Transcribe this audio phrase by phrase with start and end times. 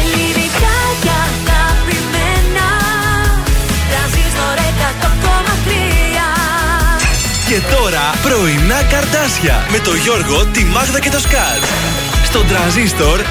[0.00, 2.68] Ελληνικά και αγαπημένα
[3.90, 4.58] Τρανζίστορ
[4.88, 5.68] 100,3
[7.48, 11.62] Και τώρα πρωινά καρτάσια με το Γιώργο, τη Μάγδα και το Σκάτ.
[12.36, 13.24] Στον τραζίστορ 100,3.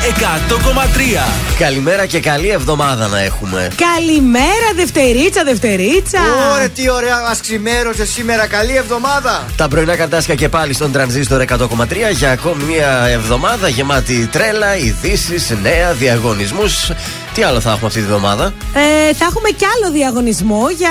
[1.60, 3.68] Καλημέρα και καλή εβδομάδα να έχουμε.
[3.76, 6.20] Καλημέρα, Δευτερίτσα, Δευτερίτσα.
[6.54, 8.48] Ωραία, τι ωραία μα ξημέρωσε σήμερα.
[8.48, 9.46] Καλή εβδομάδα.
[9.58, 11.68] Τα πρωινά καρτάσια και πάλι στον τρανζίστορ 100,3
[12.12, 16.92] για ακόμη μια εβδομάδα γεμάτη τρέλα, ειδήσεις, νέα, διαγωνισμούς.
[17.36, 20.90] Τι άλλο θα έχουμε αυτή τη βδομάδα; Ε, θα έχουμε κι άλλο διαγωνισμό για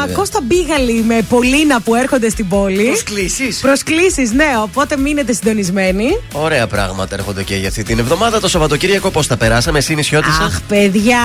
[0.00, 0.14] Βέβαια.
[0.16, 2.84] Κώστα Μπίγαλη με Πολίνα που έρχονται στην πόλη.
[2.86, 3.58] Προσκλήσεις.
[3.60, 6.20] Προσκλήσεις, ναι, οπότε μείνετε συντονισμένοι.
[6.32, 8.40] Ωραία πράγματα έρχονται και για αυτή την εβδομάδα.
[8.40, 11.18] Το Σαββατοκύριακο πώς τα περάσαμε, εσύ νησιώτησα; Αχ, παιδιά,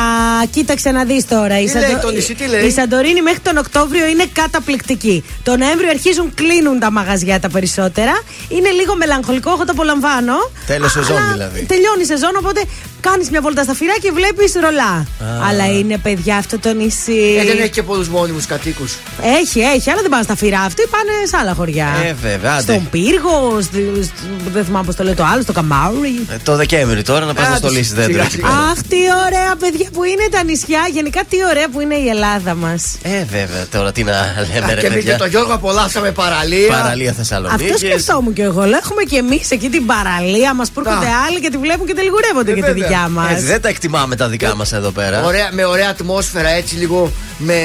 [0.52, 1.60] κοίταξε να δεις τώρα.
[1.60, 5.24] Η, Τι λέει το νησί, τι λέει; η Σαντορίνη μέχρι τον Οκτώβριο είναι καταπληκτική.
[5.44, 8.22] Τον Νοέμβριο αρχίζουν, κλείνουν τα μαγαζιά τα περισσότερα.
[8.50, 10.34] Είναι λίγο μελαγχολικό, εγώ το απολαμβάνω.
[10.66, 11.66] Τέλος σεζόν Αλλά δηλαδή.
[11.66, 12.62] Τελειώνει η σεζόν, οπότε
[13.02, 15.06] κάνεις μια βόλτα στα φυρά και βλέπεις ρολά.
[15.50, 17.36] Αλλά είναι παιδιά αυτό το νησί.
[17.40, 18.98] Ε, δεν έχει και πολλούς μόνιμους κατοίκους.
[19.42, 20.60] Έχει, έχει, αλλά δεν πάνε στα φυρά.
[20.60, 21.88] Αυτοί πάνε σε άλλα χωριά.
[22.06, 22.62] Ε, βέβαια, άντε.
[22.62, 24.14] Στον πύργο, στη- στο-
[24.54, 26.26] δεν θυμάμαι πώς το λέει το άλλο, στο καμάουρι.
[26.32, 28.48] Ε, το Δεκέμβρη τώρα να πας να Άντε, στολίσει δέντρο σιγά, εκεί σιγά.
[28.48, 28.60] πέρα.
[28.60, 28.98] Αχ, τι
[29.28, 30.82] ωραία παιδιά που είναι τα νησιά.
[30.94, 32.82] Γενικά, τι ωραία που είναι η Ελλάδα μας.
[33.02, 34.18] Ε, βέβαια, τώρα τι να
[34.54, 35.18] λέμε, ρε Και εμείς και παιδιά.
[35.18, 36.68] τον Γιώργο απολαύσαμε παραλία.
[36.68, 37.66] Παραλία Θεσσαλονίκης.
[37.74, 38.64] Αυτό σκεφτόμουν κι εγώ.
[38.66, 41.22] Λέω, Έχουμε κι εμείς εκεί την παραλία μας που έρχονται Να.
[41.28, 42.89] άλλοι και τη βλέπουν και τελιγουρεύονται Ε, για τη βέβαια.
[42.90, 43.32] Δικιά μας.
[43.32, 45.24] Έτσι, δεν τα εκτιμάμε τα δικά μας εδώ πέρα.
[45.24, 47.56] Ωραία, με ωραία ατμόσφαιρα, έτσι λίγο με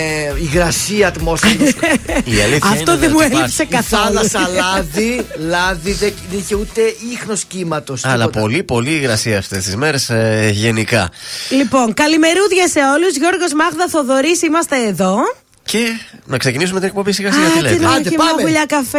[0.41, 1.53] υγρασία ατμόσφαιρα.
[2.35, 3.37] Η αλήθεια Αυτό είναι δεν μου υπάρχει.
[3.37, 4.03] έλειψε Η καθόλου.
[4.05, 6.81] θάλασσα λάδι, λάδι δεν δεν είχε ούτε
[7.13, 8.05] ίχνος κύματος.
[8.05, 10.11] Αλλά πολύ, πολύ υγρασία αυτές τις μέρες
[10.51, 11.09] γενικά.
[11.51, 13.17] Λοιπόν, καλημερούδια σε όλους.
[13.17, 15.17] Γιώργος Μάγδα Θοδωρής, είμαστε εδώ.
[15.65, 15.79] Και
[16.27, 17.83] να ξεκινήσουμε την εκπομπή σιγά σιγά τι Άντε λέτε.
[17.83, 18.43] να Άντε, έχει μια πάμε.
[18.43, 18.99] γουλιά καφέ.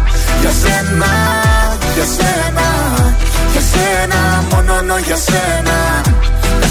[0.41, 1.11] Για σένα,
[1.95, 2.67] για σένα,
[3.51, 4.19] για σένα
[4.51, 5.77] Μόνο για σένα.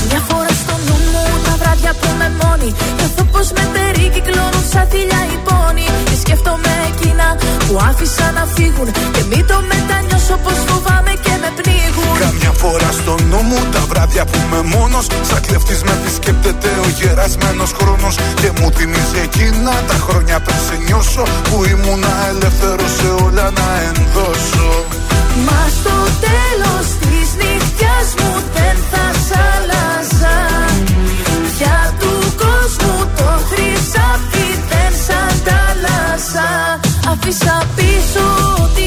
[0.08, 4.86] Μια φορά στο νου μου τα βράδια που είμαι μόνη Νιώθω πως με περικυκλώνουν σαν
[4.90, 7.26] θηλιά οι πόνοι Και σκέφτομαι εκείνα
[7.66, 11.79] που άφησα να φύγουν Και μην το μετανιώσω πως φοβάμαι και με πνίγουν
[12.18, 15.06] Καμιά φορά στο νου μου τα βράδια που είμαι μόνος.
[15.22, 18.14] Σαν κλεφτής με επισκέπτεται ο γερασμένος χρόνος.
[18.40, 23.68] Και μου θυμίζει εκείνα τα χρόνια πριν σε νιώσω Που ήμουνα ελεύθερος σε όλα να
[23.88, 24.68] ενδώσω.
[25.46, 30.36] Μα στο τέλος της νύχτιας μου δεν θα σ' άλλαζα.
[31.58, 36.48] Για του κόσμου το χρυσάφι δεν σ' αντάλλαζα.
[37.10, 38.24] Αφήσα πίσω
[38.62, 38.86] ό,τι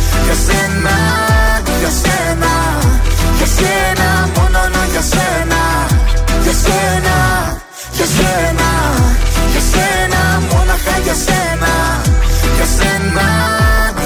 [0.31, 0.97] για σένα,
[1.79, 2.53] για σένα,
[3.37, 5.61] για σένα, μόνο να για σένα,
[6.43, 7.15] για σένα,
[7.97, 8.69] για σένα,
[9.51, 10.73] για σένα, μόνο
[11.03, 11.73] για σένα,
[12.55, 13.27] για σένα,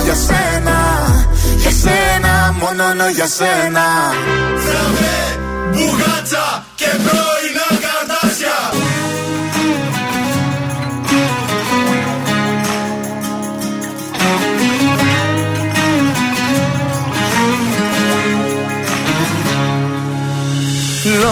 [0.04, 0.78] για σένα,
[1.62, 3.86] για σένα, μόνο για σένα.
[4.64, 5.14] Θέλουμε
[5.72, 7.35] μπουγάτσα και πρόεδρο.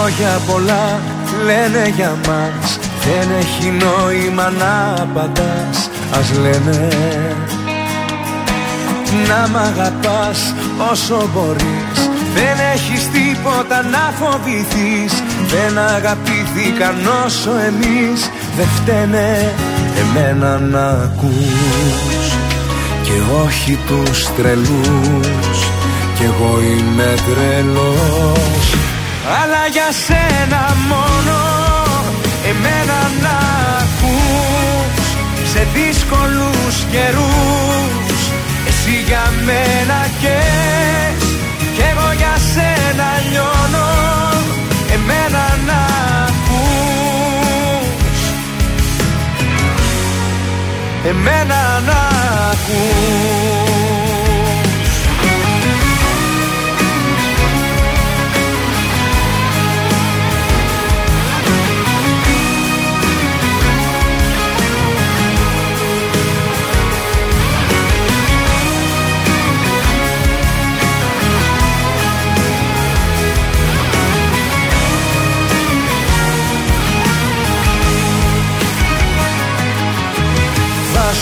[0.04, 1.00] Λόγια πολλά
[1.44, 2.78] λένε για μας.
[3.04, 6.88] Δεν έχει νόημα να απαντάς Ας λένε.
[9.28, 10.54] Να μ' αγαπάς
[10.90, 11.96] όσο μπορείς.
[12.34, 15.22] Δεν έχεις τίποτα να φοβηθείς.
[15.46, 18.30] Δεν αγαπήθηκαν όσο εμείς.
[18.56, 19.52] Δεν φταίνε
[20.00, 22.26] εμένα να ακούς.
[23.02, 25.58] Και όχι τους τρελούς.
[26.16, 28.74] Κι εγώ είμαι τρελός
[29.28, 31.38] αλλά για σένα μόνο
[32.50, 33.36] εμένα να
[33.82, 35.06] ακούς.
[35.52, 38.20] Σε δύσκολους καιρούς
[38.68, 40.38] εσύ για μένα και
[41.74, 43.88] κι εγώ για σένα λιώνω
[44.94, 45.80] εμένα να
[46.26, 46.98] ακούς.
[51.08, 52.00] Εμένα να
[52.50, 53.93] ακούς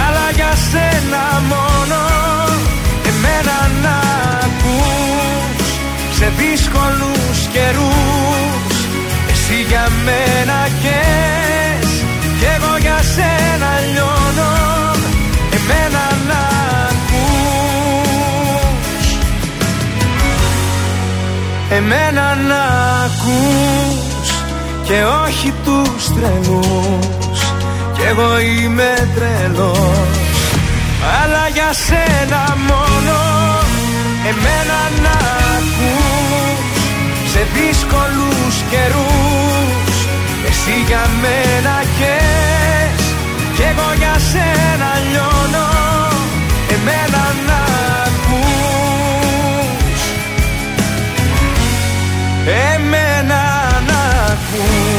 [0.00, 2.00] Αλλά για σένα μόνο
[3.10, 3.96] Εμένα να
[4.44, 5.68] ακούς
[6.18, 8.74] Σε δύσκολους καιρούς.
[9.32, 11.90] Εσύ για μένα καις
[12.38, 14.52] Κι εγώ για σένα λιώνω.
[15.56, 16.40] Εμένα να
[16.90, 17.42] ακούς.
[21.70, 22.62] Εμένα να
[23.04, 24.28] ακούς
[24.82, 27.21] Και όχι τους τρελούς
[28.02, 30.18] Κι εγώ είμαι τρελός
[31.20, 33.18] αλλά για σένα μόνο.
[34.30, 35.16] Εμένα να
[35.56, 36.70] ακούς
[37.32, 39.94] σε δύσκολους καιρούς.
[40.48, 43.04] Εσύ για μένα καις
[43.56, 45.68] κι εγώ για σένα λιώνω.
[46.74, 47.60] Εμένα να
[48.06, 50.00] ακούς.
[52.74, 53.42] Εμένα
[53.86, 54.00] να
[54.32, 54.91] ακούς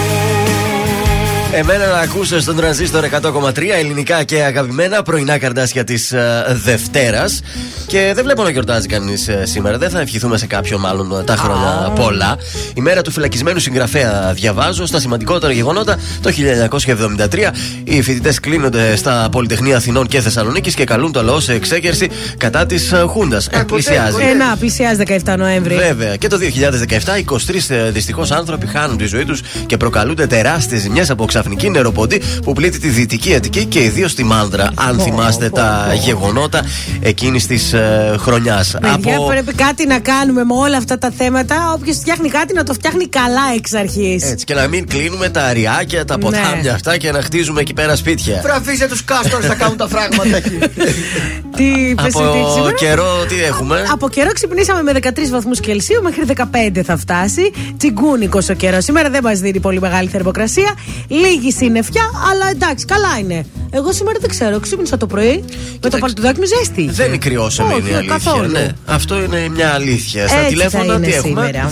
[1.55, 6.17] Εμένα να ακούσω στον τρανζίστορ 100,3 ελληνικά και αγαπημένα πρωινά καρδάσια της uh,
[6.63, 7.41] Δευτέρας.
[7.87, 9.77] Και δεν βλέπω να γιορτάζει κανείς uh, σήμερα.
[9.77, 11.95] Δεν θα ευχηθούμε σε κάποιον μάλλον uh, τα χρόνια Ah.
[11.95, 12.37] πολλά.
[12.75, 17.51] Η μέρα του φυλακισμένου συγγραφέα διαβάζω στα σημαντικότερα γεγονότα το 1973.
[17.83, 22.65] Οι φοιτητές κλείνονται στα Πολυτεχνία Αθηνών και Θεσσαλονίκης και καλούν το λαό σε εξέγερση κατά
[22.65, 23.47] της Χούντας.
[23.47, 24.17] Εκπλησιάζει.
[24.21, 25.75] Ε, να, πλησιάζει 17 Νοέμβρη.
[25.75, 26.15] Βέβαια.
[26.15, 31.25] Και το 2017, 23 δυστυχώς άνθρωποι χάνουν τη ζωή τους και προκαλούνται τεράστιες ζημιές από
[31.43, 34.71] ξαφνική νεροποντή που πλήττει τη Δυτική Αττική και ιδίως τη Μάνδρα.
[34.75, 36.61] Αν θυμάστε τα γεγονότα
[36.99, 37.73] εκείνης της
[38.17, 38.75] χρονιάς.
[38.81, 41.73] Παιδιά, πρέπει κάτι να κάνουμε με όλα αυτά τα θέματα.
[41.75, 44.31] Όποιος φτιάχνει κάτι να το φτιάχνει καλά εξ αρχής.
[44.31, 46.69] Έτσι, και να μην κλείνουμε τα αριάκια, τα ποτάμια Ναι.
[46.69, 48.39] αυτά και να χτίζουμε εκεί πέρα σπίτια.
[48.43, 50.57] Φραφίστε τους κάστορες να κάνουν τα φράγματα εκεί.
[51.57, 56.01] Τι είπες Από ότι σήμερα; καιρό τι έχουμε; Από καιρό ξυπνήσαμε με 13 βαθμούς Κελσίου,
[56.01, 57.51] μέχρι 15 θα φτάσει.
[57.77, 58.83] Τσιγκούνικος ο καιρός.
[58.83, 60.73] Σήμερα δεν μας δίνει πολύ μεγάλη θερμοκρασία.
[61.07, 63.45] Λίγη συννεφιά, αλλά εντάξει, καλά είναι.
[63.75, 65.43] Εγώ σήμερα δεν ξέρω, ξύπνησα το πρωί
[65.83, 66.89] με το παλτουδάκι μου ζέστη.
[66.91, 68.13] Δεν είναι κρυώσαμε, Όχι, είναι η αλήθεια.
[68.13, 68.51] καθόλου.
[68.51, 70.27] Ναι, αυτό είναι μια αλήθεια.
[70.27, 71.69] Στα Έτσι τηλέφωνα θα είναι τι έχουμε; σήμερα.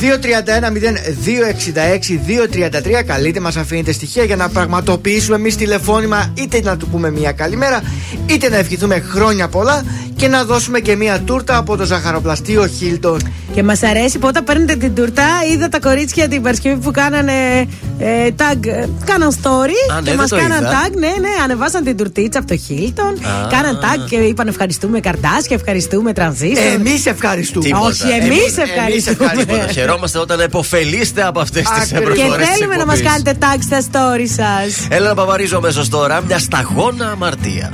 [3.00, 7.32] 231-0266-233 Καλείτε μας, αφήνετε στοιχεία για να πραγματοποιήσουμε εμείς τηλεφώνημα είτε να του πούμε μια
[7.32, 7.82] καλημέρα,
[8.26, 9.84] είτε να ευχηθούμε χρόνια πολλά
[10.16, 13.20] και να δώσουμε και μια τούρτα από το ζαχαροπλαστείο Χίλτον.
[13.54, 17.68] Και μας αρέσει που όταν παίρνετε την τουρτά, είδα τα κορίτσια την Παρασκευή που κάνανε
[18.00, 20.72] ε, tag, ε, κάναν story Α, ναι, και δεν μας το κάναν είδα.
[20.72, 20.92] tag.
[20.94, 23.06] Ναι, ναι, ανεβάσαν την τουρτίτσα από το Χίλτον.
[23.08, 23.48] Α.
[23.50, 26.66] Κάναν tag και είπαν ευχαριστούμε καρτάσια, ευχαριστούμε τρανζίστορ.
[26.66, 27.66] Εμείς ευχαριστούμε.
[27.66, 27.86] Τίποτα.
[27.86, 29.30] Όχι, εμείς Εμείς- ευχαριστούμε.
[29.34, 29.72] εμείς Τίποτα.
[29.72, 32.16] Χαιρόμαστε όταν εποφελείστε από αυτές τις Ακριβώς.
[32.18, 32.44] Και προσφορέ.
[32.58, 34.88] θέλουμε να μας κάνετε tag στα story σας.
[34.90, 37.74] Έλα να παπαρίζω αμέσως τώρα μια σταγόνα αμαρτία.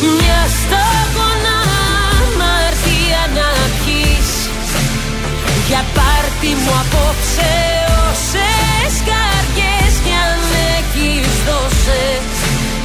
[0.00, 1.58] Μια σταγόνα
[2.20, 3.48] αμαρτία να
[3.78, 4.30] πιείς
[5.68, 7.54] Για πάρτι μου απόψε
[8.08, 10.40] όσες καρδιές κι αν
[10.76, 12.04] έχεις δώσε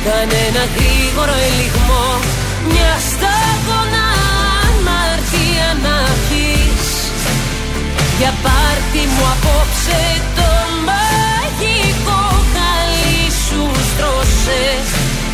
[0.06, 2.08] Κανένα γρήγορο ελιγμό.
[2.72, 4.08] Μια σταγόνα
[4.66, 6.90] αμαρτία να πιείς
[8.20, 10.02] Για πάρτι μου απόψε
[10.38, 10.52] το
[10.88, 12.22] μαγικό
[12.54, 15.01] χαλί σου στρώσες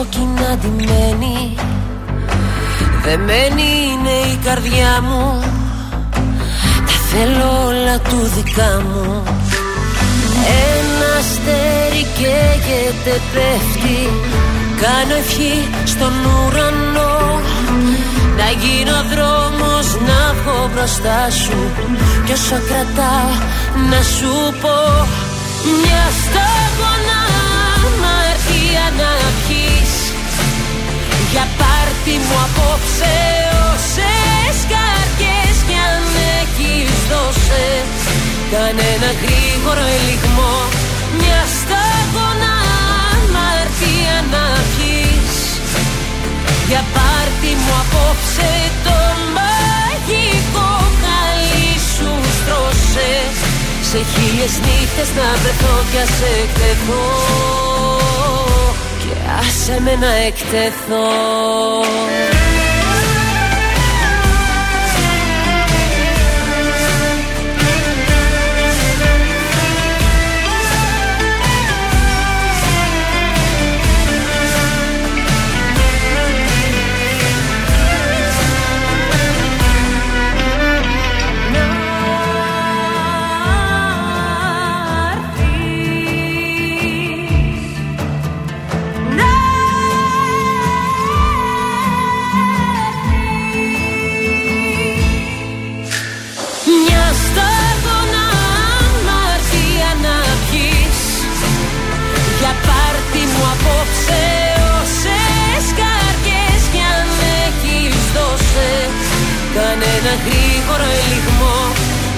[0.00, 1.54] κόκκινα ντυμένη.
[3.04, 5.40] Δεμένη είναι η καρδιά μου.
[6.86, 9.22] Τα θέλω όλα του δικά μου.
[10.72, 14.00] Ένα αστέρι καίγεται πέφτει.
[14.80, 17.40] Κάνω ευχή στον ουρανό.
[18.38, 21.58] Να γίνω δρόμος να βγω μπροστά σου.
[22.24, 23.32] Κι όσο κρατάω
[23.90, 24.78] να σου πω.
[25.80, 27.20] Μια σταγόνα
[27.84, 29.10] αμαρτία να
[29.48, 29.69] πιείς Για
[32.00, 33.16] πάρτι μου απόψε
[33.72, 36.04] όσες καρδιές κι αν
[36.40, 37.66] έχεις δώσε.
[38.54, 40.56] Κανένα γρήγορο ελιγμό
[41.18, 42.54] Μια σταγόνα
[43.12, 45.38] αμαρτία να πιείς.
[46.68, 48.50] Για πάρτι μου απόψε
[48.86, 48.98] το
[49.36, 53.12] μαγικό χαλί σου στρώσε.
[53.90, 57.79] Σε χίλιες νύχτες να βρεθώ κι ας εκτεθώ
[59.10, 61.08] Και άσε με να εκτεθώ
[110.70, 111.58] γρήγορο ελιγμό.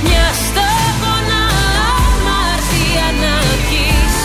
[0.04, 1.42] Μια σταγόνα
[1.96, 3.34] αμαρτία να
[3.66, 4.16] πιείς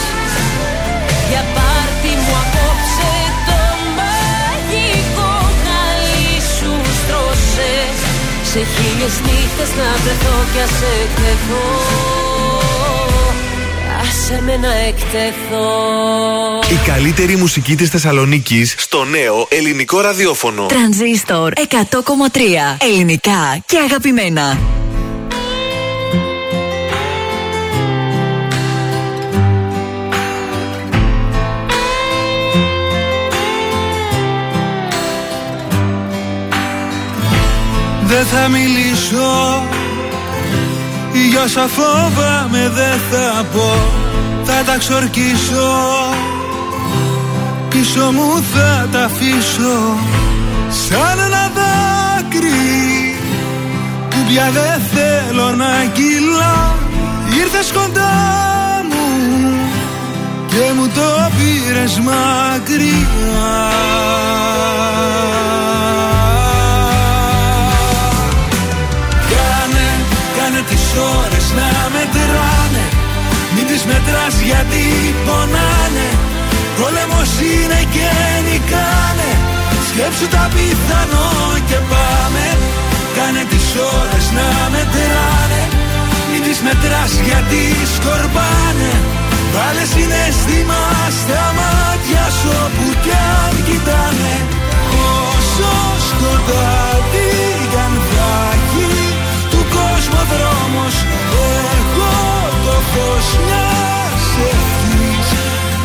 [1.29, 3.13] Για πάρτι μου απόψε
[3.47, 3.61] το
[3.97, 7.73] μαγικό χαλί σου στρώσε.
[8.51, 12.26] Σε χίλιες νύχτες να βρεθώ κι ας εκτεθώ
[14.29, 15.67] Άσε με να εκτεθώ
[16.69, 20.65] Η καλύτερη μουσική της Θεσσαλονίκης στο νέο ελληνικό ραδιόφωνο.
[20.65, 21.61] Τρανζίστορ 100,3
[22.81, 24.57] Ελληνικά και αγαπημένα.
[38.03, 39.63] Δεν θα μιλήσω
[41.29, 44.05] Για όσα φόβαμαι δεν θα πω
[44.59, 45.73] Θα τα ξορκίσω.
[47.69, 49.77] Πίσω μου θα τα αφήσω.
[50.69, 53.15] Σαν ένα δάκρυ
[54.09, 56.75] Που πια δεν θέλω να κυλά.
[57.39, 58.15] Ήρθες κοντά
[58.89, 59.05] μου
[60.47, 63.67] Και μου το πήρες μακριά
[73.89, 74.83] μετράς γιατί
[75.25, 76.09] πονάνε.
[76.77, 78.09] Πόλεμος είναι και
[78.47, 79.31] νικάνε.
[79.87, 81.29] Σκέψου τα πιθανό
[81.69, 82.45] και πάμε.
[83.17, 83.67] Κάνε τις
[83.97, 85.61] ώρες να μετράνε.
[86.29, 87.61] Μην τις μετράς γιατί
[87.95, 88.91] σκορπάνε.
[89.53, 90.81] Βάλε συναίσθημα
[91.19, 94.35] στα μάτια σου όπου κι αν κοιτάνε.
[95.15, 95.73] Όσο
[96.09, 97.31] σκοτάδι
[97.71, 98.91] κι αν θα έχει
[99.51, 100.95] του κόσμου δρόμος
[101.77, 102.56] Εγώ
[102.97, 105.29] το φως μιας ευχής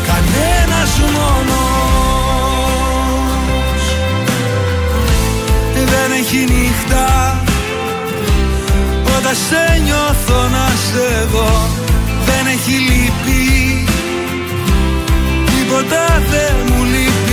[0.07, 2.63] Κανένας μόνος.
[5.91, 7.07] Δεν έχει νύχτα
[9.17, 11.51] Όταν σε νιώθω να σε δω
[12.25, 13.85] Δεν έχει λύπη.
[15.45, 17.32] Τίποτα δεν μου λείπει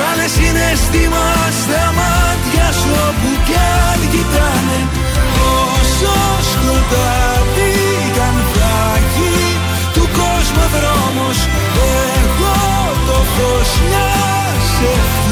[0.00, 1.26] Βάλε συναισθήμα
[1.60, 4.78] στα μάτια σου όπου κι αν κοιτάνε.
[5.68, 6.16] Όσο
[6.50, 7.74] σκοτάδι
[8.14, 9.34] κι αν θα έχει
[9.94, 11.38] του κόσμου δρόμος
[12.22, 12.58] Εγώ
[13.06, 15.29] το φως μιας ευχής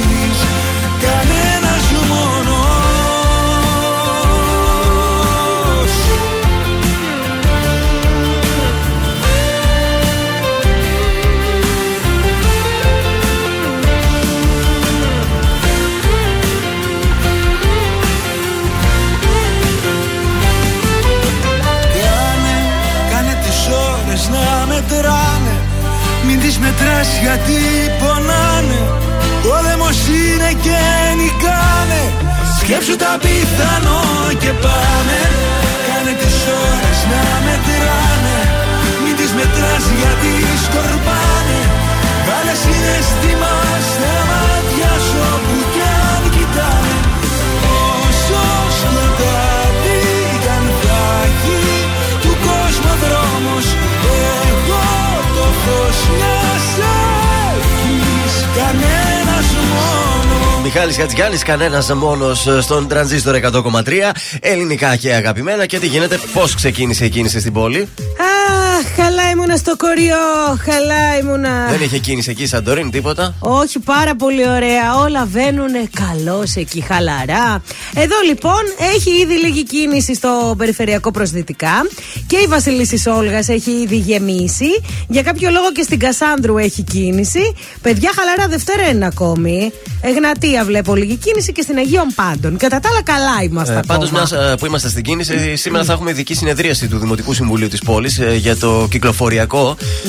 [26.88, 27.60] Μην τις μετράς γιατί
[28.00, 28.80] πονάνε
[29.44, 30.80] Πόλεμος είναι και
[31.18, 32.02] νικάνε.
[32.58, 34.02] Σκέψου τα πιθανό
[34.42, 35.18] και πάμε
[35.86, 38.38] Κάνε τις ώρες να μετράνε.
[39.02, 40.32] Μην τις μετράς γιατί
[40.64, 41.60] σκορπάνε.
[42.26, 43.54] Βάλε συναισθήμα
[43.90, 44.27] στα
[60.68, 64.12] μόνο Μιχάλης Χατζιάννης, κανένας μόνος στον τρανζίστορ 100,3.
[64.40, 65.66] Ελληνικά και αγαπημένα.
[65.66, 67.88] Και τι γίνεται, πώς ξεκίνησε η κίνηση στην πόλη;
[68.78, 70.58] Αχ, καλά ήμουνα στο κοριό.
[70.64, 71.66] Καλά ήμουνα.
[71.70, 74.96] Δεν είχε κίνηση εκεί, Σαντορίνη, τίποτα; Όχι, πάρα πολύ ωραία.
[75.04, 77.62] Όλα βαίνουν καλώ εκεί, χαλαρά.
[77.94, 78.62] Εδώ λοιπόν
[78.94, 81.86] έχει ήδη λίγη κίνηση στο περιφερειακό προσδυτικά
[82.26, 84.82] και η Βασιλίση Όλγας έχει ήδη γεμίσει.
[85.08, 87.54] Για κάποιο λόγο και στην Κασάνδρου έχει κίνηση.
[87.82, 89.72] Παιδιά, χαλαρά Δευτέρα είναι ακόμη.
[90.00, 92.56] Εγνατία βλέπω λίγη κίνηση και στην Αγίων Πάντων.
[92.56, 93.74] Κατά τα άλλα, καλά είμαστε.
[93.74, 94.28] Ε, Πάντως, ακόμα.
[94.30, 98.20] μια που είμαστε στην κίνηση, σήμερα θα έχουμε ειδική συνεδρίαση του Δημοτικού Συμβουλίου της πόλης
[98.36, 99.36] για το κυκλοφοριακό.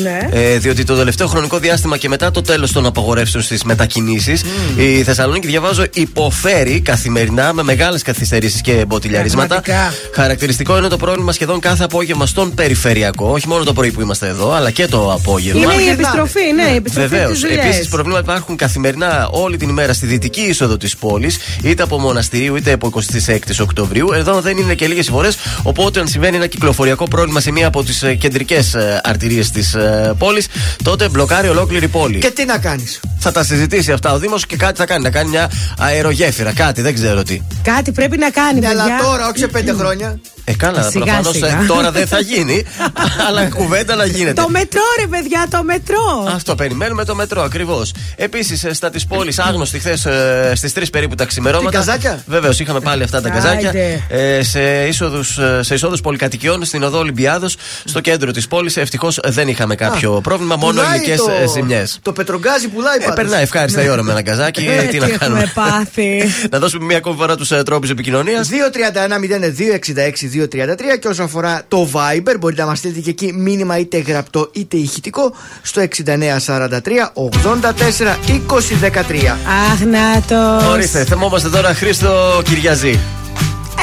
[0.01, 0.29] Ναι.
[0.31, 4.41] Ε, διότι το τελευταίο χρονικό διάστημα και μετά το τέλος των απαγορεύσεων στις μετακινήσεις,
[4.77, 9.61] η Θεσσαλονίκη, διαβάζω, υποφέρει καθημερινά με μεγάλες καθυστερήσεις και μποτιλιαρίσματα.
[9.61, 9.93] Πραγματικά.
[10.13, 13.31] Χαρακτηριστικό είναι το πρόβλημα σχεδόν κάθε απόγευμα στον περιφερειακό.
[13.31, 15.73] Όχι μόνο το πρωί που είμαστε εδώ, αλλά και το απόγευμα.
[15.73, 17.37] Είναι η επιστροφή, ναι, η επιστροφή Βεβαίως.
[17.37, 17.65] στις δουλειές.
[17.65, 22.55] Επίση, προβλήματα υπάρχουν καθημερινά όλη την ημέρα στη δυτική είσοδο της πόλης, είτε από μοναστηρίου
[22.55, 24.11] είτε από 26 Οκτωβρίου.
[24.13, 25.37] Εδώ δεν είναι και λίγες φορές.
[25.63, 29.75] Οπότε, αν συμβαίνει ένα κυκλοφοριακό πρόβλημα σε μία από τις κεντρικές αρτηρίε της
[30.17, 30.47] πόλης,
[30.83, 32.17] τότε μπλοκάρει ολόκληρη πόλη.
[32.17, 35.03] Και τι να κάνεις; Θα τα συζητήσει αυτά ο Δήμος και κάτι θα κάνει.
[35.03, 37.41] Να κάνει μια αερογέφυρα, κάτι, δεν ξέρω τι.
[37.61, 38.83] Κάτι πρέπει να κάνει, Ναι, παιδιά.
[38.83, 40.19] αλλά τώρα, όχι σε πέντε χρόνια.
[40.43, 41.63] Ε, καλά, Σιγά, προφανώς σιγά.
[41.67, 42.63] τώρα δεν θα γίνει,
[43.27, 44.41] αλλά κουβέντα να γίνεται.
[44.41, 46.31] Το μετρό, ρε παιδιά, το μετρό.
[46.35, 47.93] Αυτό περιμένουμε το μετρό ακριβώς.
[48.15, 50.07] Επίσης, στα της πόλης, άγνωστη χθες
[50.53, 51.69] στις 3 περίπου τα ξημερώματα.
[51.69, 53.69] Τι καζάκια; Βεβαίως, είχαμε πάλι αυτά τα καζάκια.
[53.69, 54.03] Άιντε.
[54.09, 55.23] Ε, σε εισόδου
[55.61, 58.77] σε εισόδους πολυκατοικιών στην οδό Ολυμπιάδος, στο κέντρο της πόλης.
[58.77, 61.99] Ευτυχώς δεν είχαμε κάποιο πρόβλημα, μόνο Πουλάει ελληνικές το- ζημιές.
[62.01, 63.15] Το πετρογκάζι πουλάει Ε, πάντως.
[63.15, 64.65] περνάει ευχάριστα η ώρα με ένα καζάκι.
[64.65, 65.51] Ε, τι τι να έχουμε κάνουμε.
[65.53, 66.23] πάθει.
[66.51, 68.49] να δώσουμε μία ακόμη φορά τους τρόπους επικοινωνίας.
[68.49, 74.49] 231-0266-233 και όσον αφορά το Viber μπορείτε να μας στείλετε και εκεί μήνυμα είτε γραπτό
[74.53, 79.37] είτε ηχητικό στο 6943 84 20 13.
[79.71, 80.67] Αχ, να το.
[80.69, 82.99] Ορίστε, θυμόμαστε τώρα Χρήστο Κυριαζή.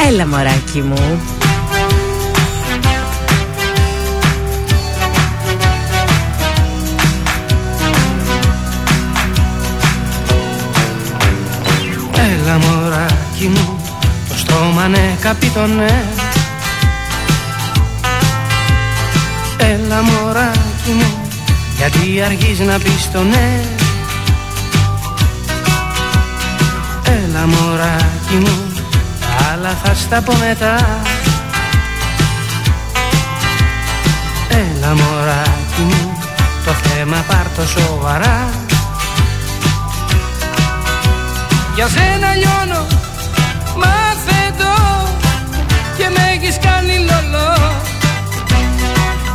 [0.08, 1.20] Έλα, μωράκι μου.
[13.36, 13.78] Μωράκι μου
[14.28, 16.04] Το στόμα ναι καπιτονέ
[19.58, 21.28] Έλα μωράκι μου
[21.76, 23.60] Γιατί αργείς να πεις το ναι.
[27.04, 28.72] Έλα μωράκι μου
[29.52, 31.00] άλλα θα στα πω μετά.
[34.48, 36.18] Έλα μωράκι μου
[36.64, 38.48] το θέμα πάρ' το σοβαρά.
[41.74, 43.05] Για σένα λιώνω
[43.80, 44.74] μάθε το
[45.96, 47.54] και με έχεις κάνει λολό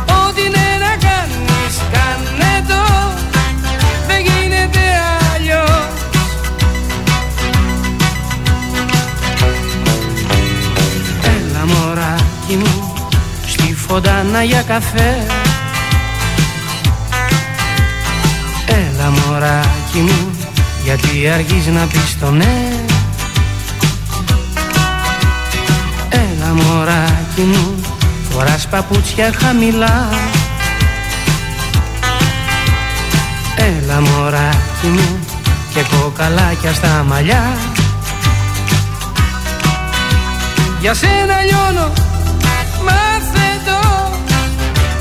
[0.06, 2.82] Ό,τι είναι να κάνεις κάνε το.
[4.06, 4.80] Δεν γίνεται
[5.34, 5.86] αλλιώς.
[11.22, 12.94] Έλα μωράκι μου
[13.46, 15.26] στη φωντάνα για καφέ.
[18.66, 20.30] Έλα μωράκι μου
[20.84, 22.91] γιατί αργείς να πεις το ναι
[26.52, 27.80] μωράκι μου
[28.30, 30.08] φοράς παπούτσια χαμηλά.
[33.56, 35.18] Έλα μωράκι μου
[35.74, 37.56] και κοκαλάκια στα μαλλιά.
[40.80, 41.92] Για σένα λιώνω
[42.84, 44.10] μάθε το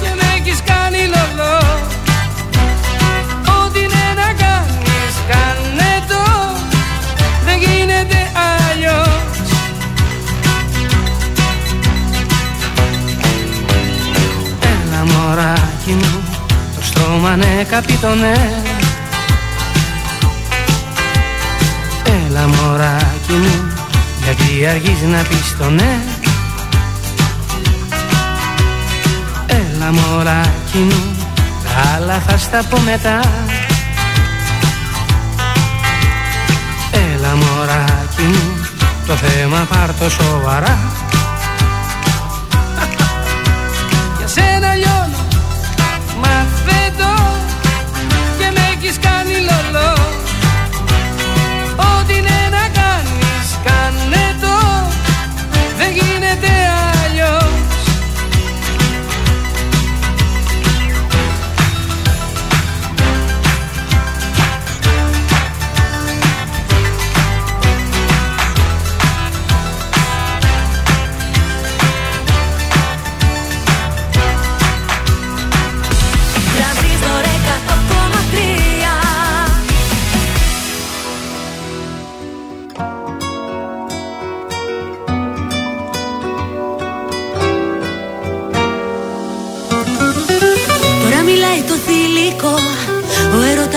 [0.02, 1.71] και με έχεις κάνει λολό
[17.22, 17.64] το στόμα ναι.
[17.70, 18.64] Καπιτονέ
[22.04, 23.74] Έλα μωράκι μου
[24.24, 26.00] γιατί αργείς να πεις το ναι.
[29.46, 31.16] Έλα μωράκι μου
[31.64, 33.20] τα άλλα θα στα πω μετά.
[36.92, 38.68] Έλα μωράκι μου
[39.08, 40.78] το θέμα πάρ' το σοβαρά.
[44.18, 45.01] Για σένα λιώνω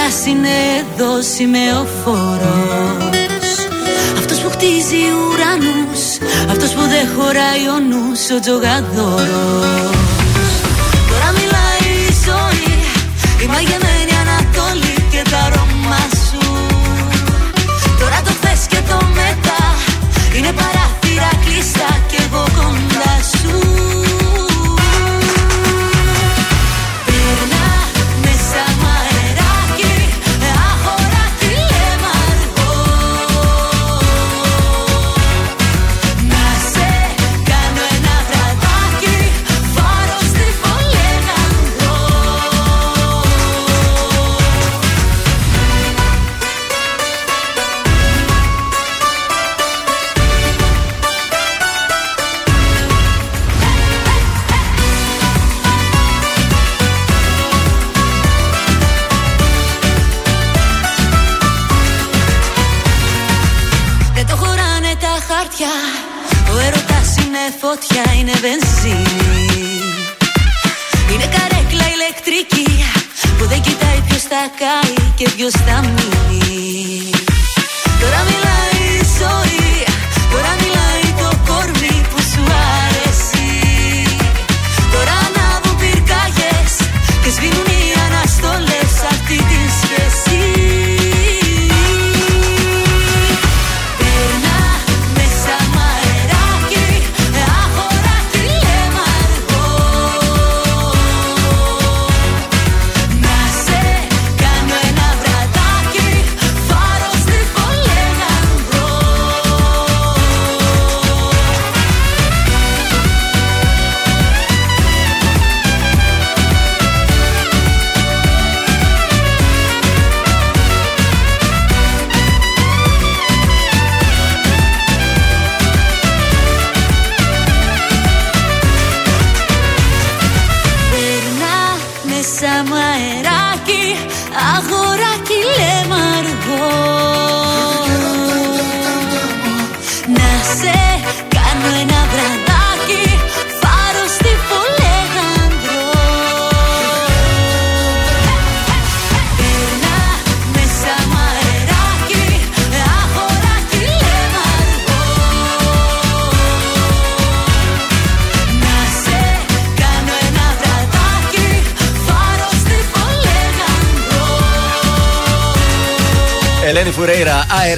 [0.05, 0.49] Ο έρωτας είναι
[0.81, 2.37] εδώ σημεοφόρος
[4.19, 6.19] Αυτός που χτίζει ουρανούς
[6.51, 10.04] Αυτός που δεν χωράει ο νους Ο τζογαδόρος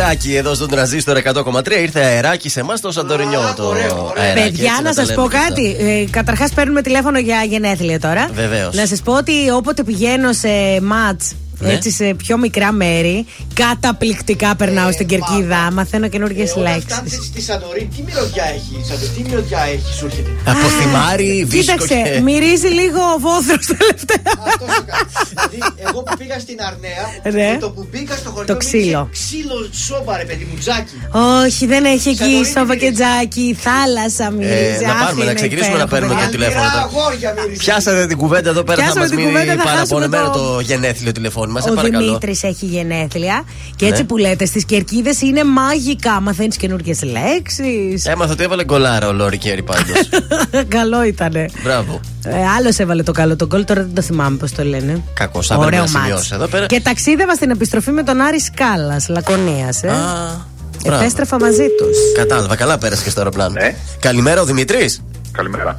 [0.00, 1.80] αεράκι εδώ στον τραζίστορ 100,3.
[1.82, 3.52] Ήρθε αεράκι σε εμάς το Σαντορινιό.
[3.56, 3.72] Το
[4.16, 5.48] αεράκι, Παιδιά, έτσι να τα σας λέμε πω και αυτά.
[5.48, 5.76] κάτι.
[5.78, 8.28] Ε, Καταρχάς, παίρνουμε τηλέφωνο για γενέθλια τώρα.
[8.32, 8.74] Βεβαίως.
[8.74, 10.48] Να σας πω ότι όποτε πηγαίνω σε
[10.82, 11.20] ματ.
[11.58, 11.72] Ναι.
[11.72, 13.26] Έτσι σε πιο μικρά μέρη,
[13.62, 15.70] καταπληκτικά περνάω Ε, στην κερκίδα.
[15.72, 16.84] Μαθαίνω καινούργιες Όταν λέξεις.
[16.84, 20.66] φτάνεις έτσι στη Σαντορίνη, τι μυρωδιά έχει, η Σαντορίνη, τι μυρωδιά έχει, σου έρχεται; Από
[20.78, 22.20] θυμάρι, βίσκο Κοίταξε, και.
[22.20, 24.32] μυρίζει λίγο βόθρο τελευταία.
[24.50, 25.08] Αυτό σου κάνει.
[25.32, 27.04] Δηλαδή, εγώ που πήγα στην Αρνέα,
[27.38, 27.50] Ναι.
[27.52, 29.02] με το που μπήκα στο χωριό, Το ξύλο.
[29.04, 30.95] μύρισε ξύλο σόμπα, ρε παιδί μου, τζάκι.
[31.44, 32.92] Όχι, δεν έχει εκεί Σαντορίνη σόβα και μυρίζει.
[33.02, 33.56] τζάκι.
[33.66, 34.82] Θάλασσα μυρίζει.
[34.82, 36.26] Ε, να Αχ, πάρουμε, να είναι ξεκινήσουμε να υπέροχο, παίρνουμε παιδιά.
[36.28, 37.04] και τηλέφωνο Αλμυρά τώρα.
[37.04, 37.58] αγόρια μύριζε.
[37.64, 40.54] Πιάσατε την κουβέντα εδώ πέρα, θα Πιάσαμε μας την μείνει κουβέντα, θα παραπονεμένο χάσουμε το
[40.54, 41.60] το- γενέθλιο τηλεφώνημα.
[41.60, 42.04] Σε Ο παρακαλώ.
[42.06, 43.44] Δημήτρης έχει γενέθλια
[43.76, 44.06] και έτσι Ναι.
[44.08, 46.20] που λέτε στις κερκίδες είναι μαγικά.
[46.20, 48.04] Μαθαίνεις καινούργιες λέξεις.
[48.06, 49.98] Έμαθα ότι έβαλε γκολάρα ο Λόρι Κέρι πάντως.
[50.76, 51.44] Καλό ήτανε.
[51.62, 52.00] Μπράβο.
[52.24, 55.02] Ε, Άλλος έβαλε το καλό τον κόλ, τώρα δεν το θυμάμαι πώς το λένε.
[55.14, 56.04] Κακός, θα πρέπει Ωραίο να μάτς.
[56.04, 56.66] σημειώσει εδώ πέρα.
[56.66, 59.82] Και ταξίδευα στην επιστροφή με τον Άρης Σκάλα, Λακωνίας.
[59.82, 59.88] Ε.
[59.88, 60.44] Α, μπράβο.
[60.94, 61.96] Επέστρεφα μαζί τους.
[62.14, 63.52] Κατάλαβα, καλά πέρασες και στο αεροπλάνο.
[63.60, 63.74] Ναι.
[64.00, 65.02] Καλημέρα, ο Δημήτρης.
[65.32, 65.76] Καλημέρα.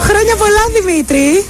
[0.00, 1.44] Χρόνια πολλά, Δημήτρη.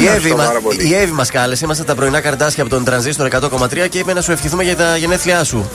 [0.00, 0.88] Η Εύη, μα, πάρα πολύ.
[0.88, 4.20] η Εύη μας κάλεσε, είμαστε τα πρωινά καρτάσια από τον Τρανζίστορ 100,3 και είπε να
[4.20, 5.70] σου ευχηθούμε για τα γενέθλιά σου.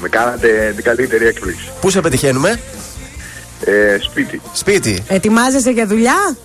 [0.00, 1.68] Με κάνατε την καλύτερη έκπληξη.
[1.80, 2.60] Πού σε πετυχαίνουμε,
[3.64, 4.40] Ε, σπίτι.
[4.52, 5.02] σπίτι.
[5.08, 6.36] Ετοιμάζεσαι για δουλειά;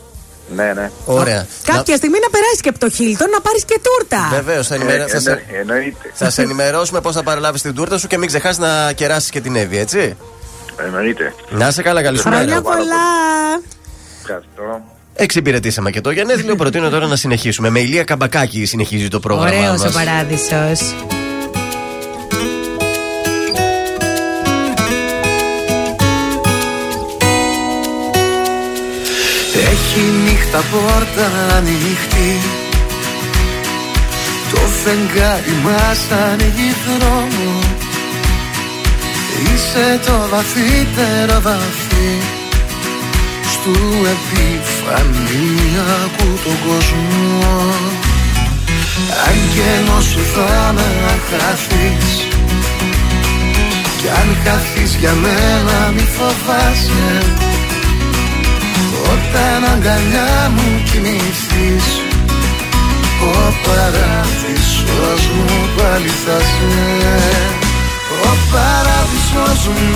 [0.56, 0.92] Ναι, ναι.
[1.06, 1.46] Ωραία.
[1.64, 4.28] Κάποια στιγμή να περάσει και από το Χίλτον να πάρεις και τούρτα.
[4.32, 5.08] Βεβαίως, θα, Ε, ενημερα...
[5.08, 5.30] θα, σε...
[5.30, 6.12] εννο- εννοείται.
[6.14, 9.42] θα σε ενημερώσουμε πώς θα παραλάβεις την τούρτα σου και μην ξεχάσεις να κεράσεις και
[9.42, 10.16] την Εύη, έτσι.
[10.86, 11.34] Εννοείται.
[11.50, 12.62] Να είσαι καλά, καλή σου Χρόνια μέρα.
[12.62, 12.96] πάρα πολλά.
[14.22, 14.82] Ευχαριστώ.
[15.14, 16.56] Εξυπηρετήσαμε και το γενέθλιο.
[16.56, 17.70] Προτείνω τώρα να συνεχίσουμε.
[17.70, 19.58] Με ηλία καμπακάκι συνεχίζει το πρόγραμμα.
[19.58, 19.94] Ωραίος ο μας.
[19.94, 20.94] παράδεισος.
[30.56, 32.34] Νύχτα πόρτα ανοιχτή.
[34.52, 37.52] Το φεγγάρι μας ανοίγει δρόμο.
[39.44, 42.12] Είσαι το βαθύτερο βαθύ
[43.52, 43.78] Στου
[44.16, 45.50] επιφανειακού
[46.44, 47.58] τον κόσμο.
[49.28, 50.90] Άγγελος σου θα με
[51.30, 52.10] χαθείς
[53.98, 57.06] Κι αν χαθείς για μένα μη φοβάσαι
[59.14, 61.88] όταν αγκαλιά μου κοιμηθείς
[63.22, 66.76] Ο παράδεισος μου πάλι θα σε.
[68.30, 69.90] Ο παράδεισος μου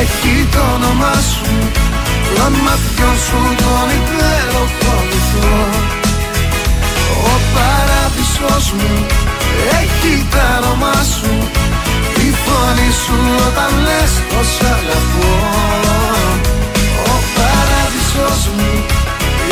[0.00, 1.52] έχει το όνομά σου
[2.34, 5.56] Των ματιών σου τον υπέροχο βυθό
[7.32, 9.06] Ο παράδεισος μου
[9.80, 11.32] έχει το όνομά σου
[12.26, 15.32] Η φωνή σου όταν λες πως αγαπώ.
[16.44, 16.47] ο
[18.18, 18.84] παράδεισος μου.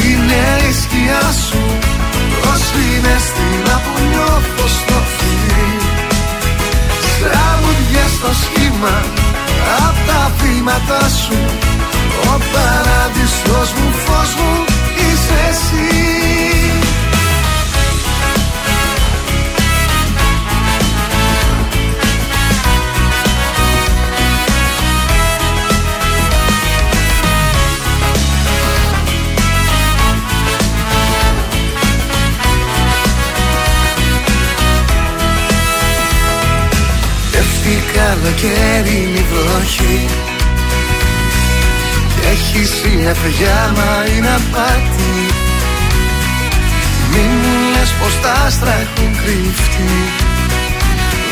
[0.04, 1.62] Είναι η σκιά σου.
[2.52, 5.76] Ως είναι στην που νιώθω στο φιλί
[7.20, 9.02] Τραγουδιές στο σχήμα
[9.86, 11.38] Απ' τα βήματα σου.
[12.32, 14.64] Ο παράδεισος μου φως μου
[14.96, 16.55] είσαι εσύ
[37.66, 40.06] Πέφτει καλοκαίρινη βροχή.
[42.14, 45.14] Και έχει συννεφιά μα είναι απάτη.
[47.10, 49.94] Μη μου λες πως τα άστρα έχουν κρυφτεί.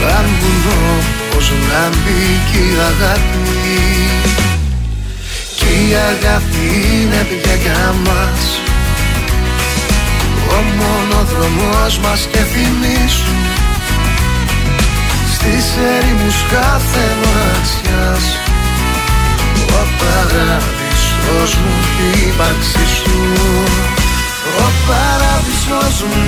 [0.00, 0.64] Λάμπουν
[1.30, 3.62] όπως λάμπει και η αγάπη.
[5.56, 8.42] Κι η αγάπη είναι πια για μας.
[10.48, 13.34] Ο μονοδρομός μας και θυμίσου
[15.44, 18.24] στις ερήμους κάθε μοναξιάς
[19.80, 21.74] Ο παράδεισος μου
[22.06, 23.18] η ύπαρξη σου.
[24.64, 26.24] Ο παράδεισος μου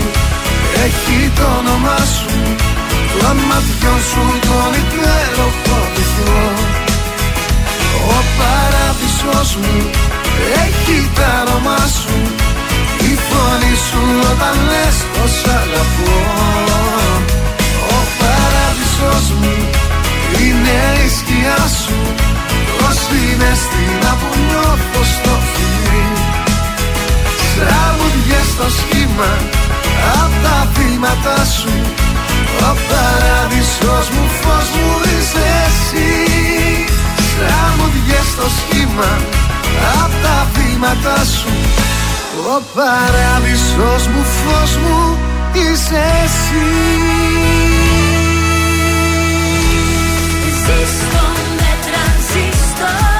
[0.86, 2.34] έχει το όνομά σου.
[3.20, 6.38] Των ματιών σου τον υπέροχο βυθό
[8.16, 9.76] Ο παράδεισος μου
[10.64, 12.16] έχει τα όνομά σου.
[13.10, 16.14] Η φωνή σου όταν λες πως αγαπώ.
[17.42, 17.45] ο
[18.96, 19.54] παράδεισος μου.
[20.40, 21.98] Είναι η σκιά σου.
[22.88, 26.06] Ως είναι στην που νιώθω στο φιλί
[27.56, 29.30] Τραγουδιές στο σχήμα
[30.22, 31.74] Απ' τα βήματα σου.
[32.68, 36.10] Ο παράδεισος μου φως μου είσαι εσύ.
[37.38, 39.10] Τραγουδιές στο σχήμα
[40.02, 41.52] Απ' τα βήματα σου.
[42.54, 45.18] Ο παράδεισος μου φως μου
[45.52, 47.65] είσαι εσύ
[50.66, 51.26] Ζήστο
[51.56, 53.15] με τρανζίστορ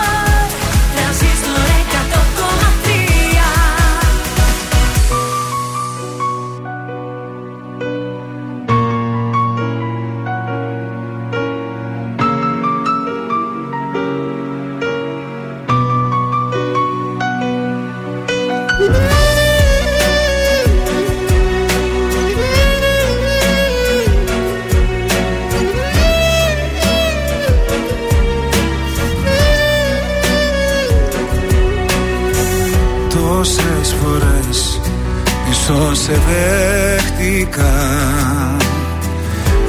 [35.69, 37.75] ίσως σε δέχτηκα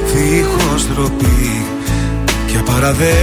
[0.05, 1.65] Δίχως ντροπή
[2.47, 3.15] και παραδέχτηκα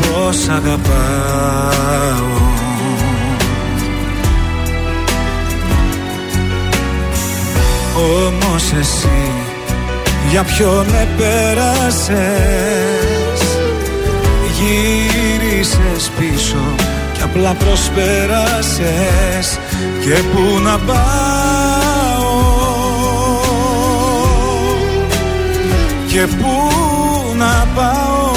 [0.00, 0.82] Πως αγαπάω.
[8.26, 9.30] Όμως εσύ
[10.30, 12.18] για ποιον με πέρασες
[14.58, 16.64] Γύρισες πίσω
[17.14, 19.58] και απλά προσπέρασες
[20.00, 21.02] Και πού να πάω.
[26.06, 26.70] Και πού
[27.36, 28.32] να πάω.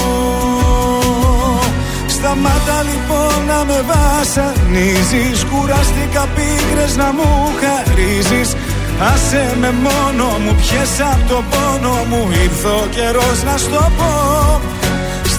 [2.08, 8.56] Σταμάτα λοιπόν να με βασανίζεις Κουράστηκα πίκρες να μου χαρίζεις.
[9.14, 14.62] Άσε με μόνο μου, πιες απ' το πόνο μου Ήρθε ο καιρός να στο πω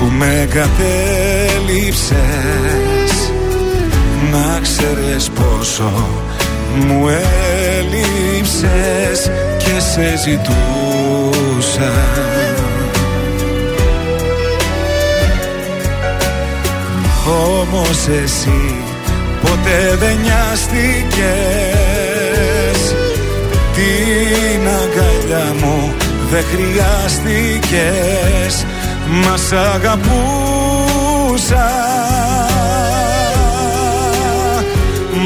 [0.00, 2.12] που με κατέληψες
[4.32, 5.92] Να ξέρεις πόσο
[6.76, 7.08] μου
[7.78, 11.92] έλειψες και σε ζητούσα.
[17.60, 18.62] Όμως εσύ
[19.40, 21.20] ποτέ δεν νοιάστηκες.
[23.74, 25.78] Την αγκαλιά μου
[26.30, 28.54] δεν χρειάστηκες
[29.10, 31.68] Μας σ' αγαπούσα.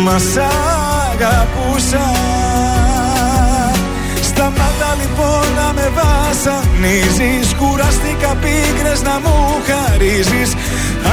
[0.05, 0.39] Μας σ'
[1.13, 2.07] αγαπούσα.
[4.23, 7.55] Σταμάτα λοιπόν να με βασανίζεις.
[7.55, 9.37] Κουραστήκα πίκρες να μου
[9.69, 10.55] χαρίζεις.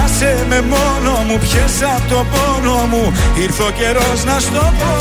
[0.03, 3.13] Άσε με μόνο μου πιες απ' το πόνο μου.
[3.35, 4.93] Ήρθε ο καιρός να στο πω.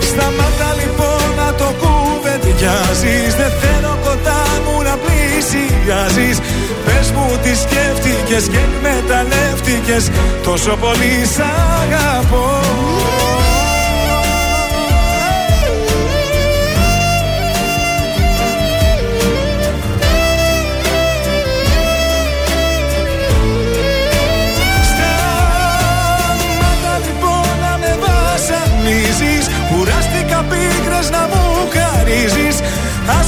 [0.00, 1.68] Σταμάτα λοιπόν να το
[2.56, 6.38] κουβεντιάζεις Δεν θέλω κοντά μου να πλησιάζεις.
[6.84, 10.10] Πες μου τι σκέφτηκες και εκμεταλλεύτηκες
[10.42, 11.40] Τόσο πολύ σ'
[11.82, 13.15] αγαπώ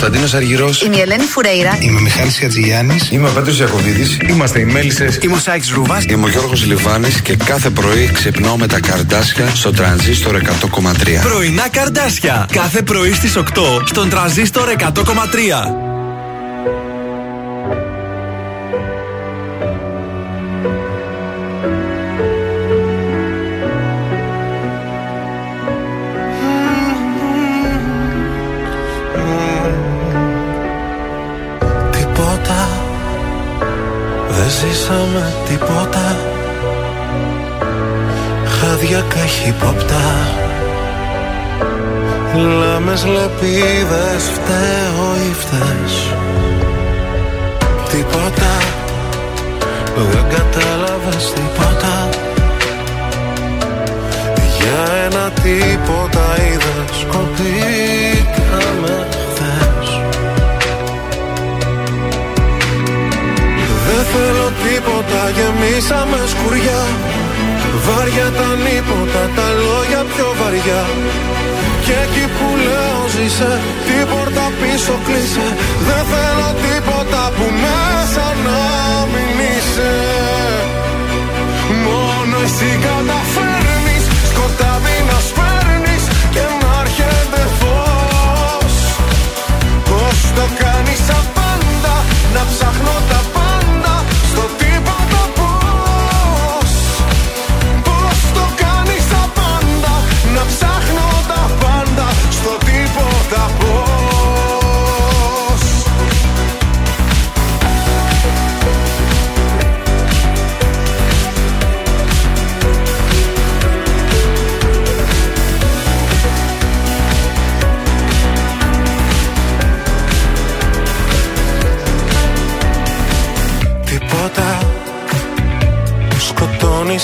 [0.00, 0.82] Κωνσταντίνος Αργυρός.
[0.82, 1.78] Είμαι η Ελένη Φουρέιρα.
[1.80, 3.10] Είμαι ο Μιχάλης Χατζηγιάννης.
[3.10, 4.16] Είμαι ο Πέτρο Ιακοβίδη.
[4.28, 5.18] Είμαστε οι Μέλισσες.
[5.22, 6.02] Είμαι ο Σάιξ Ρούβα.
[6.08, 11.20] Είμαι ο Γιώργος Λιβάνης και κάθε πρωί ξυπνάω με τα καρδάσια στο τρανζίστορ 100,3.
[11.22, 12.46] Πρωινά καρδάσια.
[12.52, 13.42] Κάθε πρωί στις 8
[13.84, 15.87] στον τραζίστορ 100,3.
[43.40, 46.12] Λάμες λεπίδες φταίω ή φταίς.
[47.90, 48.54] Τίποτα.
[50.10, 52.08] Δεν κατάλαβες τίποτα.
[54.58, 59.88] Για ένα τίποτα είδες Κοπήκαμε χθες.
[63.86, 66.82] Δεν θέλω τίποτα, γεμίσαμε σκουριά.
[67.86, 70.84] Βάρια τα νύποτα, τα λόγια πιο βαριά
[71.88, 75.46] Και εκεί που λέω ζήσε, την πόρτα πίσω κλείσε.
[75.86, 78.60] Δεν θέλω τίποτα που μέσα να
[79.12, 79.92] μην είσαι.
[81.84, 83.47] Μόνο εσύ καταφέρνεις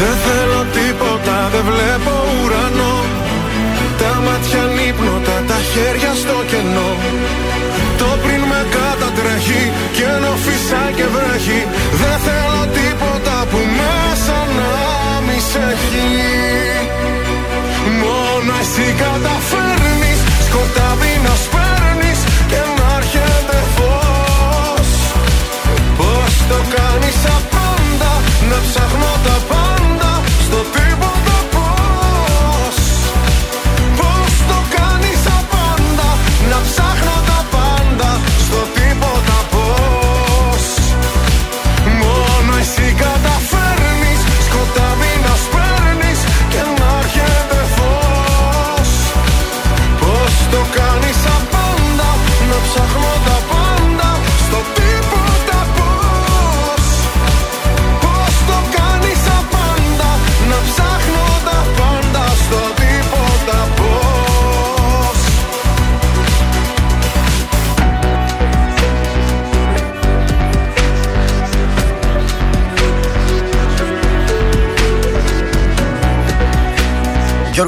[0.00, 2.96] Δεν θέλω τίποτα, δεν βλέπω ουρανό.
[4.00, 6.90] Τα μάτια νύπνοτα, τα χέρια στο κενό.
[8.00, 9.62] Το πριν με κατατρέχει
[9.96, 11.60] και ενώ φυσάει και βρέχει.
[12.00, 14.72] Δεν θέλω τίποτα που μέσα να
[15.26, 16.08] μη σε έχει.
[18.02, 20.18] Μόνο εσύ καταφέρνεις.
[20.46, 20.83] Σκοτάδι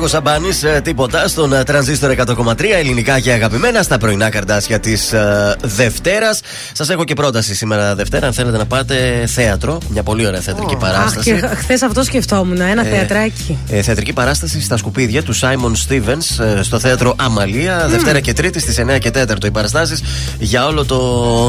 [0.07, 5.15] Γιώργος Σαμπάνης, τίποτα στον ε, τρανζίστορ 100,3 ελληνικά και αγαπημένα στα πρωινά καρτάσια της
[5.63, 6.41] Δευτέρας.
[6.79, 8.27] Σας έχω και πρόταση σήμερα Δευτέρα.
[8.27, 11.33] Αν θέλετε να πάτε θέατρο, μια πολύ ωραία θεατρική Αχ, παράσταση.
[11.33, 13.59] και χθες αυτό σκεφτόμουν, ένα Ε, θεατράκι.
[13.71, 17.87] Ε, θεατρική παράσταση στα σκουπίδια του Σάιμον Στίβενς στο θέατρο Αμαλία.
[17.89, 20.03] Δευτέρα και Τρίτη στις 9 και 4 οι παραστάσεις
[20.39, 20.97] για όλο το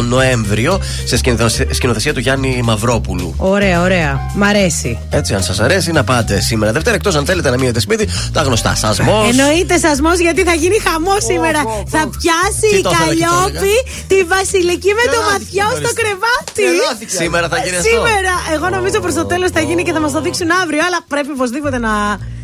[0.01, 3.34] Νοέμβριο σε σκηνοθεσία- σκηνοθεσία του Γιάννη Μαυρόπουλου.
[3.38, 4.19] Ωραία, ωραία.
[4.36, 4.99] Μ' αρέσει.
[5.09, 6.95] Έτσι, αν σας αρέσει, να πάτε σήμερα Δευτέρα.
[6.95, 8.75] Εκτός αν θέλετε να μείνετε σπίτι, τα γνωστά.
[8.75, 9.30] Σασμός.
[9.30, 11.59] Εννοείται σασμός γιατί θα γίνει χαμός σήμερα.
[11.88, 13.75] Θα πιάσει Τι η το ήθελα και το Καλλιόπη
[14.07, 15.84] τη Βασιλική με το Τρελάθηκε ματιό νωρίς.
[15.86, 16.61] στο κρεβάτι.
[16.68, 17.13] Τρελάθηκε.
[17.24, 17.89] Σήμερα θα γίνει αυτό.
[17.89, 18.34] Σήμερα.
[18.55, 21.32] Εγώ νομίζω προ το τέλος θα γίνει και θα μας το δείξουν αύριο, αλλά πρέπει
[21.38, 21.93] οπωσδήποτε να.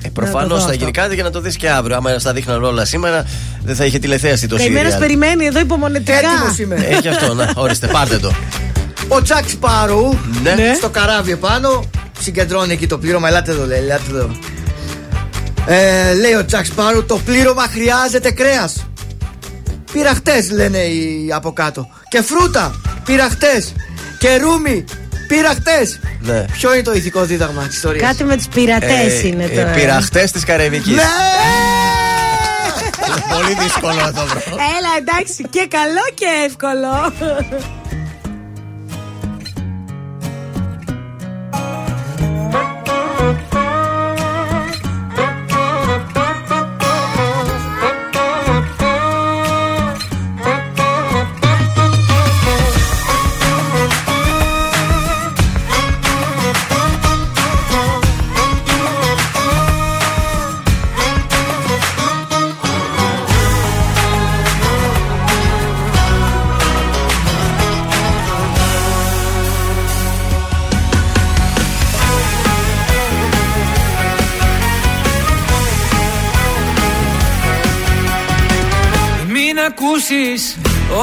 [0.06, 1.96] Ε, Προφανώς θα γίνει κάτι για να το δεις και αύριο.
[1.96, 3.26] Άμα στα δείχναν όλα σήμερα,
[3.64, 5.00] δεν θα είχε τηλεθέαση το Καημένο σύριαλ.
[5.00, 6.18] περιμένει εδώ υπομονετικά.
[6.18, 6.76] Έτοιμος είμαι.
[6.90, 8.32] Έχει αυτό, να, ορίστε, πάρτε το.
[9.08, 10.10] Ο Τζακ Σπάρου
[10.44, 10.74] Ναι.
[10.78, 11.84] στο καράβι επάνω
[12.20, 13.28] συγκεντρώνει εκεί το πλήρωμα.
[13.28, 14.30] Ελάτε εδώ, λέει, ελάτε εδώ.
[15.68, 18.86] Ε, λέει ο Τζακ Σπάρου, το πλήρωμα χρειάζεται κρέας.
[19.94, 21.90] Πήρα χτες, λένε οι από κάτω.
[22.08, 23.74] Και φρούτα, πήρα χτες.
[24.20, 24.86] Και ρούμι,
[25.28, 26.00] πήρα χτες.
[26.20, 26.46] Ναι.
[26.52, 29.72] Ποιο είναι το ηθικό δίδαγμα της ιστορίας; Κάτι με του πειρατές Ε, είναι ε, τώρα.
[29.72, 30.96] Πειραχτές της Καραϊβικής.
[30.96, 31.04] Ναι!
[33.36, 34.40] Πολύ δύσκολο να το βρω.
[34.50, 37.14] Έλα, εντάξει, και καλό και εύκολο.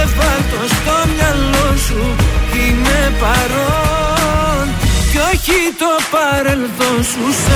[0.00, 2.02] Και βάλ' το στο μυαλό σου
[2.60, 4.64] Είμαι παρόν.
[5.10, 7.52] Κι όχι το παρελθόν σου Σ'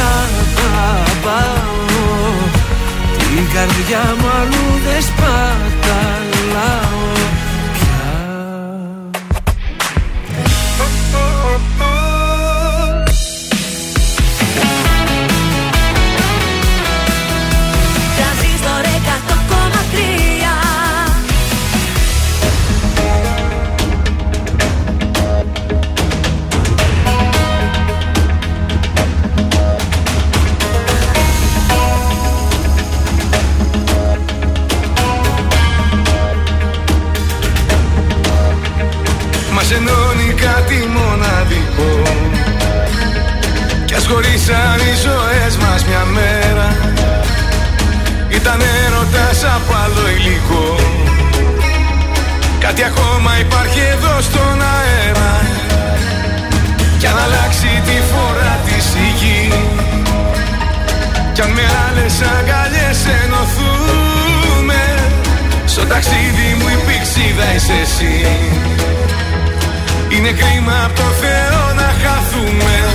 [0.60, 1.82] αγαπάω.
[3.18, 7.02] Την καρδιά μου αλλού δεν σπαταλάω
[44.04, 46.68] Κι ας χωρίσαν οι ζωές μας μια μέρα.
[48.28, 50.66] Ήταν έρωτας από άλλο υλικό.
[52.64, 55.32] Κάτι ακόμα υπάρχει εδώ στον αέρα.
[56.98, 59.42] Κι αν αλλάξει τη φορά της η γη.
[61.34, 64.82] Κι αν με άλλες αγκαλιές ενωθούμε.
[65.72, 68.16] Στο ταξίδι μου η πηξίδα είσαι εσύ.
[70.14, 72.93] Είναι κρίμα από το Θεό να χαθούμε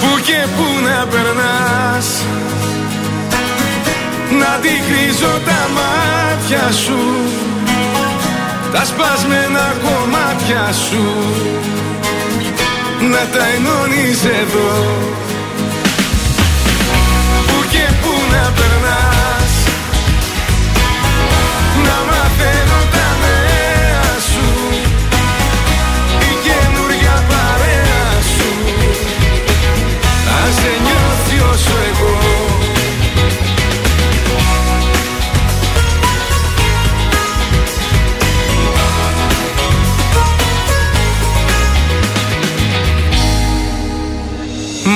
[0.00, 2.08] Πού και πού να περνάς.
[4.38, 7.00] Να αντικρίζω τα μάτια σου.
[8.72, 11.04] Τα σπασμένα κομμάτια σου.
[13.00, 14.72] Να τα ενώνεις εδώ.
[17.46, 19.35] Πού και πού να περνάς
[30.58, 32.14] σε νιώθει όσο εγώ.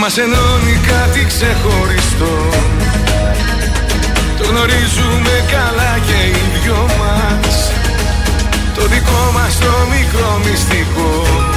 [0.00, 2.34] Μας ενώνει κάτι ξεχωριστό.
[4.38, 7.30] Το γνωρίζουμε καλά και οι δυο μας.
[9.90, 11.49] Μικρό μυστικό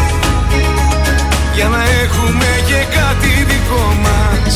[1.56, 4.56] Για να έχουμε και κάτι δικό μας.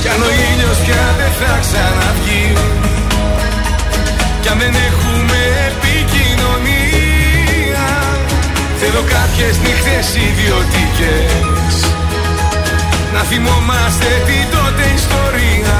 [0.00, 2.46] Κι αν ο ήλιος πια δεν θα ξαναβγεί.
[4.42, 5.40] Κι αν δεν έχουμε
[5.70, 7.86] επικοινωνία.
[8.80, 11.74] Θέλω κάποιες νύχτες ιδιωτικές.
[13.14, 15.78] Να θυμόμαστε την τότε ιστορία.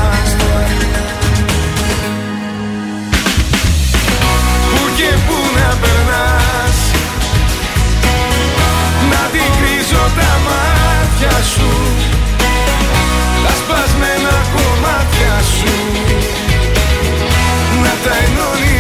[4.71, 6.48] Πού και πού να περνάς
[9.89, 11.71] την κρίζω τα μάτια σου.
[13.45, 15.75] Τα σπασμένα κομμάτια σου.
[17.83, 18.78] Να τα ενώνεις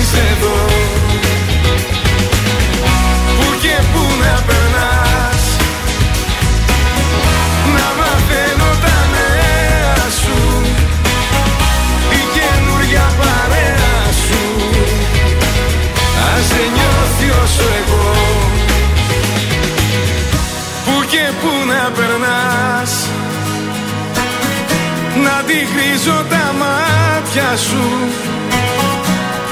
[27.38, 27.84] μάτια σου.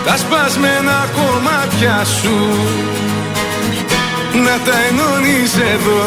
[0.06, 2.36] Τα σπασμένα κομμάτια σου.
[4.44, 6.04] Να τα ενώνεις εδώ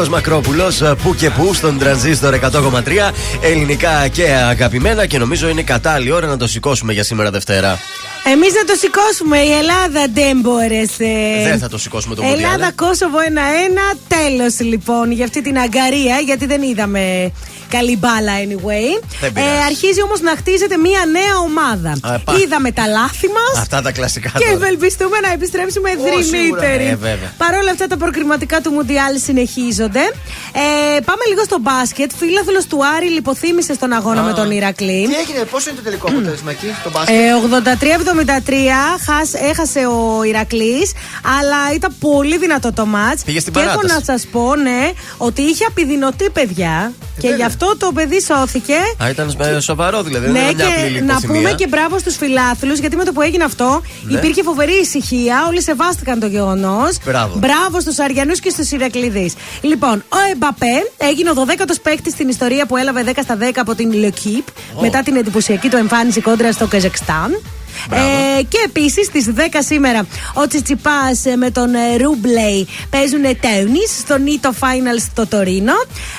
[0.00, 3.12] Νίκος Μακρόπουλος, που και που, στον τρανζίστορ 100,3.
[3.40, 7.78] Ελληνικά και αγαπημένα και νομίζω είναι κατάλληλη ώρα να το σηκώσουμε για σήμερα Δευτέρα.
[8.24, 9.38] Εμείς να το σηκώσουμε.
[9.38, 11.42] Η Ελλάδα δεν μπόρεσε.
[11.44, 12.52] Δεν θα το σηκώσουμε το Μουντιάλ.
[12.52, 13.18] Ελλάδα, Κόσοβο
[13.92, 13.98] 1-1.
[14.08, 17.32] Τέλος λοιπόν για αυτή την αγκαρία, γιατί δεν είδαμε
[17.76, 18.88] καλή μπάλα anyway.
[19.20, 19.52] Δεν πειράζει.
[19.56, 21.92] Ε, αρχίζει όμως να χτίζεται μια νέα ομάδα.
[22.14, 22.32] Α, πα.
[22.40, 23.54] Είδαμε τα λάθη μας.
[23.64, 24.50] Αυτά τα κλασικά Και τώρα.
[24.56, 26.84] ευελπιστούμε να επιστρέψουμε δρυμύτεροι.
[26.86, 27.30] Ε, βέβαια.
[27.42, 30.04] Παρ' όλα αυτά, τα προκριματικά του Μουντιάλ συνεχίζονται.
[30.64, 32.10] Ε, πάμε λίγο στο μπάσκετ.
[32.20, 34.24] Φίλαθλος του Άρη λιποθύμησε στον αγώνα Α.
[34.24, 35.00] με τον Ηρακλή.
[35.08, 40.22] Τι έγινε, πόσο είναι το τελικό αποτέλεσμα εκεί στο μπάσκετ; Ε, 83-73 χας- έχασε ο
[40.24, 40.92] Ηρακλής,
[41.38, 43.22] αλλά ήταν πολύ δυνατό το μάτς.
[43.24, 43.94] Πήγε στην και έχω παράταση.
[43.94, 46.92] να σας πω, ναι, ότι είχε απειδηνωτή παιδιά.
[47.20, 48.74] Και γι' αυτό το παιδί σώθηκε.
[49.02, 50.24] Α, ήταν ε, σοβαρό δηλαδή.
[50.24, 51.36] δεν Ναι, ήταν μια απλή και να λιποθυμία.
[51.40, 54.18] πούμε και μπράβο στους φιλάθλους, γιατί με το που έγινε αυτό Ναι.
[54.18, 55.44] υπήρχε φοβερή ησυχία.
[55.48, 56.96] Όλοι σεβάστηκαν το γεγονός.
[57.04, 57.38] Μπράβο.
[57.38, 59.34] Μπράβο στους Αριανούς και στους Ηρακλειδείς.
[59.60, 63.74] Λοιπόν, ο Εμπαπέ έγινε ο 12ο παίκτης στην ιστορία που έλαβε 10 στα 10 από
[63.74, 64.46] την Λεκύπ
[64.80, 67.40] μετά την εντυπωσιακή του εμφάνιση κόντρα στο Καζακστάν.
[67.90, 74.18] Ε, και επίσης στις 10 σήμερα ο Τσιτσιπάς με τον ε, Ρούμπλεϊ παίζουν τέννη στο
[74.18, 75.72] Νίτο Final στο Τωρίνο.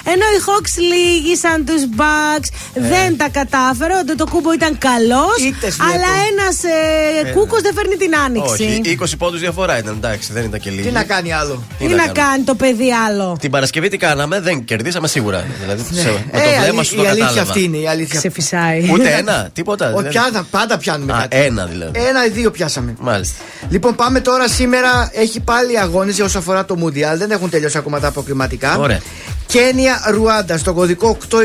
[0.04, 3.94] Ενώ οι Hawks λύγησαν τους Bucks, δεν τα κατάφερε.
[3.94, 5.38] Ο Ντοτοκούμπο ήταν καλός.
[5.48, 5.92] Ήττες βλέπω.
[5.94, 8.64] Αλλά ένας ε, Ε, κούκος δεν φέρνει την άνοιξη.
[8.64, 10.82] Όχι, 20 πόντους διαφορά ήταν εντάξει, δεν ήταν και λίγοι.
[10.88, 12.20] Τι να κάνει άλλο; Τι Τι να να κάνουμε.
[12.30, 15.46] κάνει το παιδί άλλο; Την Παρασκευή τι κάναμε, δεν κερδίσαμε σίγουρα.
[15.62, 16.02] Δηλαδή, Ναι.
[16.02, 17.50] σε- με το Ε, βλέμμα αλή- σου το η αλήθεια κατάλαβα.
[17.52, 17.78] αυτή είναι.
[17.78, 18.20] Η αλήθεια.
[18.20, 18.90] Σε φυσάει.
[18.92, 19.86] Ούτε ένα, τίποτα.
[19.86, 20.10] Ο, δηλαδή.
[20.10, 21.38] πιάνα, πάντα πιάνουμε Α, κάτι.
[21.46, 22.00] Ένα δηλαδή.
[22.00, 22.96] Ένα ή δύο πιάσαμε.
[23.00, 23.44] Μάλιστα.
[23.70, 25.10] Λοιπόν, πάμε τώρα σήμερα.
[25.14, 27.18] Έχει πάλι αγώνε όσο αφορά το Μουντιάλ.
[27.18, 28.78] Δεν έχουν τελειώσει ακόμα τα αποκριματικά.
[28.78, 29.00] Ωραία.
[29.46, 31.38] Κένια Ρουάντα στο κωδικό 822.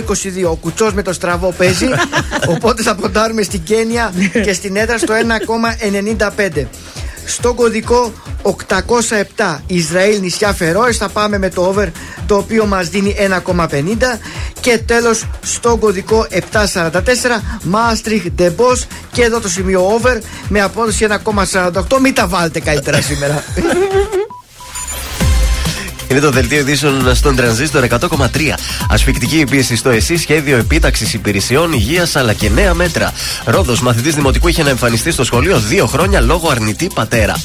[0.51, 1.87] Ο κουτσός με το στραβό παίζει.
[2.55, 4.13] οπότε θα ποντάρουμε στην Κένια
[4.45, 5.15] και στην έδρα στο
[6.55, 6.67] 1,95.
[7.27, 8.13] Στο κωδικό
[8.43, 11.89] 807 Ισραήλ νησιά Φερόες θα πάμε με το over
[12.27, 13.15] το οποίο μας δίνει
[13.47, 13.81] 1,50
[14.61, 16.93] και τέλος στο κωδικό 744
[17.73, 18.79] Maastricht The Boss
[19.13, 20.19] και εδώ το σημείο over
[20.49, 23.45] με απόδοση 1,48 μην τα βάλετε καλύτερα σήμερα
[26.11, 28.27] Είναι το δελτίο ειδήσεων στον τρανζίστορ 100,3.
[28.91, 33.13] Ασφικτική πίεση στο ΕΣΥ, σχέδιο επίταξης υπηρεσιών υγείας αλλά και νέα μέτρα.
[33.45, 37.37] Ρόδος, μαθητής δημοτικού είχε να εμφανιστεί στο σχολείο δύο χρόνια λόγω αρνητή πατέρα.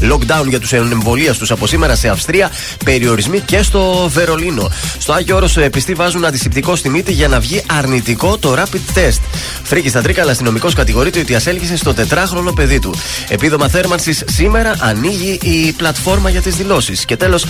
[0.00, 2.50] Lockdown για τους εμβολίαστου από σήμερα σε Αυστρία,
[2.84, 4.70] περιορισμοί και στο Βερολίνο.
[4.98, 9.20] Στο Άγιο Όρος επιστή βάζουν αντισηπτικό στη μύτη για να βγει αρνητικό το rapid test.
[9.62, 12.94] Φρίκη στα Τρίκαλα, αστυνομικός κατηγορείται ότι ασέλγησε στο τετράχρονο παιδί του.
[13.28, 17.04] Επίδομα θέρμανσης σήμερα ανοίγει η πλατφόρμα για τις δηλώσεις.
[17.04, 17.46] Και τέλος,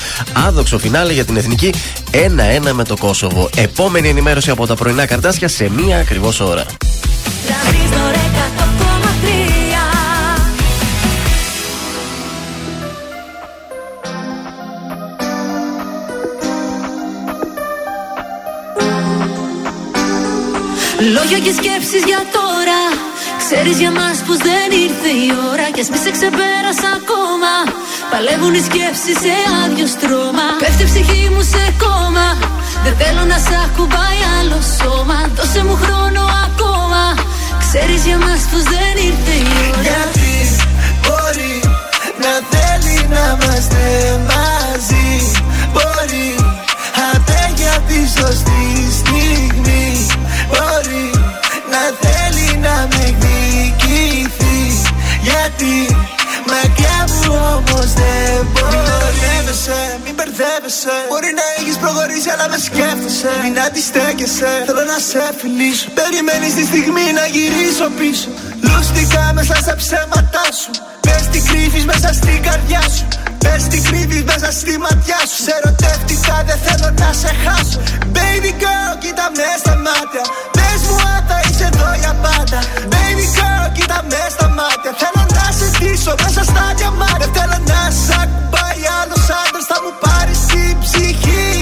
[0.46, 1.74] άδοξο φινάλε για την εθνική
[2.10, 3.50] 1-1 με το Κόσοβο.
[3.56, 6.66] Επόμενη ενημέρωση από τα πρωινά καρτάσια σε μία ακριβώς ώρα.
[21.12, 22.80] Λόγια και σκέψεις για τώρα.
[23.42, 25.66] Ξέρεις για μας πως δεν ήρθε η ώρα.
[25.74, 27.52] Κι ας μη σε ξεπέρασα ακόμα.
[28.10, 30.46] Παλεύουν οι σκέψεις σε άδειο στρώμα.
[30.62, 32.28] Πέφτει η ψυχή μου σε κόμμα.
[32.84, 35.18] Δεν θέλω να σ' ακουμπάει άλλο σώμα.
[35.36, 37.02] Δώσε μου χρόνο ακόμα.
[37.64, 39.82] Ξέρεις για μας πως δεν ήρθε η ώρα.
[39.86, 40.34] Γιατί
[41.02, 41.54] μπορεί
[42.22, 43.82] να θέλει να είμαστε
[44.28, 44.33] μαζί
[57.84, 58.02] είμαστε
[58.44, 60.96] Μην μπερδεύεσαι, μην μπερδεύεσαι.
[61.08, 63.30] Μπορεί να έχεις προχωρήσει αλλά με σκέφτεσαι.
[63.42, 68.28] Μην αντιστέκεσαι, θέλω να σε φιλήσω Περιμένεις τη στιγμή να γυρίσω πίσω.
[68.74, 70.70] Λούστηκα μέσα στα ψέματά σου.
[71.04, 73.06] Πες τι κρύβεις μέσα στην καρδιά σου.
[73.42, 75.38] Πες τι κρύβεις μέσα στη ματιά σου.
[75.46, 77.78] Σε ερωτεύτηκα, δεν θέλω να σε χάσω.
[78.16, 80.24] Baby girl, κοίτα με στα μάτια.
[80.56, 82.58] Πες μου αν θα είσαι εδώ για πάντα.
[82.92, 84.90] Baby girl, κοίτα με στα μάτια.
[85.00, 87.28] Θέλω να σε ντύσω μέσα στα διαμάτια.
[87.36, 91.52] Θέλω να σε ακουμπάει άλλος άντρας, θα μου πάρεις την ψυχή.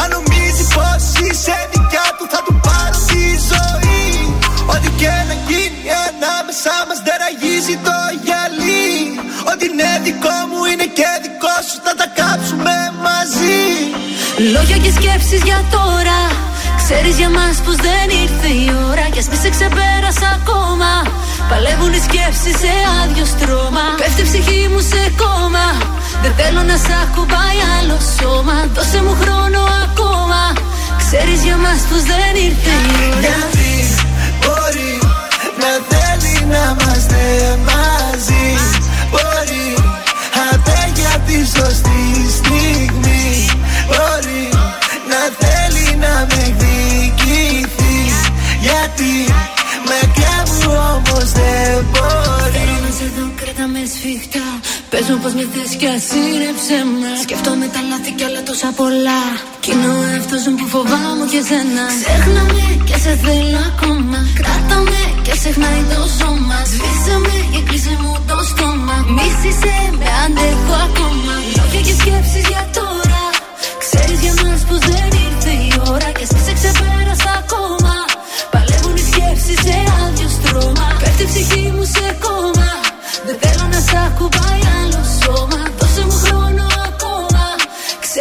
[0.00, 4.06] Αν νομίζεις πως είσαι δικιά του, θα του πάρω τη ζωή.
[4.72, 5.37] Ό,τι και να γίνει ανάμεσά μα
[7.68, 8.88] δεν αγίζει το γυαλί.
[9.50, 13.62] Ό,τι είναι δικό μου είναι και δικό σου, θα τα κάψουμε μαζί.
[14.54, 16.20] Λόγια και σκέψεις για τώρα.
[16.82, 19.04] Ξέρεις για μας πως δεν ήρθε η ώρα.
[19.12, 20.92] Κι ας μη σε ξεπέρασα ακόμα.
[21.50, 23.86] Παλεύουν οι σκέψεις σε άδειο στρώμα.
[24.00, 25.66] Πέφτει η ψυχή μου σε κόμμα.
[26.22, 28.56] Δεν θέλω να σ' ακουμπάει άλλο σώμα.
[28.74, 30.42] Δώσε μου χρόνο ακόμα.
[31.02, 33.20] Ξέρεις για μας πως δεν ήρθε η ώρα.
[33.24, 33.72] Γιατί
[34.40, 34.92] μπορεί
[35.62, 36.87] να θέλει να είμαστε
[37.68, 38.46] μαζί.
[39.10, 39.66] Μπορεί
[40.48, 42.02] αντέχει απ' τη σωστή
[42.38, 43.26] στιγμή.
[43.88, 44.44] Μπορεί
[45.10, 48.16] να θέλει να με εκδικηθείς.
[48.60, 49.14] Γιατί
[49.90, 52.52] μακριά μου όμως δεν μπορεί.
[52.52, 54.37] Θέλω να σε δω, κράτα με σφιχτά
[54.92, 58.70] Πες μου πως με θες κι ας είναι ψέμα Σκέφτομαι τα λάθη κι άλλα τόσα
[58.80, 59.22] πολλά.
[59.62, 61.84] Κι είναι ο εαυτός μου που φοβάμαι και σένα.
[62.02, 64.18] Ξέχνα με και σε θέλω ακόμα.
[64.38, 66.58] Κράτα με και ξεχνάει το σώμα.
[66.72, 68.96] Σβήσε με και κλείσε μου το στόμα.
[69.16, 71.34] Μίσησε με αντέχω ακόμα.
[71.56, 73.22] Λόγια και σκέψεις για τώρα.
[73.84, 76.08] Ξέρεις για μας πως δεν ήρθε η ώρα.
[76.16, 77.94] Και εσύ σε ξεπέρασα ακόμα.
[78.52, 80.86] Παλεύουν οι σκέψεις σε άδειο στρώμα.
[81.02, 81.57] Πέφτει η ψυχή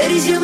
[0.07, 0.39] Ξέρεις για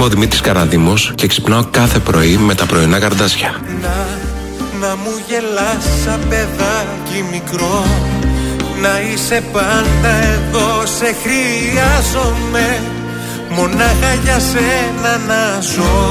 [0.00, 3.60] είμαι ο Δημήτρης Καραδήμος και ξυπνάω κάθε πρωί με τα πρωινά καρδάσια.
[4.80, 7.84] Να μου γελάς σαν παιδάκι μικρό.
[8.80, 12.82] Να είσαι πάντα εδώ σε χρειάζομαι.
[13.50, 16.08] Μονάχα για σένα να ζω.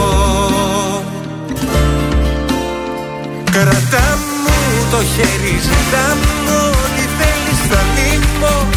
[3.51, 4.57] Κρατά μου
[4.91, 6.07] το χέρι, ζητά
[6.45, 8.67] μου ό,τι θέλεις θα νύμω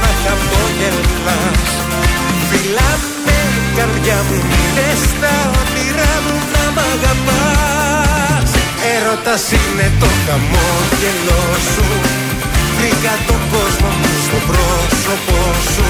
[0.00, 1.79] Να χαμογελάς Φιλάμε
[3.78, 8.50] καρδιά μου, μείνες στα όνειρά μου να μ' αγαπάς.
[8.94, 11.86] Έρωτας είναι το χαμόγελό σου.
[12.76, 15.42] Βρήκα τον κόσμο μου στο πρόσωπό
[15.74, 15.88] σου.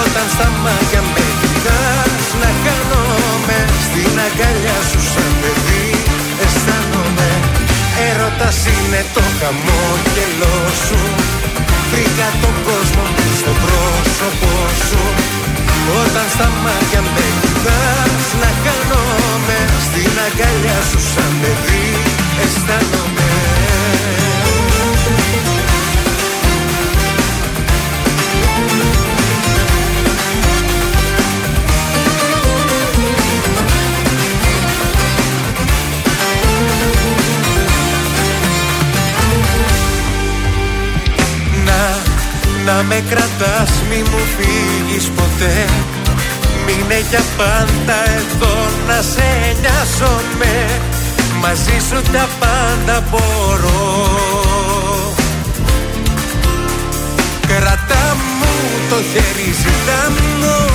[0.00, 3.58] Όταν στα μάτια με κοιτάς Να χάνομαι.
[3.86, 5.88] Στην αγκαλιά σου σαν παιδί
[6.42, 7.30] Αισθάνομαι.
[8.08, 11.00] Έρωτας είναι το χαμόγελό σου.
[11.90, 14.54] Βρήκα τον κόσμο μου στο πρόσωπό
[14.88, 15.43] σου
[16.02, 21.86] Όταν στα μάτια με κοιτάς Να χάνομαι στην αγκαλιά σου σαν παιδί
[22.42, 23.13] Αισθάνομαι
[42.66, 45.64] να με κρατάς μη μου φύγεις ποτέ.
[46.66, 48.54] Μείνε για πάντα εδώ
[48.88, 49.28] να σε
[49.60, 50.80] νοιάζομαι.
[51.40, 54.24] Μαζί σου τα πάντα μπορώ.
[57.46, 58.54] Κρατά μου
[58.90, 60.24] το χέρι ζητά μου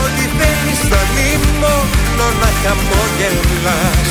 [0.04, 1.76] Ό,τι θέλεις θα νύμω
[2.42, 4.10] να χαμόγελας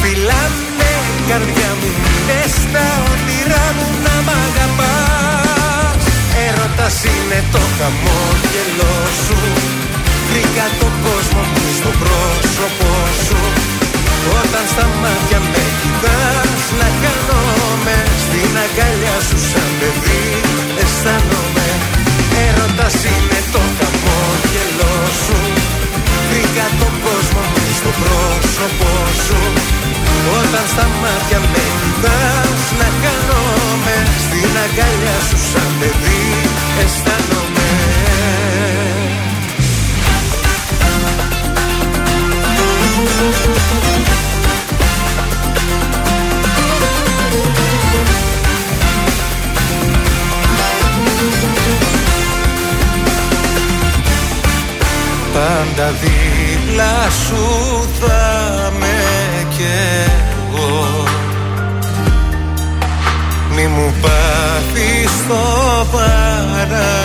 [0.00, 0.90] Φιλάμε
[1.28, 5.01] καρδιά μου μείνε στα όνειρά μου να μ' αγαπάς
[6.76, 8.94] πατάς είναι το χαμόγελό
[9.24, 9.38] σου.
[10.28, 12.94] Βρήκα τον κόσμο μου στο πρόσωπό
[13.26, 13.40] σου.
[14.40, 20.26] Όταν στα μάτια με κοιτάς να χάνομαι Στην αγκαλιά σου σαν παιδί
[20.82, 21.68] αισθάνομαι.
[22.44, 25.38] Έρωτας είναι το χαμόγελό σου.
[26.28, 28.92] Βρήκα το κόσμο μου στο πρόσωπό
[29.24, 29.40] σου.
[30.38, 36.41] Όταν στα μάτια με κοιτάς να χάνομαι Στην αγκαλιά σου σαν παιδί
[55.34, 57.44] Πάντα δίπλα σου
[58.00, 61.04] θα με κι εγώ.
[63.54, 64.21] Μη μου πάρεις
[64.62, 65.42] πάθεις το
[65.92, 67.00] παραμικρό.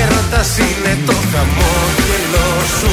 [0.00, 2.92] Έρωτας είναι το χαμόγελό σου.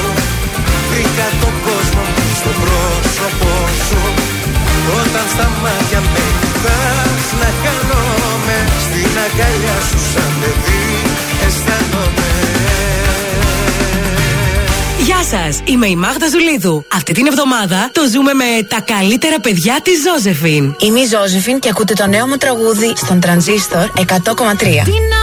[0.90, 3.56] Βρήκα τον κόσμο μου στο πρόσωπό
[3.88, 4.02] σου.
[5.00, 8.58] Όταν στα μάτια με κοιτάς να χάνομαι.
[8.86, 11.13] Στην αγκαλιά σου σαν παιδί
[15.24, 16.86] σας, είμαι η Μάγδα Ζουλίδου.
[16.94, 20.76] Αυτή την εβδομάδα το ζούμε με τα καλύτερα παιδιά της Ζώζεφιν.
[20.80, 25.23] Είμαι η Ζώζεφιν και ακούτε το νέο μου τραγούδι στον Τρανζίστορ 100,3.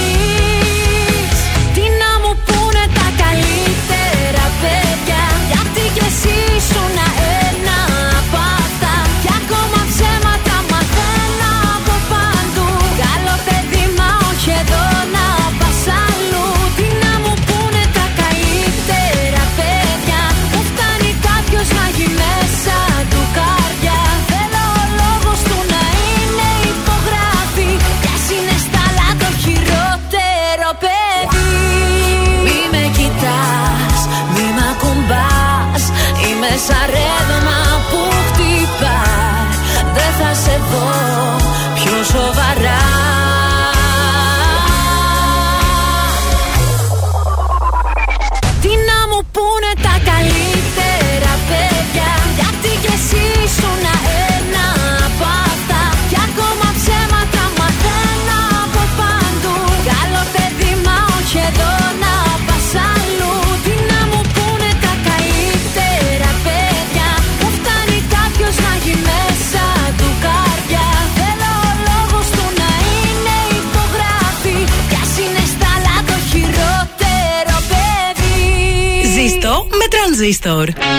[80.21, 80.90] με τρανζίστορ.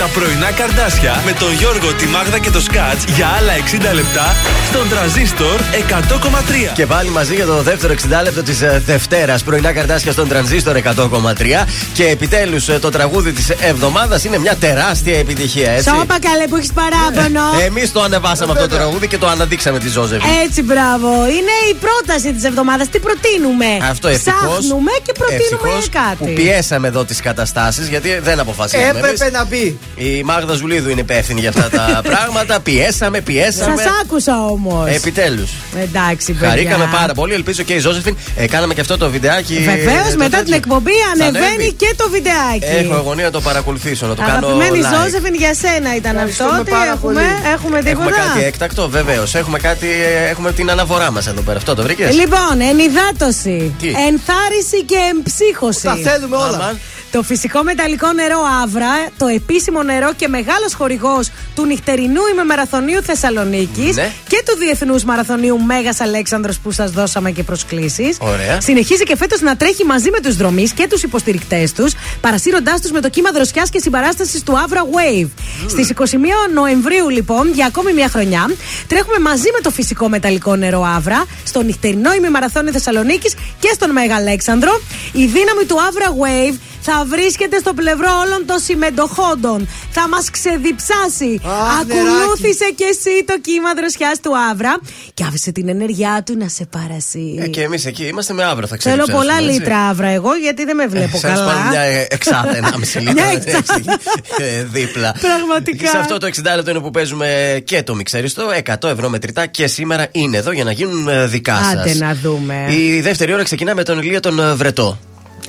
[0.00, 4.34] Τα πρωινά καρδάσια με τον Γιώργο, τη Μάγδα και το Σκάτς για άλλα 60 λεπτά
[4.68, 6.72] στον τραζίστορ 100,3.
[6.74, 9.42] Και πάλι μαζί για το δεύτερο 60 λεπτό της Δευτέρας.
[9.42, 11.66] Πρωινά καρτάσια στον τρανζίστορ 100,3.
[11.92, 15.90] Και επιτέλους το τραγούδι της εβδομάδας είναι μια τεράστια επιτυχία, έτσι.
[15.90, 17.42] Σώπα καλέ που έχεις παράπονο.
[17.64, 20.24] Εμείς το ανεβάσαμε αυτό το τραγούδι και το αναδείξαμε τη Ζώζεφη.
[20.44, 21.08] Έτσι, μπράβο.
[21.08, 22.88] Είναι η πρόταση της εβδομάδας.
[22.88, 26.16] Τι προτείνουμε; Αυτό ευτυχώς, Ψάχνουμε και προτείνουμε ευτυχώς κάτι.
[26.18, 28.88] Που πιέσαμε εδώ τις καταστάσεις γιατί δεν αποφασίσαμε.
[28.88, 29.32] Έπρεπε εμείς.
[29.32, 29.78] να μπει.
[30.02, 32.60] Η Μάγδα Ζουλίδου είναι υπεύθυνη για αυτά τα πράγματα.
[32.60, 33.76] Πιέσαμε, πιέσαμε.
[33.76, 34.88] Σας άκουσα όμως.
[34.88, 35.50] Επιτέλους.
[35.82, 36.48] Εντάξει, παιδιά.
[36.48, 37.34] Χαρήκαμε πάρα πολύ.
[37.34, 38.16] Ελπίζω και η Ζώζεφιν.
[38.36, 39.54] Ε, κάναμε και αυτό το βιντεάκι.
[39.54, 40.44] Βεβαίως, ε, το μετά τέτοιο.
[40.44, 41.72] την εκπομπή Θα ανεβαίνει ανέβει.
[41.72, 42.84] και το βιντεάκι.
[42.84, 44.46] Έχω αγωνία να το παρακολουθήσω, να το κάνω.
[44.46, 44.94] Αγαπημένη live.
[45.04, 46.28] Ζώζεφιν, για σένα ήταν αυτό.
[46.28, 47.26] Ευχαριστούμε Τι πάρα έχουμε, πολύ.
[47.54, 49.34] έχουμε τίποτα; Έχουμε κάτι έκτακτο, βεβαίως.
[49.34, 51.56] Έχουμε, κάτι, ε, έχουμε την αναφορά μας εδώ πέρα.
[51.56, 55.82] Αυτό το βρήκες; Λοιπόν, ενυδάτωση, Τι; ενθάρρυνση και εμψύχωση.
[55.82, 56.78] Τα θέλουμε όλα.
[57.12, 63.96] Το φυσικό μεταλλικό νερό Άβρα, το επίσημο νερό και μεγάλος χορηγός του νυχτερινού ημεμαραθωνίου Θεσσαλονίκης
[63.96, 64.10] Ναι.
[64.28, 68.16] και του Διεθνούς Μαραθωνίου Μέγας Αλέξανδρος που σας δώσαμε και προσκλήσεις.
[68.20, 68.60] Ωραία.
[68.60, 72.90] Συνεχίζει και φέτος να τρέχει μαζί με τους δρομή και τους υποστηρικτές τους, παρασύροντάς τους
[72.90, 75.28] με το κύμα δροσιάς και συμπαράστασης του Avra Wave.
[75.68, 78.50] Στις 21 Νοεμβρίου, λοιπόν, για ακόμη μια χρονιά,
[78.86, 84.16] τρέχουμε μαζί με το φυσικό μεταλλικό νερό Avra στο νυχτερινό ημιμαραθώνιο Θεσσαλονίκης και στον Μέγα
[84.16, 84.80] Αλέξανδρο.
[85.12, 89.68] Η δύναμη του Avra Wave θα βρίσκεται στο πλευρό όλων των συμμετοχόντων.
[89.90, 91.40] Θα μας ξεδιψάσει.
[91.80, 94.78] Ακολούθησε κι εσύ το κύμα δροσιάς του Άβρα
[95.14, 97.38] και άφησε την ενέργειά του να σε παρασύρει.
[97.42, 99.24] Ε, και εμείς εκεί είμαστε με αύριο, θα Θέλω ξέρουμε.
[99.24, 101.44] πολλά λίτρα Άβρα εγώ γιατί δεν με βλέπω Σας καλά.
[101.44, 103.12] πάρω μια ε, εξάδα, ένα μισή λίτρα.
[103.22, 103.98] Μια εξάδα.
[104.38, 105.14] ε, Δίπλα.
[105.20, 105.76] Πραγματικά.
[105.76, 108.42] Και σε αυτό το 60 λεπτό είναι που παίζουμε και το μιξέριστο.
[108.82, 111.72] 100 ευρώ μετρητά και σήμερα είναι εδώ για να γίνουν ε, δικά σας.
[111.72, 112.66] Άντε να δούμε.
[112.68, 114.98] Η δεύτερη ώρα ξεκινά με τον Ηλία τον ε, Βρετό.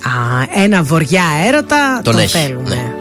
[0.04, 2.70] Α, ένα βοριά έρωτα Τον τον, έχει, θέλουμε.
[2.76, 2.94] ναι.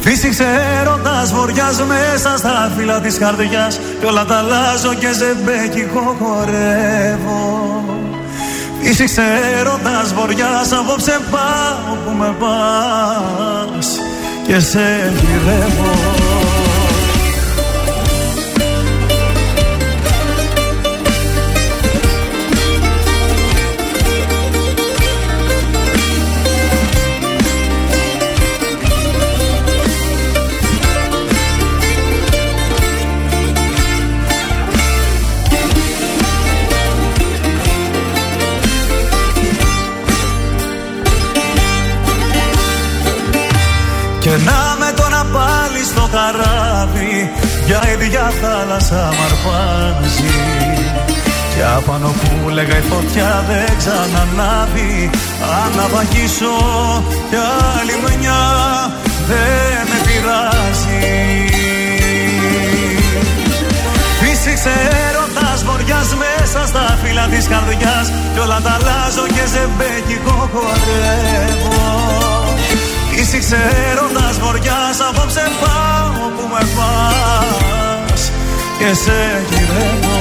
[0.00, 0.44] Φύσηξε
[0.80, 7.84] έρωτας βοριάς μέσα στα φύλλα της καρδιάς Κι όλα τα αλλάζω και ζεμπέκικο χορεύω
[8.82, 9.22] Φύσηξε
[9.58, 13.88] έρωτας βοριάς απόψε πάω που με πας
[14.46, 15.94] Και σε γυρεύω
[44.36, 47.30] Και να με τώρα πάλι στο καράβι
[47.66, 50.34] Για ίδια θάλασσα μ' αρπάζει.
[51.54, 55.10] Και απάνω που λέγα η φωτιά δεν ξανανάβει
[55.62, 56.54] Αν να βαγίσω
[57.30, 57.36] κι
[57.78, 58.42] άλλη μια
[59.28, 61.04] δεν με πειράζει.
[64.20, 64.74] Φύσηξε
[65.08, 72.35] έρωτας βοριάς μέσα στα φύλλα της καρδιάς Κι όλα τα αλλάζω και ζεμπέκικο χορεύω
[73.28, 73.56] Φύσηξε
[73.90, 78.32] έρωτας βοριάς απόψε πάω που με πας.
[78.78, 79.18] Και σε
[79.50, 80.18] γυρεύω.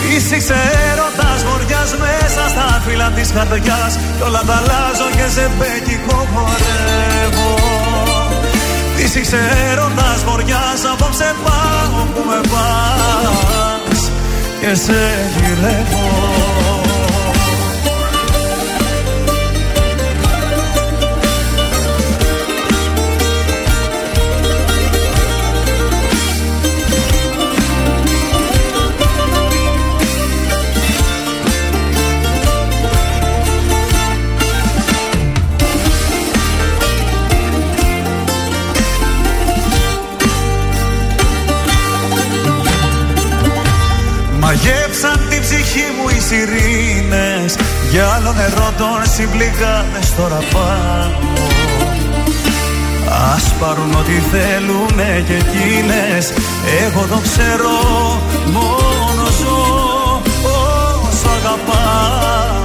[0.00, 0.58] Φύσηξε
[0.90, 3.92] έρωτας βοριάς μέσα στα φύλλα της καρδιάς.
[4.16, 7.50] Κι όλα τα αλλάζω και ζεμπέκικο χορεύω.
[8.96, 9.40] Φύσηξε
[9.70, 14.00] έρωτας βοριάς απόψε πάω που με πας.
[14.60, 15.00] Και σε
[15.36, 16.91] γυρεύω
[50.22, 51.10] τώρα πάω.
[53.34, 56.32] Ας πάρουν ό,τι θέλουνε και εκείνες
[56.82, 57.76] Εγώ το ξέρω
[58.56, 59.60] μόνο ζω
[61.06, 62.60] όσο αγαπάω.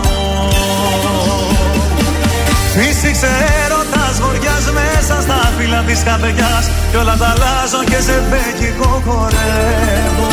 [2.73, 3.29] Φύσηξε
[3.63, 10.31] έρωτας βοριάς μέσα στα φύλλα της καρδιάς Κι όλα τα αλλάζω και σε μπέκικο χορεύω.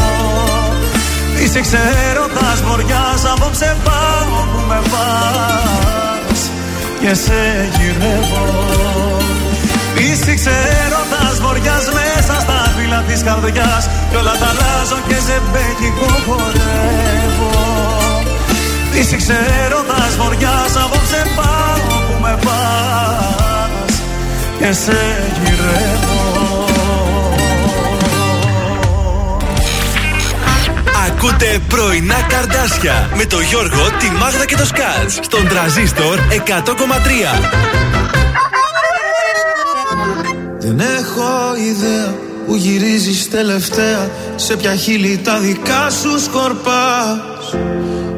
[1.35, 1.79] Φύσηξε
[2.11, 5.95] έρωτας βοριάς απόψε πάω που με πας
[7.07, 8.45] Και σε γυρεύω.
[9.95, 10.51] Φύσηξε
[10.85, 13.89] έρωτας βοριάς μέσα στα φύλλα της καρδιάς.
[14.11, 17.51] Κι όλα τα αλλάζω και σε μπέκικο χορεύω.
[18.93, 23.95] Φύσηξε έρωτας βοριάς απόψε πάω που με πας.
[24.59, 24.99] Και σε
[25.43, 26.74] γυρεύω
[31.27, 36.61] Ακούτε πρωινά καρδάσια με το Γιώργο, τη Μάγδα και το Σκάτς στον τραζίστορ 100,3.
[40.59, 42.15] Δεν έχω ιδέα
[42.47, 44.11] που γυρίζεις τελευταία.
[44.37, 47.55] Σε ποια χείλη τα δικά σου σκορπάς.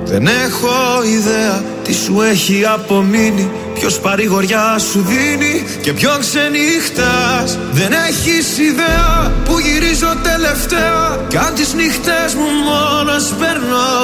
[0.04, 3.50] Δεν έχω ιδέα τι σου έχει απομείνει.
[3.74, 5.55] Ποιος παρηγοριά σου δίνει
[5.86, 11.26] και ποιον ξενύχτας Δεν έχεις ιδέα που γυρίζω τελευταία.
[11.28, 13.96] Κι αν τις νύχτες μου μόνος περνώ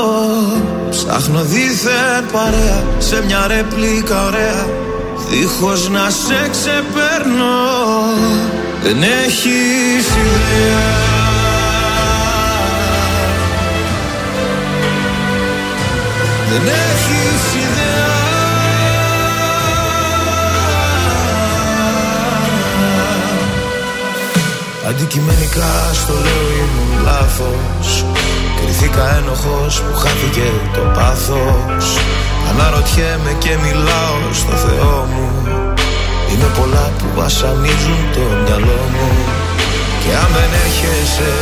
[0.91, 4.67] Ψάχνω δίθεν παρέα σε μια ρεπλίκα ωραία.
[5.31, 7.55] Δίχως να σε ξεπέρνω.
[8.83, 11.01] Δεν έχεις ιδέα.
[16.51, 17.62] Δεν έχεις ιδέα
[24.95, 27.89] Αντικειμενικά στο λέω ήμουν λάθος.
[28.59, 31.85] Κρυθήκα ένοχος που χάθηκε το πάθος.
[32.51, 35.29] Αναρωτιέμαι και μιλάω στο Θεό μου.
[36.31, 39.09] Είναι πολλά που βασανίζουν το μυαλό μου.
[40.03, 41.33] Και αν δεν έρχεσαι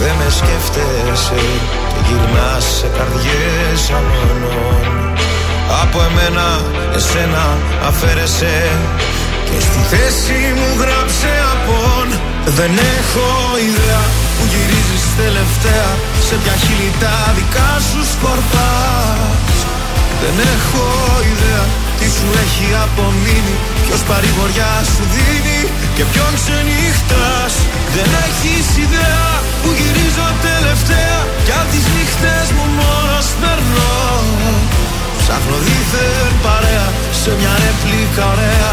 [0.00, 1.42] δεν με σκέφτεσαι.
[1.90, 4.84] Και γυρνάς σε καρδιές αμονών
[5.82, 6.46] Από εμένα
[6.96, 7.44] εσένα
[7.88, 8.58] αφαίρεσαι.
[9.46, 13.28] Και στη θέση μου γράψε απόν Δεν έχω
[13.68, 14.02] ιδέα
[14.36, 15.90] που γυρίζεις τελευταία.
[16.26, 19.56] Σε ποια χείλη τα δικά σου σκορπάς.
[20.22, 20.86] Δεν έχω
[21.32, 21.64] ιδέα
[21.98, 23.56] τι σου έχει απομείνει.
[23.84, 25.60] Ποιος παρηγοριά σου δίνει
[25.96, 27.52] και ποιον ξενύχτας
[27.94, 29.28] Δεν έχεις ιδέα
[29.60, 31.18] που γυρίζω τελευταία.
[31.46, 33.98] Κι απ' τις νύχτες μου μόνος περνώ.
[35.20, 36.86] Ψάχνω δίθεν παρέα
[37.20, 38.72] σε μια ρεπλίκα ωραία.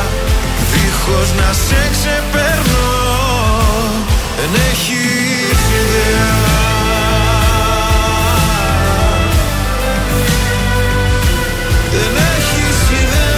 [0.72, 2.97] Δίχως να σε ξεπερνώ
[4.40, 6.30] Δεν έχεις ιδέα.
[11.92, 13.36] Δεν έχεις ιδέα.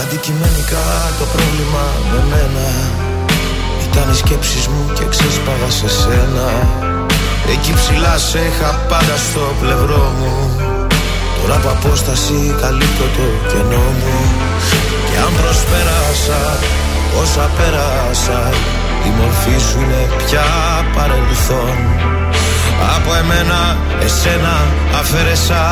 [0.00, 2.68] Αντικειμενικά το πρόβλημα με μένα.
[3.90, 6.48] Ήταν οι σκέψεις μου και ξέσπαγα σε σένα.
[7.52, 10.74] Εκεί ψηλά σε είχα πάντα στο πλευρό μου
[11.48, 14.18] Τώρα από απόσταση καλύπτω το κενό μου.
[15.08, 16.40] Και αν προσπέρασα
[17.22, 18.40] όσα πέρασα
[19.08, 20.48] Η μορφή σου είναι πια
[20.94, 21.76] παρελθόν.
[22.94, 23.60] Από εμένα
[24.06, 24.54] εσένα
[25.00, 25.64] αφαίρεσα.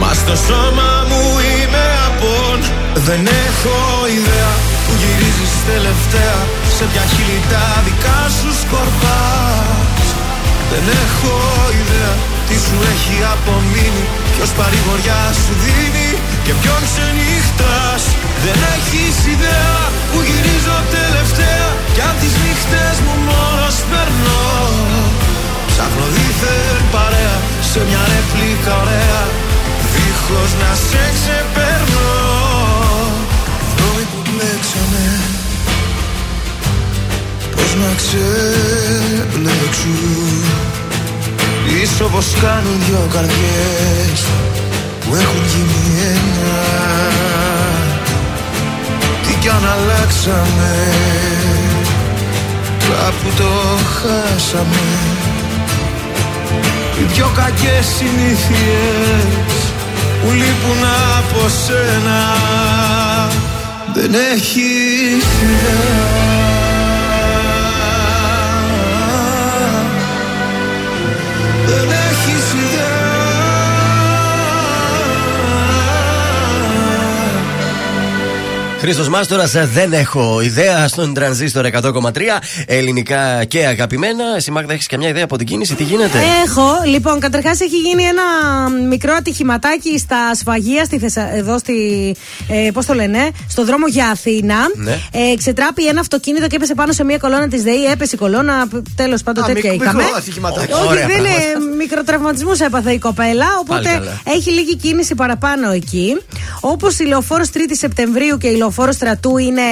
[0.00, 2.58] Μα στο σώμα μου είμαι απόν.
[3.06, 3.76] Δεν έχω
[4.18, 4.52] ιδέα
[4.84, 6.38] που γυρίζεις τελευταία.
[6.76, 10.06] Σε ποια χείλη τα δικά σου σκορπάς.
[10.70, 11.34] Δεν έχω
[11.80, 12.12] ιδέα
[12.46, 14.06] τι σου έχει απομείνει
[14.42, 16.10] Ποιος παρηγοριά σου δίνει
[16.44, 18.02] και ποιον ξενύχτας;
[18.44, 19.78] Δεν έχεις ιδέα
[20.10, 24.46] που γυρίζω τελευταία Κι απ' τις νύχτες μου μόνος περνώ.
[25.70, 27.36] Ψάχνω δίθεν παρέα
[27.70, 29.22] σε μια ρεπλίκα ωραία.
[29.92, 32.14] Δίχως να σε ξεπερνώ.
[33.74, 35.08] Δρόμοι που μπλέξανε
[37.54, 39.90] Πώς να ξεμπλέξουν
[41.80, 44.20] Πίσω πως κάνουν δυο καρδιές
[45.00, 46.58] Που έχουν γίνει ένα.
[49.26, 50.76] Τι κι αν αλλάξαμε
[52.78, 53.50] Κάπου το
[53.94, 54.86] χάσαμε.
[56.98, 59.54] Οι δυο κακές συνήθειες
[60.22, 60.84] Που λείπουν
[61.18, 62.22] από σένα
[63.94, 66.39] Δεν έχεις ιδέα
[71.70, 72.89] Δεν έχεις ιδέα
[78.80, 82.20] Χρήστος Μάστορας, δεν έχω ιδέα στον τρανζίστορ 100,3
[82.66, 84.24] ελληνικά και αγαπημένα.
[84.36, 86.68] Εσύ, Μάγδα, έχεις καμιά ιδέα από την κίνηση, τι γίνεται; Έχω.
[86.86, 88.22] Λοιπόν, καταρχάς έχει γίνει ένα
[88.88, 91.34] μικρό ατυχηματάκι στα σφαγεία στη Θεσσα...
[91.34, 91.74] εδώ στη.
[92.48, 94.56] Ε, Πώς το λένε, στο δρόμο για Αθήνα.
[94.76, 94.92] Ναι.
[95.12, 97.84] Ε, ξετράπη ένα αυτοκίνητο και έπεσε πάνω σε μια κολόνα της ΔΕΗ.
[97.92, 98.68] Έπεσε η κολόνα.
[98.96, 100.02] Τέλος πάντων, Α, τέτοια μικ- είχαμε.
[100.02, 100.72] μικρό ατυχηματάκι.
[100.72, 101.28] Όχι, Ωραία δεν είναι.
[101.52, 101.74] πράγματα.
[101.76, 103.46] Μικροτραυματισμούς έπαθε η κοπέλα.
[103.60, 104.20] Οπότε καλά.
[104.36, 106.16] έχει λίγη κίνηση παραπάνω εκεί.
[106.60, 109.62] Όπως η λεωφόρος 3η Σεπτεμβρίου και η λεωφόρο στρατού είναι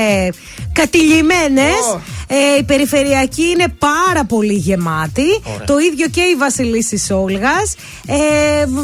[0.73, 1.97] κατηλημένες.
[2.31, 5.41] Ε, η περιφερειακή είναι πάρα πολύ γεμάτη.
[5.45, 5.67] Ωραία.
[5.67, 7.75] Το ίδιο και η Βασιλίση Όλγας.
[8.07, 8.17] Ε,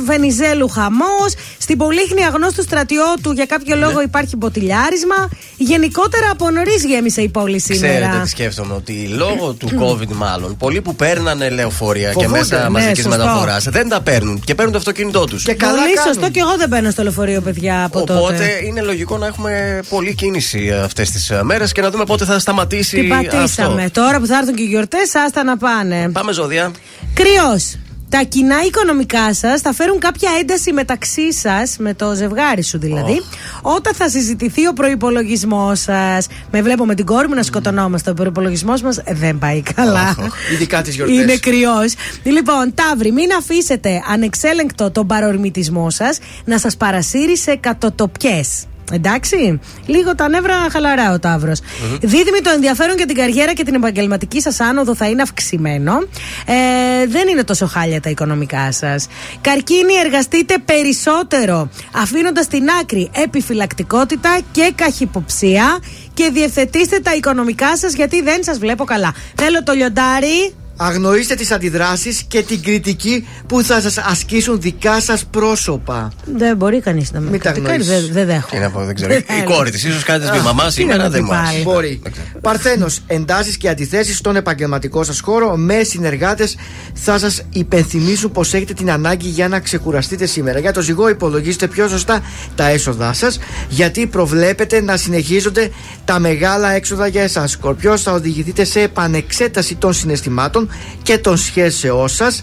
[0.05, 1.35] Βενιζέλου χαμός.
[1.59, 5.29] Στην Πολύχνη αγνώστου στρατιώτου για κάποιο λόγο υπάρχει μποτιλιάρισμα.
[5.57, 7.95] Γενικότερα από νωρίς γέμισε η πόλη σήμερα.
[7.95, 12.39] Ξέρετε τι σκέφτομαι, ότι λόγω του COVID μάλλον, πολλοί που παίρνανε λεωφορεία και Φοβούνται.
[12.39, 13.19] μέσα Ναι, μαζικής σωστό.
[13.19, 15.43] μεταφοράς δεν τα παίρνουν και παίρνουν το αυτοκίνητό τους.
[15.45, 18.61] Πολύ σωστό και εγώ δεν μπαίνω στο λεωφορείο, παιδιά, από Οπότε τότε.
[18.67, 23.01] είναι λογικό να έχουμε πολλή κίνηση αυτές τις μέρες και να δούμε πότε θα σταματήσει
[23.01, 23.85] Τι πατήσαμε.
[23.85, 24.01] αυτό.
[24.01, 26.11] Τώρα που θα έρθουν και οι γιορτές, άστα να πάνε.
[26.13, 26.71] Πάμε ζώδια.
[27.15, 27.77] Κρυός.
[28.09, 33.23] Τα κοινά οικονομικά σας θα φέρουν κάποια ένταση μεταξύ σας, με το ζευγάρι σου δηλαδή,
[33.63, 36.27] όταν θα συζητηθεί ο προπολογισμό σας.
[36.51, 38.11] Με βλέπω με την κόρη μου να σκοτωνόμαστε.
[38.11, 40.17] Ο προπολογισμό μας δεν πάει καλά.
[40.53, 41.17] Ειδικά τις γιορτές.
[41.17, 41.95] Είναι κρυός.
[42.23, 48.67] Λοιπόν, Ταύρι, μην αφήσετε ανεξέλεγκτο τον παρορμητισμό σας να σας παρασύρει σε κατοτοπιές.
[48.95, 49.61] Εντάξει.
[49.87, 51.53] Λίγο τα νεύρα χαλαρά ο ταυρο
[52.01, 55.93] Δίδυμη, το ενδιαφέρον για την καριέρα και την επαγγελματική σας άνοδο θα είναι αυξημένο.
[56.47, 59.07] Ε, δεν είναι τόσο χάλια τα οικονομικά σας.
[59.41, 61.69] Καρκίνη, εργαστείτε περισσότερο.
[61.93, 65.79] Αφήνοντας στην άκρη επιφυλακτικότητα και καχυποψία
[66.15, 69.15] και διευθετήστε τα οικονομικά σας γιατί δεν σας βλέπω καλά.
[69.35, 70.55] Θέλω το λιοντάρι.
[70.77, 76.13] Αγνοήστε τις αντιδράσεις και την κριτική που θα σας ασκήσουν δικά σας πρόσωπα.
[76.25, 78.13] Δεν μπορεί κανείς να με Μην τα κριτικάρει, αγνοήσεις.
[78.13, 78.51] Δεν δεν δέχομαι.
[78.51, 79.15] Τι να πω, δεν ξέρω.
[79.15, 81.63] Η κόρη της, ίσως κάτι της μαμά σήμερα δεν μου άρεσε.
[81.63, 82.03] Μπορεί.
[82.41, 86.57] Παρθένος, εντάσεις και αντιθέσεις στον επαγγελματικό σας χώρο με συνεργάτες
[86.95, 90.59] θα σας υπενθυμίσουν πως έχετε την ανάγκη για να ξεκουραστείτε σήμερα.
[90.59, 92.21] Για το ζυγό, υπολογίστε πιο σωστά
[92.55, 93.39] τα έσοδά σας,
[93.69, 95.71] γιατί προβλέπετε να συνεχίζονται
[96.05, 97.51] τα μεγάλα έξοδα για εσάς.
[97.51, 100.64] Σκορπιός, θα οδηγηθείτε σε επανεξέταση των συναισθημάτων
[101.03, 102.43] και των σχέσεών σας,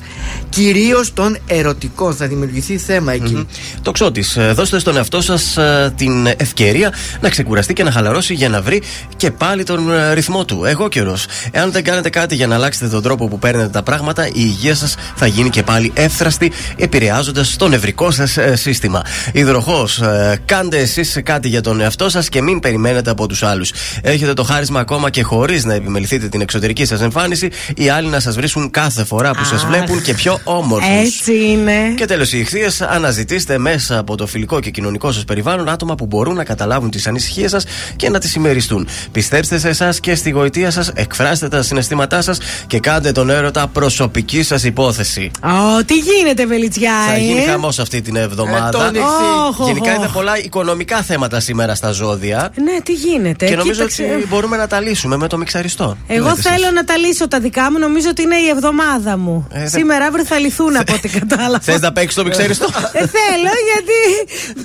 [0.49, 2.15] κυρίως των ερωτικών.
[2.15, 3.48] Θα δημιουργηθεί θέμα εκεί.
[3.81, 5.57] Το ξώτης, δώστε στον εαυτό σας
[5.95, 8.81] την ευκαιρία να ξεκουραστεί και να χαλαρώσει για να βρει
[9.15, 10.65] και πάλι τον ε, ρυθμό του.
[10.65, 11.26] Εγώ καιρός.
[11.52, 14.76] Εάν δεν κάνετε κάτι για να αλλάξετε τον τρόπο που παίρνετε τα πράγματα, η υγεία
[14.76, 19.02] σας θα γίνει και πάλι εύθραστη, επηρεάζοντας το νευρικό σας σύστημα.
[19.34, 20.02] Υδροχός,
[20.45, 23.72] κάντε εσείς κάτι για τον εαυτό σας και μην περιμένετε από τους άλλους.
[24.02, 28.19] Έχετε το χάρισμα ακόμα και χωρίς να επιμεληθείτε την εξωτερική σας εμφάνιση, οι άλλοι να
[28.19, 29.67] σας βρίσκουν κάθε φορά που σας Αχ.
[29.69, 30.89] βλέπουν και πιο όμορφους.
[31.05, 31.93] Έτσι είναι.
[31.95, 36.05] Και τέλος, οι ηχθείες, αναζητήστε μέσα από το φιλικό και κοινωνικό σας περιβάλλον άτομα που
[36.05, 37.65] μπορούν να καταλάβουν τις ανησυχίες σας
[37.95, 38.88] και να τις συμμεριστούν.
[39.11, 43.67] Πιστέψτε σε εσάς και στη γοητεία σας, εκφράστε τα συναισθήματά σας και κάντε τον έρωτα
[43.67, 45.31] προσωπική σας υπόθεση.
[45.43, 48.67] Ω, τι γίνεται, Βελιτζιά, Θα γίνει ε; χαμός αυτή την εβδομάδα.
[48.67, 49.59] Ε, τον ηχθή.
[49.61, 50.11] Όχ, Γενικά όχ, είναι όχ.
[50.13, 52.51] πολλά οικονομικά θέματα σήμερα στα ζώδια.
[52.63, 53.45] Ναι, τι γίνεται.
[53.45, 54.03] Και νομίζω Κοίταξε.
[54.17, 55.97] ότι μπορούμε να τα λύσουμε με το μιξαριστό.
[56.07, 57.77] Τι Εγώ λέτε εσείς; θέλω να τα λύσω τα δικά μου.
[57.79, 59.48] Νομίζω ότι είναι η εβδομάδα μου.
[59.52, 61.60] Ε, δεν- Σήμερα αύριο θα λυθούν από ό,τι κατάλαβα.
[61.60, 62.68] Θες να παίξεις το μιξαριστό.
[62.99, 63.99] Ε, θέλω γιατί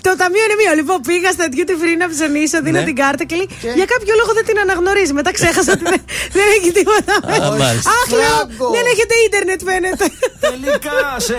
[0.06, 0.72] το ταμείο είναι μείο.
[0.80, 2.84] Λοιπόν, πήγα στα duty free να ψωνίσω, δίνω Ναι.
[2.90, 3.48] την κάρτα και λέει
[3.78, 5.12] για κάποιο λόγο δεν την αναγνωρίζει.
[5.20, 6.00] Μετά ξέχασα ότι δεν,
[6.38, 7.12] δεν έχει τίποτα.
[7.30, 7.50] μέσα.
[7.64, 7.90] μάλιστα.
[7.98, 8.66] Αχ, λέω, Φράγκο.
[8.76, 10.06] δεν έχετε ίντερνετ φαίνεται.
[10.46, 10.98] Τελικά
[11.28, 11.38] σε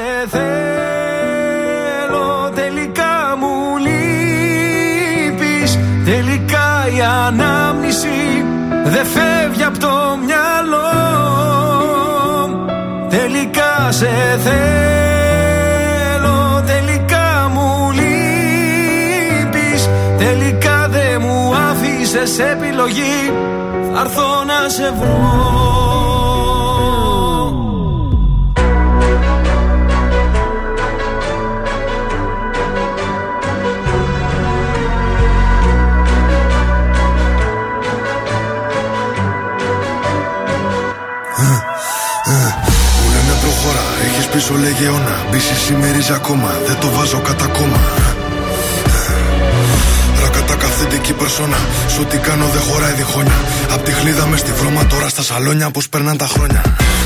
[1.27, 2.25] θέλω,
[2.61, 3.53] τελικά μου
[3.85, 5.69] λείπεις
[6.05, 6.67] Τελικά
[6.97, 8.45] η ανάμνηση
[8.85, 10.86] δεν φεύγει από το μυαλό
[13.97, 19.81] σε θέλω, τελικά μου λείπεις.
[20.17, 23.33] Τελικά δεν μου άφησες επιλογή.
[23.93, 26.06] Θα έρθω να σε βρω
[44.37, 47.81] έχεις πίσω λεγεώνα Μπίση σημερίζει ακόμα, δεν το βάζω κατά κόμμα
[50.21, 51.59] Ρακατά καθεντική περσόνα
[51.93, 53.39] Σ' ό,τι κάνω δεν χωράει διχόνια
[53.73, 56.61] Απ' τη χλίδα μες στη βρώμα τώρα στα σαλόνια Πως περνάνε τα χρόνια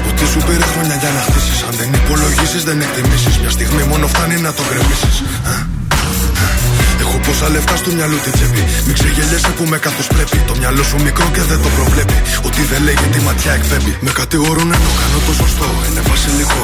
[0.10, 4.08] Ότι σου πήρε χρόνια για να χτίσεις Αν δεν υπολογίσεις δεν εκτιμήσεις Μια στιγμή μόνο
[4.08, 5.16] φτάνει να το γκρεμίσεις
[7.04, 8.62] Έχω πόσα λεφτά στο μυαλό τη τσέπη.
[8.86, 10.38] Μην ξεγελιέσαι που με καθώ πρέπει.
[10.50, 12.18] Το μυαλό σου μικρό και δεν το προβλέπει.
[12.48, 13.94] Ότι δεν λέγει τη ματιά εκπέμπει.
[14.06, 15.68] Με κατηγορούν ενώ κάνω το σωστό.
[15.88, 16.64] Είναι βασιλικό.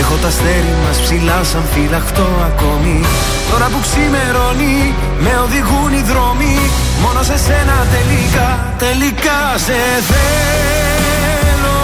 [0.00, 3.00] Έχω τα αστέρι μας ψηλά σαν φυλαχτό ακόμη.
[3.50, 4.76] Τώρα που ξημερώνει,
[5.24, 6.56] με οδηγούν οι δρόμοι.
[7.02, 8.48] Μόνο σε σένα τελικά,
[8.84, 9.78] τελικά σε
[10.10, 11.80] θέλω.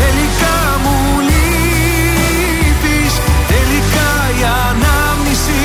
[0.00, 0.96] Τελικά μου
[1.28, 3.12] λείπεις
[3.52, 4.10] Τελικά
[4.40, 5.62] η ανάμνηση.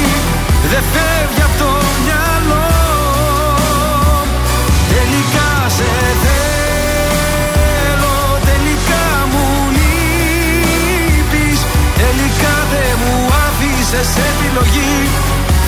[0.71, 1.90] Δεν φεύγει από το
[13.91, 14.93] άφησες επιλογή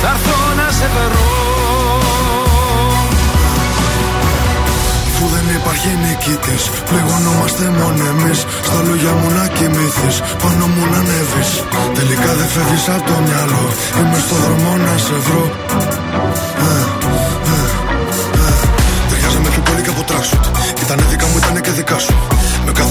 [0.01, 1.27] Θα έρθω να σε βρω
[5.07, 8.39] Αφού δεν υπάρχει νικητής, πληγωνόμαστε μόνο εμείς.
[8.67, 11.49] Στα λόγια μου να κοιμηθείς, πάνω μου να ανέβεις.
[11.97, 13.65] Τελικά δεν φεύγεις από το μυαλό.
[13.99, 15.43] Είμαι στο δρόμο να σε βρω.
[16.65, 16.81] Ε,
[17.51, 17.61] ε,
[18.45, 18.53] ε.
[19.09, 20.43] Ταιριάζαμε πιο πολύ και από τράξουτ.
[20.83, 22.15] Ήτανε δικά μου, ήτανε και δικά σου.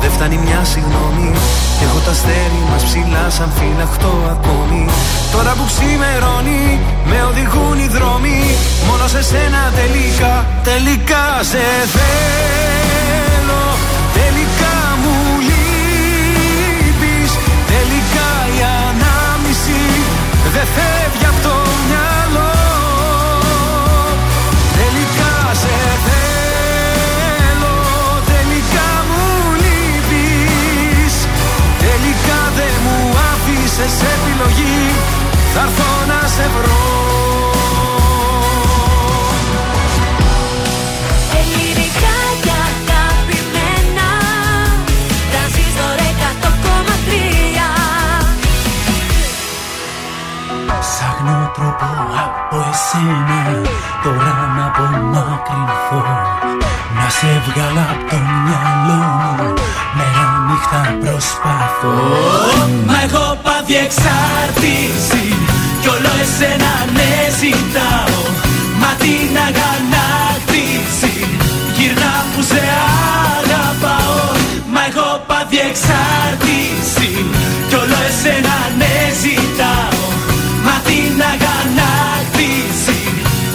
[0.00, 1.30] Δεν φτάνει μια συγγνώμη.
[1.84, 4.84] Έχω τα αστέρι μας ψηλά σαν φυλαχτό ακόμη.
[5.34, 6.62] Τώρα που ξημερώνει
[7.10, 8.40] με οδηγούν οι δρόμοι.
[8.88, 10.34] Μόνο σε σένα τελικά,
[10.68, 11.64] τελικά σε
[11.94, 13.64] θέλω.
[14.18, 15.16] Τελικά μου
[15.48, 17.30] λείπεις.
[17.74, 18.58] Τελικά η
[18.88, 19.80] ανάμνηση
[20.54, 21.47] δεν φεύγει από το
[33.78, 34.78] άφησες επιλογή
[35.54, 36.86] Θα έρθω να σε βρω.
[41.40, 44.08] Ελληνικά και αγαπημένα
[45.30, 46.60] Τρανζίστορ 100,3
[50.80, 53.40] Ψάχνω τρόπος από εσένα
[54.02, 56.02] Τώρα να απομακρυνθώ
[56.94, 59.54] Να σε βγάλω από το μυαλό μου
[59.96, 61.94] Μέρα νύχτα προσπαθώ.
[62.86, 65.24] Μα έχω πάθει εξάρτηση
[65.80, 68.22] Κι όλο εσένα ναι ζητάω.
[68.80, 71.14] Μα την αγανάκτηση
[71.76, 72.62] Γυρνά που σε
[73.46, 74.26] αγαπάω.
[74.72, 77.10] Μα έχω πάθει εξάρτηση
[77.68, 80.04] Κι όλο εσένα ναι ζητάω.
[80.64, 82.98] Μα την αγανάκτηση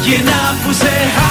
[0.03, 1.22] Γυρνά που σε αγαπάω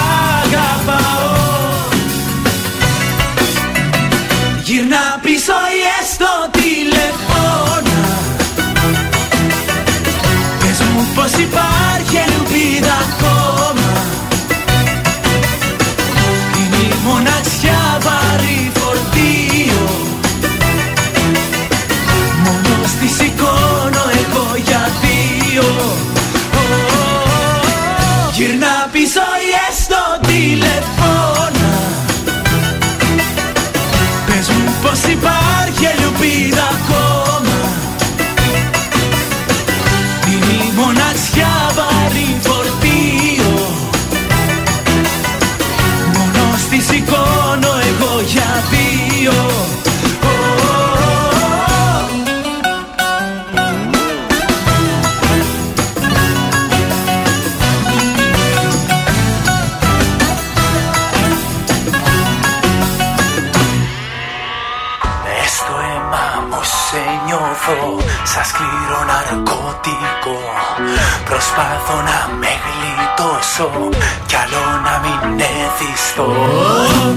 [76.12, 76.32] εθιστώ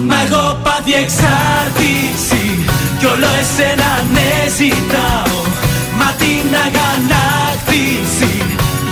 [0.07, 2.65] Μα έχω πάθει εξάρτηση
[2.99, 5.39] κι όλο εσένα ναι ζητάω.
[5.97, 8.33] Μα την αγανάκτηση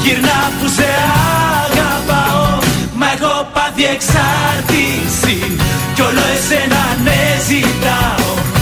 [0.03, 0.89] γυρνά που σε
[1.63, 2.59] αγαπάω.
[2.93, 5.37] Μα έχω πάθει εξάρτηση
[5.95, 8.52] κι όλο εσένα ναι ζητάω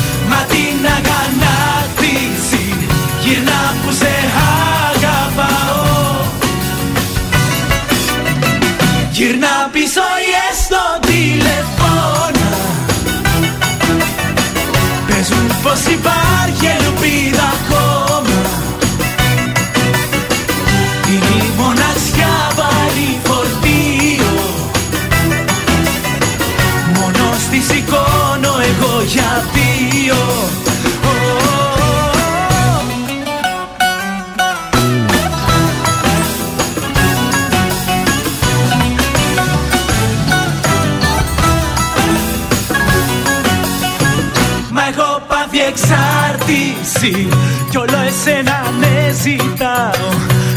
[47.01, 47.27] εξάρτηση
[47.69, 50.09] Κι όλο εσένα με ζητάω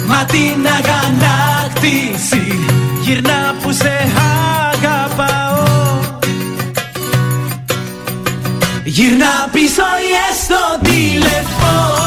[0.06, 2.58] Μα την αγανάκτηση.
[3.00, 4.12] Γυρνά που σε
[4.72, 5.62] αγαπάω.
[8.84, 12.03] Γυρνά πίσω ή έστω τηλεφώνα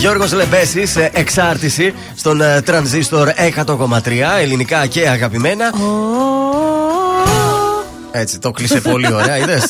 [0.00, 3.28] Γιώργος Λεμπέσης, εξάρτηση στον ε, τρανζίστορ
[3.66, 4.10] 100,3
[4.40, 5.72] ελληνικά και αγαπημένα.
[8.10, 9.38] Έτσι, το κλείσε πολύ ωραία.
[9.38, 9.64] Είδες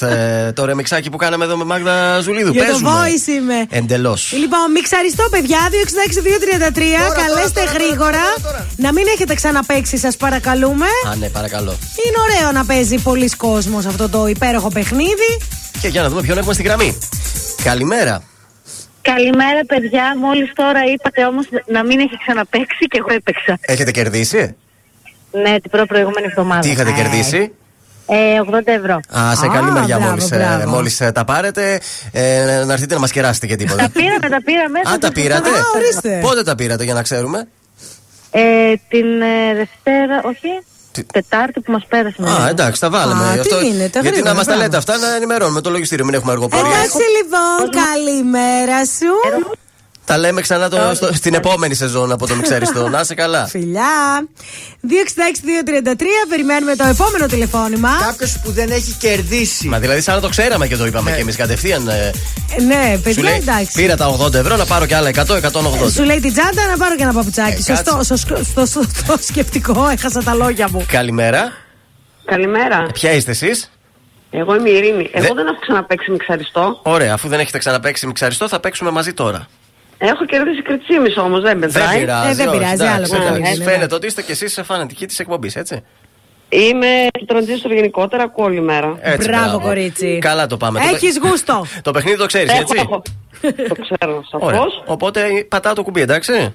[0.54, 2.50] το ρεμιξάκι που κάναμε εδώ με Μάγδα Ζουλίδου.
[2.52, 2.90] Για το Παίζουμε.
[2.90, 3.66] voice είμαι.
[3.70, 4.32] Εντελώς.
[4.32, 7.12] Λοιπόν, μιξαριστό, παιδιά, 266-233.
[7.14, 8.22] Καλέστε γρήγορα.
[8.76, 10.86] Να μην έχετε ξαναπέξει, σας παρακαλούμε.
[11.10, 11.70] Α, ναι, παρακαλώ.
[12.06, 15.40] Είναι ωραίο να παίζει πολλοί κόσμος αυτό το υπέροχο παιχνίδι.
[15.80, 16.98] Και για να δούμε ποιον έχουμε στη γραμμή.
[17.62, 18.22] Καλημέρα.
[19.02, 20.14] Καλημέρα, παιδιά.
[20.18, 23.58] Μόλις τώρα είπατε όμως να μην έχει ξαναπέξει και εγώ έπαιξα.
[23.60, 24.56] Έχετε κερδίσει;
[25.30, 26.60] Ναι, την προ προηγούμενη εβδομάδα.
[26.60, 27.52] Τι είχατε κερδίσει;
[28.06, 29.00] Ε, 80 ευρώ.
[29.18, 30.68] Α, σε καλή μεριά μπράβο, μόλις μπράβο.
[30.70, 31.80] μόλις, ε, τα πάρετε.
[32.12, 33.82] Ε, να έρθετε να μας κεράσετε και τίποτα.
[33.82, 34.78] Τα πήραμε, τα πήραμε.
[34.78, 36.18] Α, τα πήρατε; Α, ορίστε.
[36.22, 37.48] Πότε τα πήρατε για να ξέρουμε;
[38.30, 40.48] Ε, την ε, Δευτέρα, όχι.
[41.12, 42.22] Τετάρτη που μας πέρασε.
[42.22, 43.24] Α, εντάξει, τα βάλαμε.
[43.28, 44.60] Α, τι Αυτό- είναι, τα γιατί να γρήγορα, μας τα μπράβο.
[44.60, 46.66] λέτε αυτά, να ενημερώνουμε το λογιστήριο, μην έχουμε αργοπορία.
[46.66, 49.12] Εντάξει, λοιπόν, καλημέρα σου.
[50.10, 52.88] Τα λέμε ξανά το, στο- στην επόμενη σεζόν από το Μιξαριστό.
[52.88, 53.46] Να είσαι καλά.
[53.46, 54.28] Φιλιά.
[54.82, 57.90] 266-233, περιμένουμε το επόμενο τηλεφώνημα.
[58.06, 59.68] Κάποιος που δεν έχει κερδίσει.
[59.68, 61.88] Μα δηλαδή, σαν να το ξέραμε και το είπαμε και εμείς κατευθείαν.
[61.88, 62.12] ε,
[62.58, 63.72] Ε, Ναι, Σου παιδιά, λέει, εντάξει.
[63.74, 65.90] πήρα τα 80 ευρώ να πάρω και άλλα 100-180.
[65.94, 67.70] Σου λέει την τσάντα να πάρω και ένα παπουτσάκι.
[67.70, 69.88] Ε, Σωστό, σωστό, σωστό, σωστό σκεπτικό.
[69.88, 70.84] Έχασα τα λόγια μου.
[70.88, 71.52] Καλημέρα.
[72.24, 72.86] Καλημέρα.
[72.92, 73.70] Ποια είστε εσείς;
[74.30, 75.10] Εγώ είμαι η Ειρήνη.
[75.12, 76.80] Εγώ Δε- δεν έχω ξαναπέξει μιξαριστό.
[76.82, 79.46] Ωραία, αφού δεν έχετε ξαναπέξει μιξαριστό, θα παίξουμε μαζί τώρα.
[80.02, 81.98] Έχω κερδίσει κριτσίμις όμως, δεν Δεν μετράει.
[81.98, 82.30] πειράζει.
[82.30, 83.30] Ε, δεν όχι, πειράζει, εντάξει, άλλο εντάξει.
[83.40, 85.84] παιχνίδι είναι, Φαίνεται ότι είστε κι εσείς φανατικοί της εκπομπής, έτσι.
[86.48, 88.98] Είμαι του τραντζίστορ γενικότερα, ακούω όλη μέρα.
[89.00, 90.18] έτσι Μπράβο, κορίτσι.
[90.20, 90.80] Καλά το πάμε.
[90.80, 91.66] Το Έχεις παι- γούστο.
[91.82, 92.74] Το παιχνίδι το ξέρεις, Έχω, έτσι.
[92.78, 93.02] έχω.
[93.68, 94.58] το ξέρω, Ωραία.
[94.58, 94.82] σαφώς.
[94.86, 96.54] Οπότε πατάω το κουμπί, εντάξει.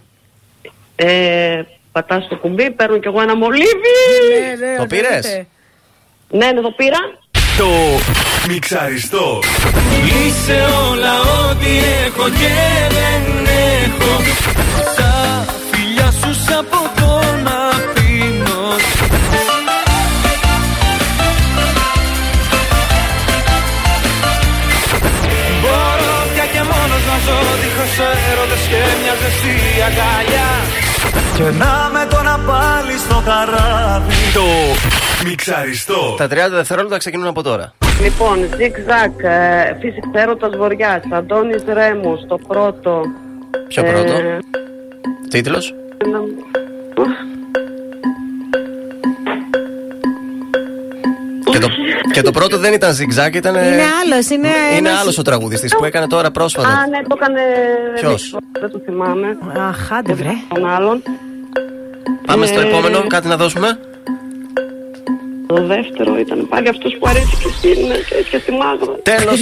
[0.95, 1.61] Ε,
[1.91, 3.95] πατάς το κουμπί, παίρνω κι εγώ ένα μολύβι.
[4.59, 5.41] Ναι, Το πήρες;
[6.29, 6.97] Ναι, ναι, το πήρα.
[7.57, 7.69] Το
[8.47, 9.39] Μιξαριστό.
[10.05, 11.67] Είσαι όλα ό,τι
[12.05, 12.53] έχω και
[12.95, 13.47] δεν
[13.83, 14.21] έχω.
[14.95, 17.59] Τα φιλιά σου σ' από το να
[17.93, 18.61] πίνω
[25.61, 27.97] Μπορώ πια και μόνος να ζω δίχως
[28.29, 29.57] έρωτες και μια ζεστή
[29.87, 30.49] αγκαλιά.
[31.37, 34.15] Και να με το να πάλι στο καράβι.
[34.33, 34.45] Το
[35.23, 36.15] Μιξαριστό.
[36.17, 37.73] Τα 30 δευτερόλεπτα ξεκινούν από τώρα.
[38.03, 43.01] Λοιπόν, zigzag, ε, φύσηξ έρωτας βοριάς, Αντώνης Ρέμος, το πρώτο.
[43.67, 44.39] Ποιο πρώτο; Ε,
[45.29, 45.73] Τίτλος;
[46.05, 46.19] ένα-
[51.51, 51.67] Και το,
[52.11, 53.55] και το πρώτο δεν ήταν zigzag, ήταν.
[53.55, 54.47] Είναι άλλος, είναι.
[54.47, 56.67] Είναι ένας- άλλος ο τραγουδιστής που έκανε τώρα πρόσφατα.
[56.67, 57.41] Α, ναι, το έκανε.
[57.99, 59.37] Ποιος; Δεν το θυμάμαι.
[59.69, 60.31] Αχ, άντε βρε.
[60.53, 61.01] Τον άλλον.
[62.25, 63.79] Πάμε στο Ε, επόμενο, κάτι να δώσουμε;
[65.55, 67.77] Το δεύτερο ήταν πάλι αυτός που αρέσει και στην,
[68.29, 68.93] και στη Μάγδα.
[69.03, 69.39] Τέλος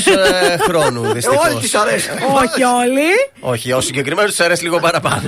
[0.68, 1.48] χρόνου, δυστυχώς.
[1.52, 2.10] Όλοι τις αρέσει.
[2.44, 3.10] Όχι όλοι.
[3.40, 5.28] Όχι, ο συγκεκριμένος τους αρέσει λίγο παραπάνω.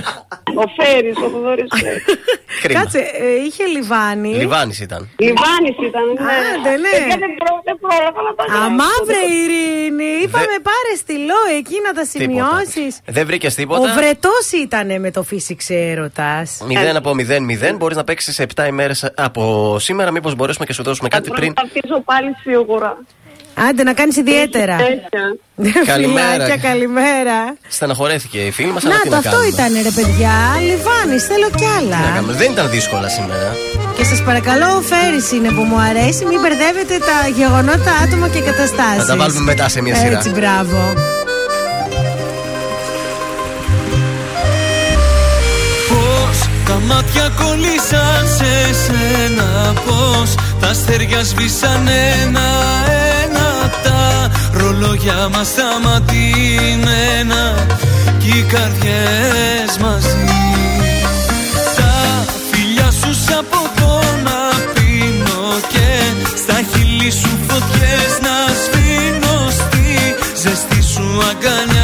[0.62, 2.04] Ο Φέρης, ο Θοδωρής Φέρης.
[2.62, 2.80] Κρίμα.
[2.80, 4.28] Κάτσε, ε, είχε λιβάνι.
[4.34, 5.08] Λιβάνη ήταν.
[5.18, 6.24] Λιβάνης ήταν, ναι.
[6.58, 6.90] Άντε, ναι.
[6.96, 8.64] Παιδιά, δεν προ- δεν πρόλαβα να τα γράψω.
[8.66, 12.92] Αμά βρε Ειρήνη, είπαμε πάρε στυλό εκεί να τα σημειώσεις.
[13.16, 13.94] Δεν βρήκες Ο τίποτα.
[13.96, 16.48] βρετός ήταν με το φύσηξε έρωτας.
[16.68, 19.42] 0 από 0-0 μπορείς να παίξεις σε 7 ημέρες από
[19.78, 20.10] σήμερα.
[20.10, 21.50] Μήπως μπορέσουμε και σου δώσουμε κάτι πριν.
[21.58, 22.90] Θα αφήσω πάλι σίγουρα.
[23.68, 24.76] Άντε να κάνεις ιδιαίτερα.
[24.76, 25.24] Τέτοια.
[25.92, 26.30] Καλημέρα.
[26.32, 27.38] Φιλάκια, καλημέρα.
[27.68, 30.34] Στεναχωρέθηκε η φίλη μας, αλλά Να τι το να αυτό κάνουμε; ήταν ρε παιδιά.
[30.68, 32.00] Λιβάνι, θέλω κι Τι να άλλα.
[32.14, 33.48] κάνουμε; Δεν ήταν δύσκολα σήμερα.
[33.96, 36.22] Και σας παρακαλώ, ο Φέρης είναι που μου αρέσει.
[36.30, 39.02] Μην μπερδεύετε τα γεγονότα, άτομα και καταστάσεις.
[39.02, 40.16] Θα τα βάλουμε μετά σε μια σειρά.
[40.16, 40.78] Έτσι, μπράβο.
[46.66, 51.88] Τα μάτια κολλήσαν σε σένα Πώς τα αστέρια σβήσαν
[52.22, 56.06] ένα-ένα Τα ρολόγια μας σταματημένα
[58.18, 60.24] Κι οι καρδιές μαζί.
[61.76, 64.40] Τα φιλιά σου σ' από το να
[64.74, 65.88] πίνω Και
[66.36, 69.86] στα χείλη σου φωτιές να σβήνω Στη
[70.42, 71.75] ζεστή σου αγκαλιά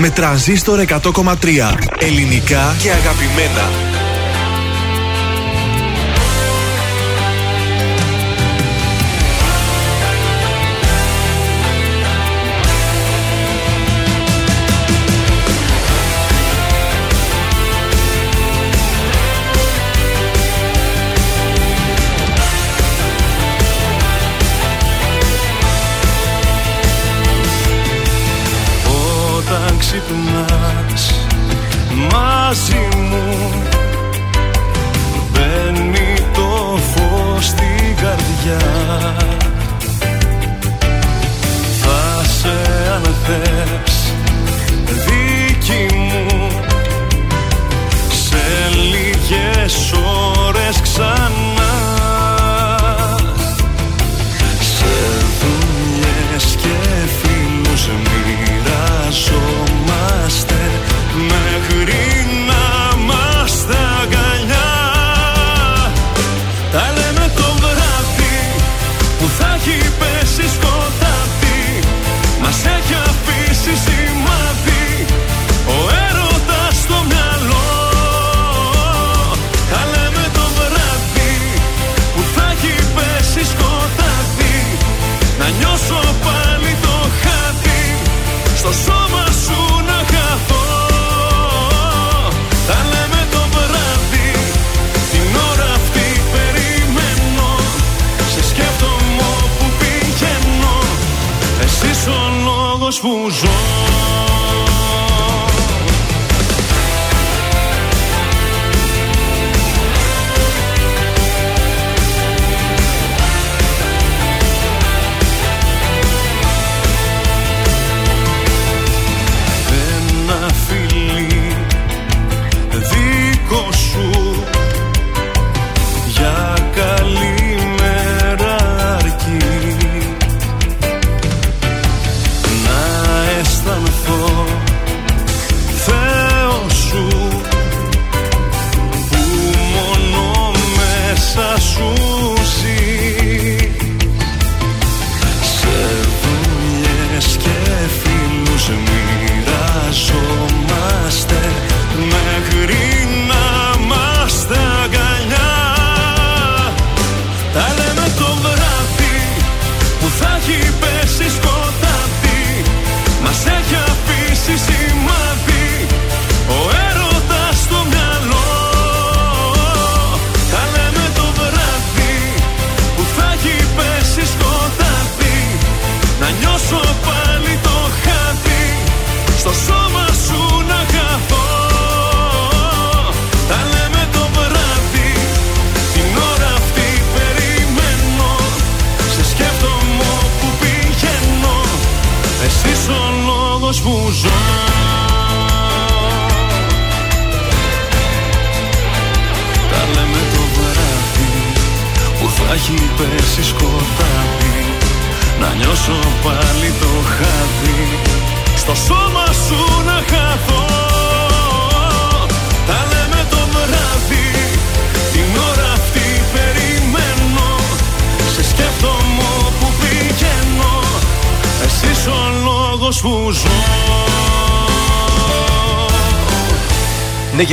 [0.00, 1.34] με τρανζίστορ 100,3.
[1.98, 3.79] Ελληνικά και αγαπημένα.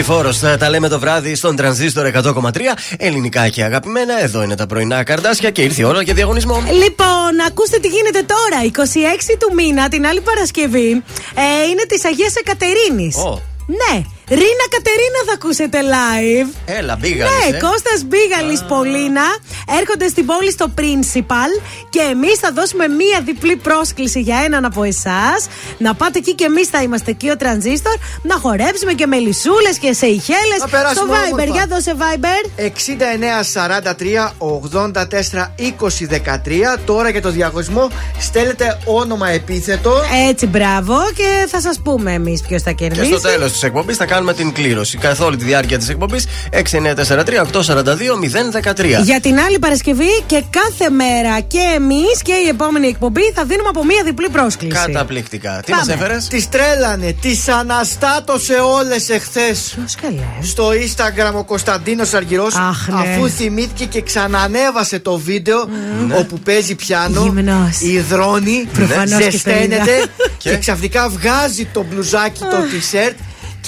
[0.08, 2.42] Νίκη Φόρο, τα λέμε το βράδυ στον τρανζίστορ 100,3.
[2.98, 4.22] Ελληνικά και αγαπημένα.
[4.22, 6.56] Εδώ είναι τα πρωινά καρτάσια και ήρθε η ώρα για διαγωνισμό.
[6.56, 8.64] Λοιπόν, ακούστε τι γίνεται τώρα.
[9.32, 10.90] 26 του μήνα, την άλλη Παρασκευή,
[11.36, 13.16] ε, είναι της Αγίας Εκατερίνης.
[13.16, 13.42] Ω.
[13.68, 16.48] Ναι, Ρίνα Κατερίνα θα ακούσετε live.
[16.66, 17.32] Έλα, μπήγαλη.
[17.52, 19.22] Ναι, Κώστας Μπίγαλης Πολίνα
[19.80, 21.52] έρχονται στην πόλη στο Principal
[21.90, 25.40] και εμείς θα δώσουμε μία διπλή πρόσκληση για έναν από εσάς.
[25.78, 29.70] Να πάτε εκεί και εμείς θα είμαστε εκεί ο Τρανζίστορ να χορέψουμε και με λισούλε
[29.80, 30.56] και σε ηχέλε.
[30.60, 31.54] Να περάσουμε Στο Viber, όμορφα.
[31.54, 32.42] για δώσε Viber.
[32.58, 36.78] 6943 84 2013.
[36.86, 37.90] Τώρα για το διαγωνισμό
[38.20, 39.94] στέλνετε όνομα επίθετο.
[40.30, 43.12] Έτσι, μπράβο και θα σας πούμε εμείς ποιος θα Και κερδίσει.
[43.12, 44.98] στο τέλος της εκπομπής θα κάνουμε την κλήρωση.
[44.98, 49.02] Καθ' όλη τη διάρκεια της εκπομπής 6943-842-013.
[49.04, 53.70] Για την άλλη Παρασκευή και κάθε μέρα και εμείς και η επόμενη εκπομπή θα δίνουμε
[53.70, 54.76] από μία διπλή πρόσκληση.
[54.86, 55.62] Καταπληκτικά.
[55.66, 55.84] Τι Πάμε.
[55.88, 59.78] μας έφερες; Τις τρέλανε, τις αναστάτωσε όλες εχθές.
[60.42, 62.96] Στο Instagram ο Κωνσταντίνος Αργυρός, Αχ, ναι.
[63.00, 65.68] αφού θυμήθηκε και ξανανέβασε το βίντεο
[66.20, 67.80] όπου παίζει πιάνο, Γυμνός.
[67.82, 70.06] υδρώνει, Προφανώς και το ζεσταίνεται είδα.
[70.38, 73.14] και, ξαφνικά βγάζει το μπλουζάκι, το t-shirt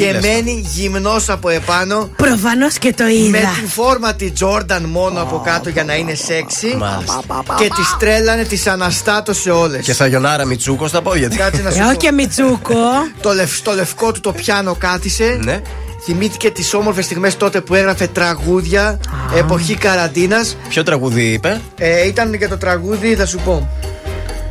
[0.06, 2.10] και λες μένει γυμνός από επάνω.
[2.16, 3.38] Προφανώς και το Με είδα.
[3.38, 6.76] την φόρμα τη Jordan μόνο από κάτω για να είναι σεξι.
[6.78, 7.22] Μάλιστα.
[7.58, 9.86] Και τι τρέλανε, τι αναστάτωσε όλες.
[9.86, 11.28] Και Σαγιονάρα Μιτσούκο στα πόδια.
[11.28, 11.88] Κάτσε να σου Ε, πω.
[11.88, 12.74] όχι και Μιτσούκο.
[13.22, 15.40] Το, λευ, στο λευκό του το πιάνο κάθισε.
[15.44, 15.62] Ναι.
[16.04, 19.00] Θυμήθηκε τις όμορφες στιγμές τότε που έγραφε τραγούδια
[19.36, 20.58] εποχή καραντίνας.
[20.70, 23.70] Ποιο τραγούδι είπε; Ε, ήταν για το τραγούδι, θα σου πω.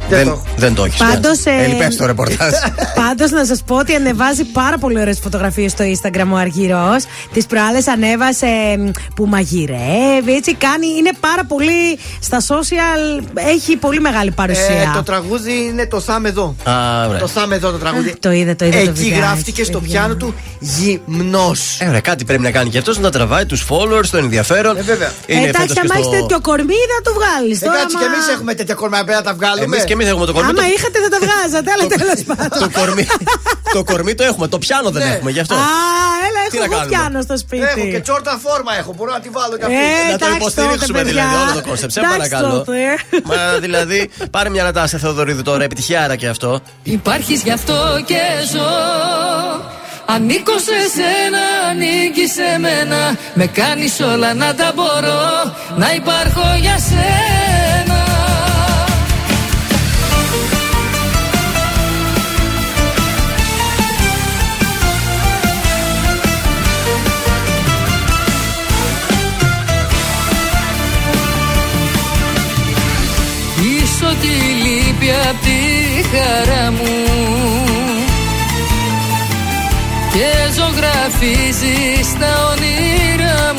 [0.09, 0.43] Δεν, το Δεν, έχω.
[0.57, 0.99] δεν το έχεις.
[0.99, 2.53] Πάντως, ε, Ελπέ το ρεπορτάζ.
[3.07, 6.97] Πάντως να σας πω ότι ανεβάζει πάρα πολύ ωραίες φωτογραφίες στο Instagram ο Αργυρό.
[7.33, 8.47] Τις προάλλες ανέβασε
[8.79, 10.33] μ, που μαγειρεύει.
[10.37, 10.87] Έτσι κάνει.
[10.99, 13.25] Είναι πάρα πολύ στα social.
[13.35, 14.65] Έχει πολύ μεγάλη παρουσία.
[14.65, 16.55] Ε, το τραγούδι είναι το Θάμε εδώ.
[16.65, 17.19] Α, ωραία.
[17.21, 18.09] Το Θάμε εδώ το τραγούδι.
[18.09, 19.99] Αχ, το είδα, το είδα το Εκεί βιντεάκι, γράφτηκε στο παιδιά.
[20.01, 21.77] πιάνο του γυμνός.
[21.81, 24.77] Ε, ωραία, κάτι πρέπει να κάνει και αυτός να τραβάει τους followers, το ενδιαφέρον.
[24.77, 25.11] Ε, βέβαια.
[25.27, 27.63] Είναι Εντάξει, φέτος και άμα έχεις στο- τέτοιο κορμί, θα το βγάλεις.
[27.63, 29.77] Εντάξει, και εμείς έχουμε τέτοια κορμιά πέρα να τα βγάλουμε.
[29.99, 30.51] Εμείς και εμεί έχουμε το κορμί.
[30.51, 31.69] Άμα το- είχατε, θα τα βγάζατε.
[31.75, 32.59] Αλλά τέλος πάντων.
[32.65, 33.05] Το κορμί,
[33.77, 35.13] το κορμί το έχουμε, το πιάνο δεν Ναι.
[35.15, 35.55] έχουμε γι' αυτό.
[35.55, 35.59] Α,
[36.29, 37.65] έλα, Τι έχω να εγώ κάνουμε; πιάνω στο σπίτι.
[37.73, 38.91] Έχω και σόρτσα φόρμα έχω.
[38.97, 39.77] Μπορώ να τη βάλω και αυτή.
[39.77, 41.43] Ε, να το εντάξει υποστηρίξουμε τότε, δηλαδή παιδιά.
[41.45, 41.93] όλο το concept.
[41.93, 42.55] Σε Εντάξει παρακαλώ.
[42.59, 42.79] τότε.
[43.31, 44.01] Μα δηλαδή,
[44.35, 46.51] πάρε μια Νατάσα Θεοδωρίδου τώρα, επιτυχιάρα και αυτό.
[46.99, 47.77] Υπάρχεις γι' αυτό
[48.11, 48.21] και
[48.53, 48.69] ζω
[50.15, 53.01] Ανήκω σε σένα, ανήκει σε μένα
[53.35, 55.21] Με κάνεις όλα να τα μπορώ
[55.77, 57.38] Να υπάρχω για σένα
[74.09, 74.29] Είσαι ό,τι
[74.63, 75.61] λείπει απ' τη
[76.11, 76.95] χαρά μου.
[80.13, 83.58] Και ζωγραφίζεις τα όνειρά μου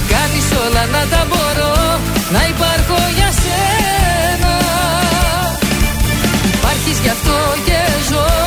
[0.00, 1.74] Με κάνεις όλα να τα μπορώ
[2.30, 4.54] Να υπάρχω για σένα.
[6.54, 7.78] Υπάρχεις γι' αυτό και
[8.08, 8.39] ζω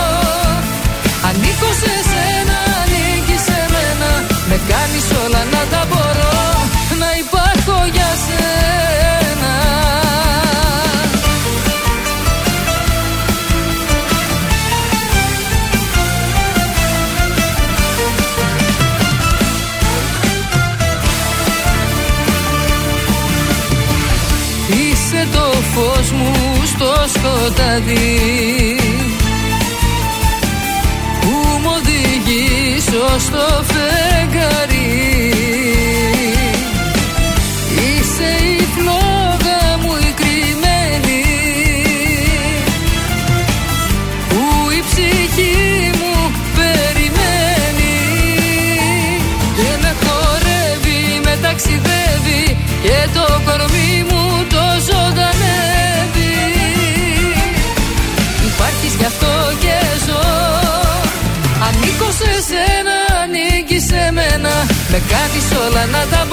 [65.14, 66.32] Με κάνεις όλα να τα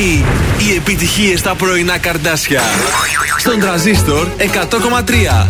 [0.00, 0.24] Βροχή!
[0.58, 2.62] Οι επιτυχίες στα πρωινά καρδάσια.
[3.38, 5.46] Στον τραζίστορ 100,3.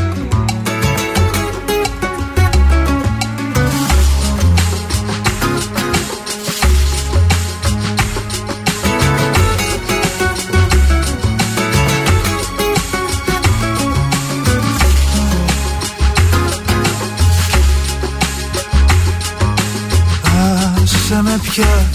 [20.83, 21.89] Άσε με πια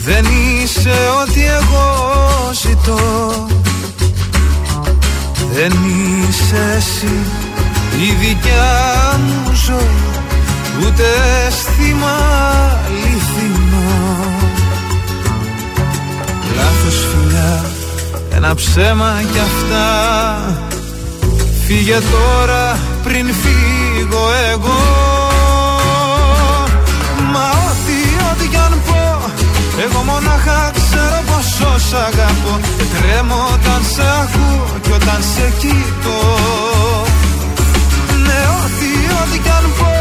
[0.06, 3.46] Δεν είσαι ό,τι εγώ ζητώ.
[5.52, 7.18] Δεν είσαι εσύ
[8.00, 10.02] η δικιά μου ζωή.
[10.80, 11.04] Ούτε
[11.46, 12.16] αίσθημα
[12.86, 13.92] αληθινό.
[16.56, 17.64] Λάθος φιλιά,
[18.34, 19.86] ένα ψέμα κι αυτά.
[21.66, 25.23] Φύγε τώρα πριν φύγω εγώ
[29.82, 36.20] Εγώ μονάχα ξέρω πόσο σ' αγαπώ Και τρέμω όταν σ' ακούω κι όταν σε κοιτώ.
[38.26, 38.90] Ναι, ό,τι,
[39.22, 39.94] ό,τι κι αν πω.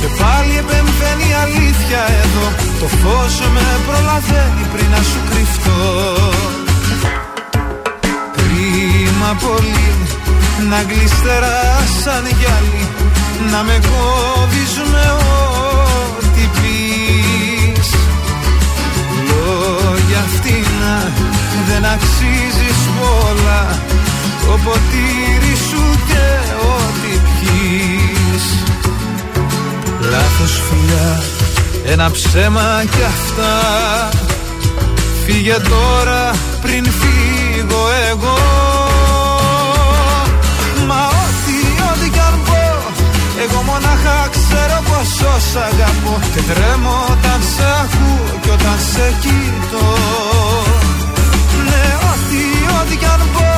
[0.00, 2.46] Και πάλι επεμβαίνει η αλήθεια εδώ.
[2.80, 5.82] Το φως με προλαβαίνει πριν να σου κρυφτώ.
[8.36, 9.90] Κρίμα πολύ
[10.70, 12.86] να γλιστεράς σαν γυαλί
[13.50, 17.37] Να με κόβεις με ό,τι πεις
[19.48, 21.12] Λόγια φτηνά
[21.68, 23.82] δεν αξίζεις πολλά.
[24.44, 26.26] Το ποτήρι σου και
[26.74, 28.44] ό,τι πιείς.
[30.10, 31.22] Λάθος φιλιά,
[31.92, 33.54] ένα ψέμα κι αυτά.
[35.24, 36.30] Φύγε τώρα
[36.62, 38.38] πριν φύγω εγώ.
[40.86, 42.92] Μα ό,τι, ό,τι κι αν πω
[43.42, 46.14] Εγώ μονάχα ξέρω πόσο σ' αγαπώ.
[46.32, 49.88] Και τρέμω όταν σ' ακούω και όταν σε κοιτώ.
[51.68, 52.42] Ναι, ό,τι,
[52.78, 53.52] ό,τι κι αν πω.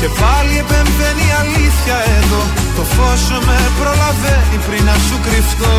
[0.00, 2.42] Και πάλι επεμβαίνει η αλήθεια εδώ.
[2.76, 5.76] Το φως σου με προλαβαίνει πριν να σου κρυφτώ.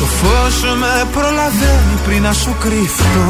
[0.00, 3.26] Το φως σου με προλαβαίνει πριν να σου κρυφτώ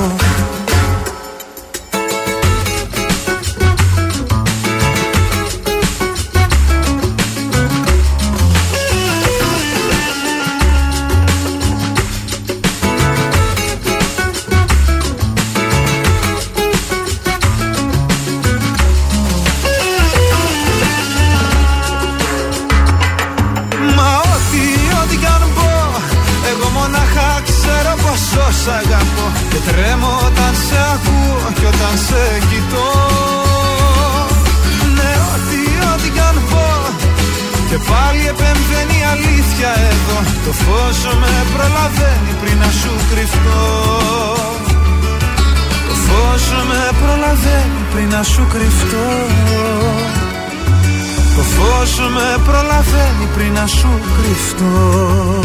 [48.16, 49.08] να σου κρυφτώ.
[51.36, 55.40] Το φως σου με προλαβαίνει πριν να σου κρυφτώ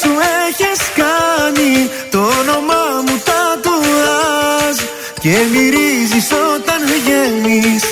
[0.00, 0.12] σου
[0.46, 1.90] έχεις κάνει.
[2.10, 4.76] Το όνομά μου τατουάζ
[5.20, 7.84] Και μυρίζεις όταν βγαίνεις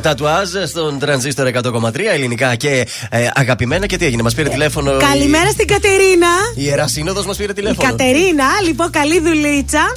[0.00, 3.86] τατουάζ στον τρανζίστορ 100,3 ελληνικά και ε, αγαπημένα.
[3.86, 4.94] Και τι έγινε, μας πήρε τηλέφωνο.
[4.94, 6.26] η- Καλημέρα στην Κατερίνα.
[6.54, 7.88] Η Ιερά Σύνοδος μας πήρε Η τηλέφωνο.
[7.88, 9.92] Κατερίνα, λοιπόν, καλή δουλίτσα.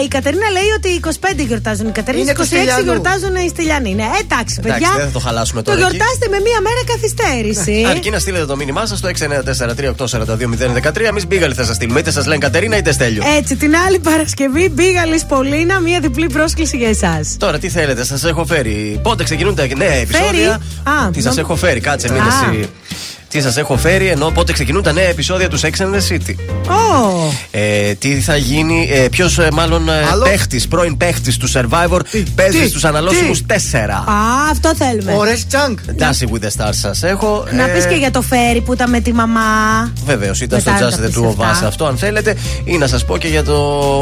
[0.00, 1.86] Ε, η Κατερίνα λέει ότι 25 γιορτάζουν.
[1.88, 2.82] Οι Κατερίνα Είναι 26 του Στυλιανού.
[2.82, 3.94] γιορτάζουν οι Στυλιανοί.
[3.94, 4.76] Ναι, εντάξει, παιδιά.
[4.76, 5.86] Εντάξει, δεν θα το χαλάσουμε Το τώρα.
[5.86, 5.96] εκεί.
[5.96, 7.84] γιορτάστε με μία μέρα καθυστέρηση.
[7.90, 11.08] Αρκεί να στείλετε το μήνυμά σας στο 694-384-2013.
[11.08, 12.00] Εμείς μπήγαλοι θα σας στείλουμε.
[12.00, 13.22] Είτε σας λένε Κατερίνα είτε Στέλιο.
[13.38, 17.36] Έτσι, την άλλη Παρασκευή μπήγαλης Πολίνα, μία διπλή πρόσκληση για εσάς.
[17.38, 19.00] Τώρα τι θέλετε, σας έχω φέρει.
[19.02, 20.60] Πότε ξεκινούν τα νέα επεισόδια.
[20.82, 22.26] Α, τι νο- σα έχω φέρει, κάτσε, μην Α.
[22.26, 22.68] εσύ.
[23.30, 26.34] Τι σας έχω φέρει, ενώ πότε ξεκινούν τα νέα επεισόδια τους Sex and the City.
[26.68, 32.00] Ω, Ε, τι θα γίνει, ε, ποιος μάλλον ε, Άλλο; παίχτης, πρώην παίχτης του Survivor
[32.34, 33.54] παίζει τι, στους αναλώσιμους τι; 4.
[33.90, 35.12] Α, αυτό θέλουμε.
[35.16, 35.78] Ωραίες τσάνκ.
[35.98, 37.44] Dancing with the Stars σας έχω.
[37.52, 39.40] Να ε, πεις και για το φέρι που ήταν με τη μαμά.
[40.04, 41.60] Βεβαίως, ήταν στο Μετά θα Just the πεις Two of αυτά.
[41.64, 43.54] Us αυτό, αν θέλετε, ή να σας πω και για το.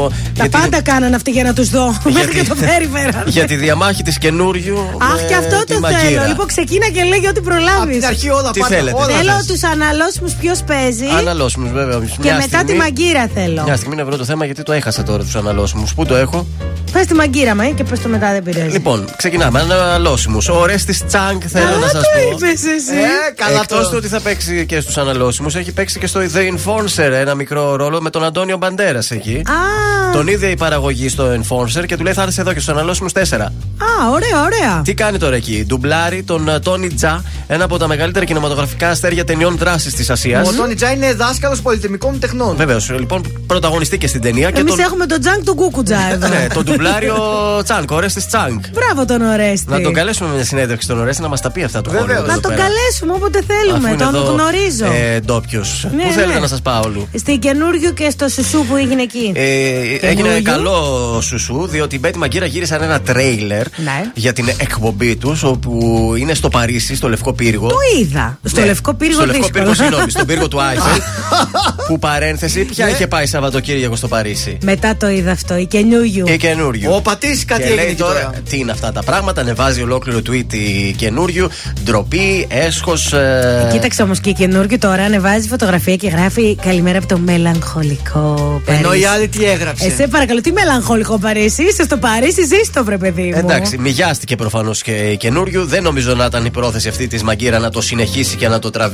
[0.09, 1.97] Τα για τη- πάντα κάνανε αυτοί για να τους δω.
[2.13, 3.23] Μέχρι και το φέρι φέρανε.
[3.25, 4.77] για τη διαμάχη της καινούριου.
[5.01, 6.01] Αχ, με και αυτό τη το Μαγκύρα.
[6.01, 6.27] θέλω.
[6.27, 7.77] Λοιπόν, ξεκίνα και λέγει ό,τι προλάβεις.
[7.77, 8.75] Από την αρχή όλα Τι πάντα.
[9.17, 9.45] Θέλετε; όλα Θέλω θες.
[9.47, 11.05] τους αναλώσιμους ποιος παίζει.
[11.17, 11.99] Αναλώσιμους, βέβαια.
[11.99, 13.63] Και Μια μετά στιγμή- τη μαγκύρα θέλω.
[13.63, 15.93] Μια στιγμή να βρω το θέμα γιατί το έχασα τώρα τους αναλώσιμους.
[15.93, 16.47] Πού το έχω;
[16.91, 18.69] Πες τη μαγκύρα μα ε, και πες το μετά δεν πειράζει.
[18.71, 19.59] Λοιπόν, ξεκινάμε.
[19.59, 20.47] Αναλώσιμους.
[20.49, 22.35] Ο Ρέστης Τσάνκ θέλω Α, να σας το πω.
[22.35, 22.97] είπες εσύ.
[22.97, 23.83] Ε, καλά Εκτό το.
[23.89, 27.75] του ότι θα παίξει και στους αναλώσιμους, έχει παίξει και στο The Enforcer ένα μικρό
[27.75, 29.35] ρόλο με τον Αντώνιο Μπαντέρας εκεί.
[29.45, 32.73] Α, Τον είδε η παραγωγή στο Enforcer και του λέει θα έρθεις εδώ και στους
[32.73, 33.19] αναλώσιμους 4.
[33.41, 34.81] α, ωραία, ωραία.
[34.83, 39.23] Τι κάνει τώρα εκεί, ντουμπλάρει τον ε, Τόνι Τζα, ένα από τα μεγαλύτερα κινηματογραφικά αστέρια
[39.25, 40.47] ταινιών δράσης της Ασίας.
[40.49, 42.55] Ο Τόνι Τζά είναι δάσκαλος πολυτεμικών τεχνών.
[42.55, 44.83] Βεβαίως, λοιπόν, πρωταγωνιστεί και στην ταινία και Εμείς τον.
[44.83, 46.27] έχουμε τον Τζάνκ του Κούκουτζα εδώ.
[46.27, 48.63] Ναι, τον ντουμπλάρει ο Τσάνκ, ο Ρέστη Τσάνκ.
[48.73, 49.69] Μπράβο τον Ορέστη.
[49.71, 52.07] Να τον καλέσουμε μια συνέντευξη στον Ορέστη να μας τα πει αυτά του Βεβαίως.
[52.19, 52.63] Hollywood Να εδώ τον πέρα.
[52.63, 53.89] καλέσουμε όποτε Αφού θέλουμε.
[53.89, 54.85] είναι Τον εδώ, γνωρίζω.
[55.13, 55.87] Ε, ντόπιος.
[55.95, 56.39] Ναι, Πού θέλετε ναι.
[56.39, 57.07] να σας πάω όλου.
[57.17, 59.31] Στην καινούριο και στο σουσού που έγινε εκεί.
[59.35, 59.43] Ε,
[59.81, 60.41] έγινε καινούριου.
[60.43, 64.11] καλό σουσού, διότι η Μπέτη Μαγκύρα γύρισαν ένα τρέιλερ Ναι.
[64.13, 67.67] για την εκπομπή τους, όπου είναι στο Παρίσι, στο Λευκό Πύργο.
[67.67, 68.39] Το είδα.
[68.43, 69.63] Στο Ναι, Λευκό Πύργο Στο Λευκό δύσκολο.
[69.63, 71.01] Πύργο, συγγνώμη, στον πύργο του Άιφελ.
[71.87, 72.91] που παρένθεση, ποια Ναι.
[72.91, 76.25] είχε πάει Σαββατοκύριακο στο Παρίσι; Μετά το είδα αυτό, η καινούριου.
[76.27, 76.91] Η καινούριου.
[76.93, 78.31] Ο πατής κάτι και έγινε λέει εκεί τώρα, τώρα.
[78.49, 81.49] τι είναι αυτά τα πράγματα, ανεβάζει ολόκληρο tweet η καινούριου.
[81.83, 83.13] Ντροπή, έσχος.
[83.13, 83.69] Ε...
[83.71, 88.83] Κοίταξε όμως και η καινούργια τώρα ανεβάζει φωτογραφία και γράφει Καλημέρα από το μελαγχολικό Παρίσι.
[88.83, 92.69] Ενώ η άλλη τι έγραψε; Ε, σε παρακαλώ, τι μελαγχολικό Παρίσι, είσαι στο Παρίσι, ζεις
[92.73, 93.37] το βρε παιδί μου.
[93.37, 95.65] Εντάξει, μοιάστηκε προφανώς και η καινούριου.
[95.65, 98.69] Δεν νομίζω να ήταν η πρόθεση αυτή της Μαγκύρα να το συνεχίσει και να το
[98.69, 98.86] τραβήξει.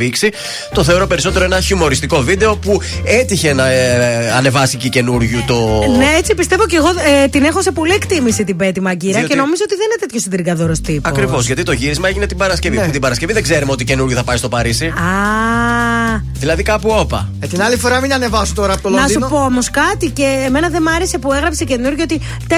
[0.73, 5.55] Το θεωρώ περισσότερο ένα χιουμοριστικό βίντεο που έτυχε να ε, ανεβάσει και η καινούριου το.
[5.97, 6.87] Ναι, έτσι πιστεύω και εγώ
[7.23, 9.99] ε, την έχω σε πολύ εκτίμηση την Πέτη Μαγκύρα Διότι- και νομίζω ότι δεν είναι
[9.99, 11.11] τέτοιο συντριγκαδόρο τύπος.
[11.11, 12.77] Ακριβώς, γιατί το γύρισμα έγινε την Παρασκευή.
[12.77, 12.85] Ναι.
[12.85, 14.85] Που την Παρασκευή δεν ξέρουμε ότι η καινούριου θα πάει στο Παρίσι.
[14.85, 14.93] Α,
[16.39, 17.29] Δηλαδή κάπου όπα.
[17.39, 19.27] Ε, την άλλη φορά μην ανεβάσω τώρα από το να σου Λονδίνο.
[19.27, 22.53] πω όμως κάτι και εμένα δεν μ' άρεσε που έγραψε καινούργιο ότι 4%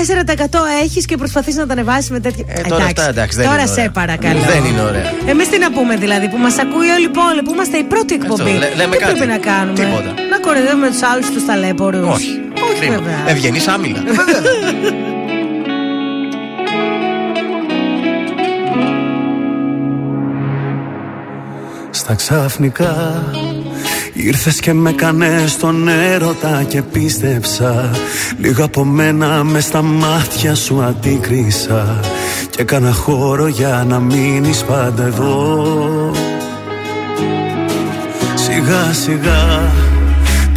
[0.83, 2.45] έχεις και προσπαθείς να τα ανεβάσεις με τέτοια.
[2.47, 3.83] Ε, τώρα αυτά, εντάξει, δεν τώρα είναι ωραία.
[3.83, 4.39] σε παρακαλώ.
[4.39, 5.11] Δεν είναι ωραία.
[5.27, 8.13] Εμείς τι να πούμε δηλαδή, που μας ακούει όλη η πόλη, που είμαστε η πρώτη
[8.13, 8.51] εκπομπή.
[8.61, 9.13] λέ- λέμε τι κάτι.
[9.13, 10.13] πρέπει να κάνουμε; Τίποτα.
[10.31, 12.07] Να κοροϊδεύουμε τους άλλους τους ταλέπορου.
[12.15, 12.31] Όχι.
[12.71, 13.19] Όχι, βέβαια.
[13.27, 13.99] Ευγενής άμυλα.
[21.89, 23.23] Στα ξαφνικά
[24.13, 27.89] Ήρθες και με κάνες στον έρωτα και πίστεψα
[28.37, 31.99] Λίγο από μένα μες στα μάτια σου αντίκρισα
[32.49, 35.65] Και έκανα χώρο για να μείνεις πάντα εδώ
[38.55, 39.71] Σιγά σιγά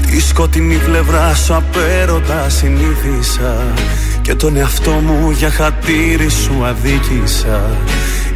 [0.07, 3.55] Τη σκοτεινή πλευρά σου απέρωτα συνήθισα.
[4.23, 7.61] Και τον εαυτό μου για χατήρι σου αδίκησα.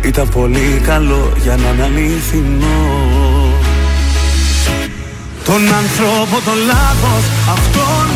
[0.01, 2.81] Ήταν πολύ καλό για να είναι αληθινό.
[5.45, 7.25] Τον άνθρωπο τον λάθος
[7.57, 8.07] Αυτόν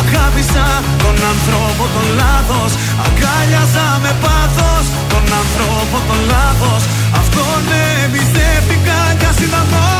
[0.00, 0.66] αγάπησα.
[1.04, 2.72] Τον άνθρωπο τον λάθος
[3.06, 4.84] Αγκάλιαζα με πάθος.
[5.12, 6.82] Τον άνθρωπο τον λάθος
[7.20, 7.62] Αυτόν
[8.04, 9.99] εμπιστεύτηκα Κι ας ήταν όλα λάθος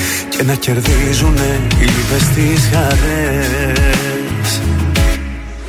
[0.33, 1.49] Και να κερδίζουνε
[1.79, 4.49] οι λύπες τις χαρές.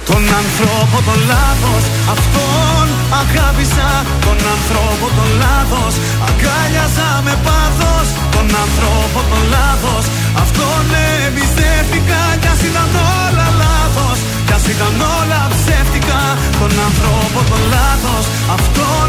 [0.08, 1.82] Τον ανθρώπο τον λάθος
[2.14, 2.86] Αυτόν
[3.22, 3.90] αγάπησα.
[4.26, 5.94] Τον ανθρώπο τον λάθος
[6.28, 8.06] Αγκάλιαζα με πάθος.
[8.34, 10.04] Τον ανθρώπο τον λάθος
[10.42, 10.84] Αυτόν
[11.26, 12.20] εμπιστεύτηκα.
[12.40, 12.90] Κι ας ήταν
[13.22, 16.22] όλα λάθος Κι ας ήταν όλα ψεύτικα.
[16.60, 18.24] Τον ανθρώπο τον λάθος
[18.56, 19.08] Αυτόν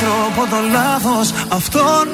[0.00, 1.32] Τον ανθρώπο τον λάθος.
[1.48, 2.06] Αυτόν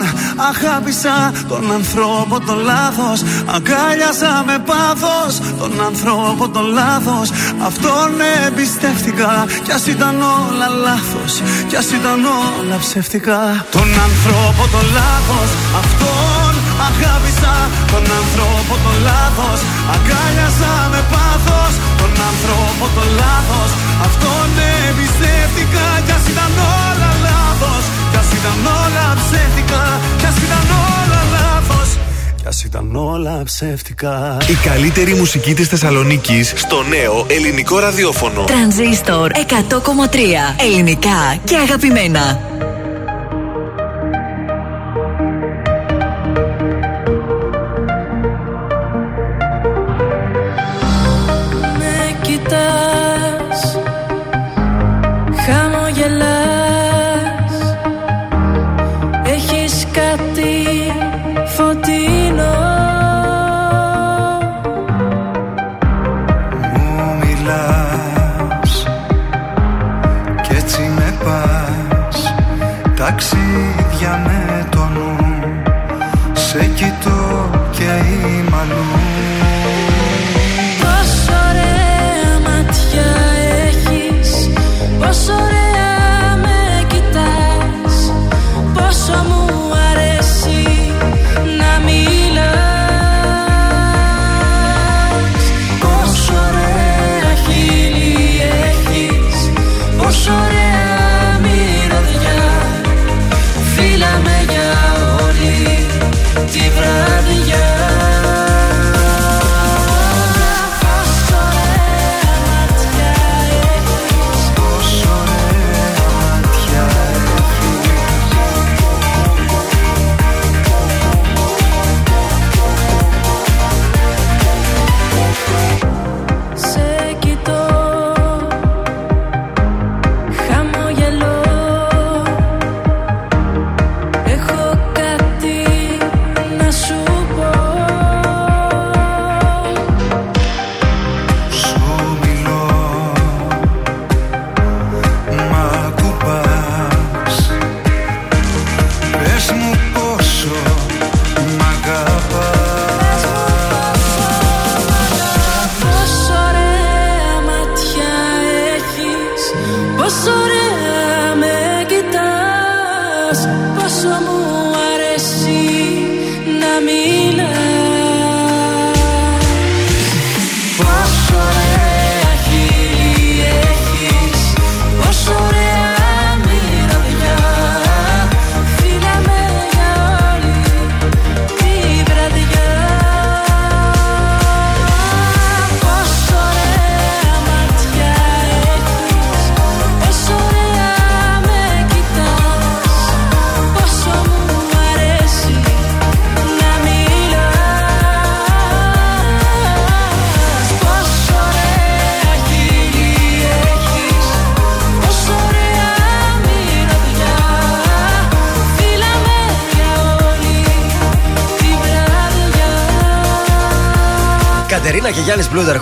[0.51, 3.23] αγάπησα Τον ανθρώπο τον λάθος.
[3.55, 7.31] Αγκάλιασα με πάθος Τον ανθρώπο τον λάθος.
[7.67, 8.11] Αυτόν
[8.47, 11.43] εμπιστεύτηκα Κι ας ήταν όλα λάθος.
[11.69, 13.67] Κι ας ήταν όλα ψεύτικα.
[13.71, 15.51] Τον ανθρώπο τον λάθος
[15.81, 16.44] Αυτόν
[16.89, 17.55] αγάπησα
[17.93, 19.61] Τον ανθρώπο τον λάθος
[19.95, 21.73] Αγκάλιασα με πάθος.
[22.01, 23.71] Τον ανθρώπο τον λάθος
[24.07, 24.49] Αυτόν
[24.87, 25.87] εμπιστεύτηκα.
[26.07, 26.53] Κι ας ήταν
[26.85, 29.83] όλα λάθος Κι ας ήταν όλα ψεύτικα.
[30.21, 31.89] Κι ας ήταν όλα λάθος
[32.41, 34.37] Κι ας ήταν όλα ψεύτικα.
[34.55, 38.45] Η καλύτερη μουσική της Θεσσαλονίκης στο νέο ελληνικό ραδιόφωνο.
[38.45, 42.41] Τρανζίστορ 100,3 ελληνικά και αγαπημένα.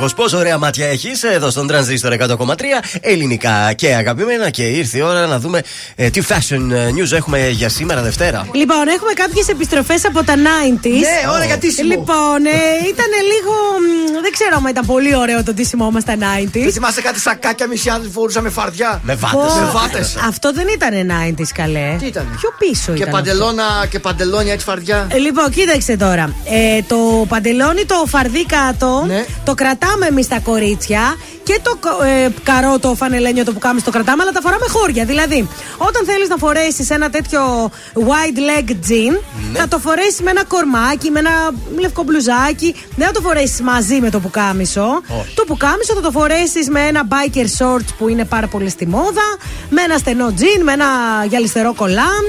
[0.03, 2.55] Γιάννη Πλούταρχο, πόσο ωραία μάτια έχεις εδώ στον Τρανζίστορ 100,3
[3.01, 4.51] ελληνικά και αγαπημένα.
[4.51, 5.63] Και ήρθε η ώρα να δούμε
[5.95, 8.47] ε, τι fashion news έχουμε για σήμερα Δευτέρα.
[8.55, 10.89] Λοιπόν, έχουμε κάποιες επιστροφές από τα 90s.
[10.89, 11.89] Ναι, ωραία, γιατί σιμώ.
[11.89, 13.55] Λοιπόν, ε, ήταν λίγο.
[14.33, 16.49] Μ, Δεν ξέρω αν ήταν πολύ ωραίο το ντύσιμό μα τα 90s.
[16.53, 20.17] Δεν θυμάσαι κάτι σακάκια μισιάδε φορούσαμε φαρδιά; Με Πω, Με βάτες.
[20.29, 20.91] Αυτό δεν ήταν
[21.39, 21.97] 90s, καλέ.
[21.99, 22.27] Τι ήταν.
[22.41, 23.13] Πιο πίσω Και ήταν.
[23.13, 26.35] παντελώνα και παντελόνια έτσι φαρδιά; Ε, Λοιπόν, κοίταξε τώρα.
[26.45, 29.25] Ε, το παντελόνι, το φαρδί κάτω, Ναι.
[29.45, 31.01] το κρατάμε εμείς τα κορίτσια
[31.45, 34.67] και το κα- ε, καρό, το φανελένιο, το που κάμε, το κρατάμε, αλλά τα φοράμε
[34.69, 35.05] χώρια.
[35.05, 39.15] Δηλαδή, όταν θέλεις να φορέσεις ένα τέτοιο wide leg jean,
[39.53, 41.31] θα το φορέσεις με ένα κορμάκι, με ένα
[41.79, 42.75] λευκό μπλουζάκι.
[42.97, 45.03] Δεν θα το φορέσεις μαζί με το πουκάμισο.
[45.21, 45.35] Όχι.
[45.35, 49.37] Το πουκάμισο θα το φορέσεις με ένα biker short που είναι πάρα πολύ στη μόδα,
[49.71, 50.87] με ένα στενό jean, με ένα
[51.29, 52.25] γυαλιστερό κολάμ.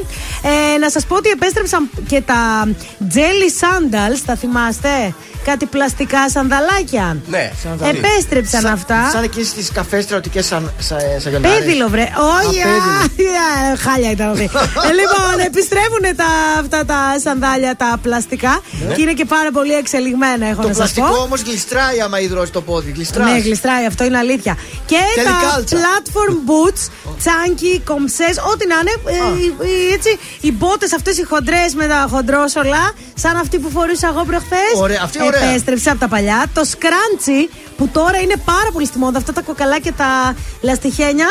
[0.73, 2.67] Ε, να σας πω ότι επέστρεψαν και τα
[3.13, 5.13] jelly sandals, τα θυμάστε;
[5.43, 7.17] Κάτι πλαστικά σανδαλάκια.
[7.29, 7.51] Ναι,
[7.89, 9.09] Επέστρεψαν Σαν- αυτά.
[9.11, 11.57] Σαν εκείνες τις καφές στρατιωτικές σαν, σα, σαγιονάρες.
[11.59, 12.01] Πέδιλο, βρε.
[12.01, 13.29] Όχι, Α, πέδιλο.
[13.73, 14.43] α, χάλια ήταν αυτή.
[14.89, 16.25] Ε, λοιπόν, επιστρέφουν τα,
[16.59, 18.93] αυτά τα σανδάλια τα πλαστικά Ναι.
[18.93, 21.21] και είναι και πάρα πολύ εξελιγμένα, έχω Το να σας πλαστικό πω.
[21.21, 22.91] όμως γλιστράει άμα υδρώσει το πόδι.
[22.91, 23.31] Γλιστράει.
[23.33, 24.57] Ναι, γλιστράει, αυτό είναι αλήθεια.
[24.85, 25.77] Και Θέλει τα κάλτσα.
[25.77, 26.81] platform boots,
[27.17, 28.93] τσάνκι, κομψές, ό,τι να είναι.
[29.05, 33.69] ε, οι- οι- έτσι, οι μπότες αυτές οι χοντρές με τα χοντρόσολα, σαν αυτή που
[33.69, 34.73] φορούσα εγώ προχθές.
[34.75, 35.43] Ωραία, αυτή ωραία.
[35.49, 36.45] Επέστρεψε από τα παλιά.
[36.53, 39.17] Το σκράντσι που τώρα είναι πάρα πολύ στη μόδα.
[39.17, 41.27] Αυτά τα κοκαλάκια τα λαστιχένια.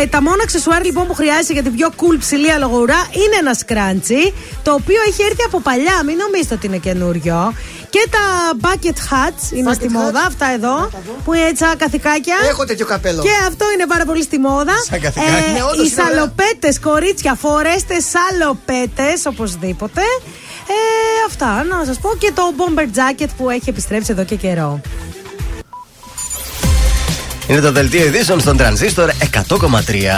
[0.00, 3.54] Ε, τα μόνα αξεσουάρ λοιπόν που χρειάζεσαι για την πιο cool ψηλή αλογουρά είναι ένα
[3.54, 4.34] σκράντσι.
[4.62, 6.02] Το οποίο έχει έρθει από παλιά.
[6.06, 7.54] Μην νομίζετε ότι είναι καινούριο.
[7.90, 8.24] Και τα
[8.68, 9.92] bucket hats είναι Bucket στη hats.
[9.92, 10.20] μόδα.
[10.26, 10.90] Αυτά εδώ.
[11.24, 12.36] Που είναι έτσι σαν καθηκάκια.
[12.48, 13.22] Έχω τέτοιο καπέλο.
[13.22, 14.72] Και αυτό είναι πάρα πολύ στη μόδα.
[14.90, 15.30] Σαν καθηκάκι.
[15.52, 16.16] Ναι, όντως οι είναι ωραία.
[16.16, 20.00] σαλοπέτες, κορίτσια, φορέστε σαλοπέτες οπωσδήποτε.
[20.68, 20.74] Ε,
[21.26, 22.16] αυτά να σας πω.
[22.18, 24.80] Και το bomber jacket που έχει επιστρέψει εδώ και καιρό.
[27.50, 29.40] Είναι το δελτίο ειδήσεων στον τρανζίστορ 100,3.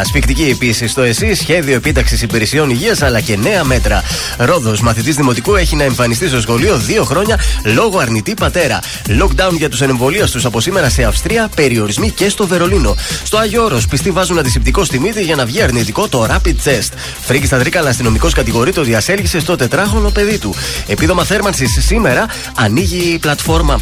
[0.05, 4.03] Σπικτική επίσης στο ΕΣΥ, σχέδιο επίταξης υπηρεσιών υγείας αλλά και νέα μέτρα.
[4.39, 8.79] Ρόδος, μαθητής δημοτικού, έχει να εμφανιστεί στο σχολείο δύο χρόνια λόγω αρνητή πατέρα.
[9.07, 12.97] Lockdown για τους εμβολίαστου από σήμερα σε Αυστρία, περιορισμοί και στο Βερολίνο.
[13.25, 16.93] Στο Άγιο Όρος, πιστοί βάζουν αντισηπτικό στη μύτη για να βγει αρνητικό το rapid test.
[17.21, 20.55] Φρίκη στα Τρίκαλα, αστυνομικός κατηγορείται ότι ασέλγησε στο τετράχρονο παιδί του.
[20.87, 22.27] Επίδομα θέρμανσης σήμερα
[22.57, 23.81] ανοίγει η πλατφόρμα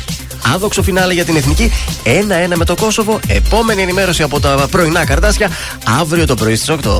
[0.54, 1.72] άδοξο φινάλε για την εθνική
[2.04, 2.10] 1-1
[2.56, 3.20] με το Κόσοβο.
[3.26, 5.50] Επόμενη ενημέρωση από τα πρωινά καρτάσια
[6.00, 6.98] αύριο το πρωί στις 8.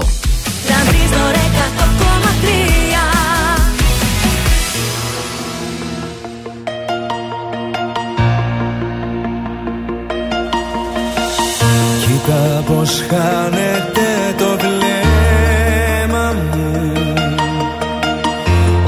[12.23, 17.15] Κοίτα πως χάνεται το βλέμμα μου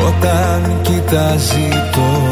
[0.06, 2.31] Όταν κοιτάζει το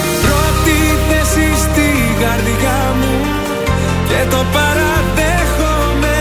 [4.21, 6.19] Και το παραδέχομαι.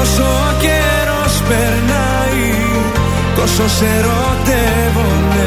[0.00, 2.52] Όσο ο καιρός περνάει
[3.36, 5.44] Τόσο σε ερωτεύομαι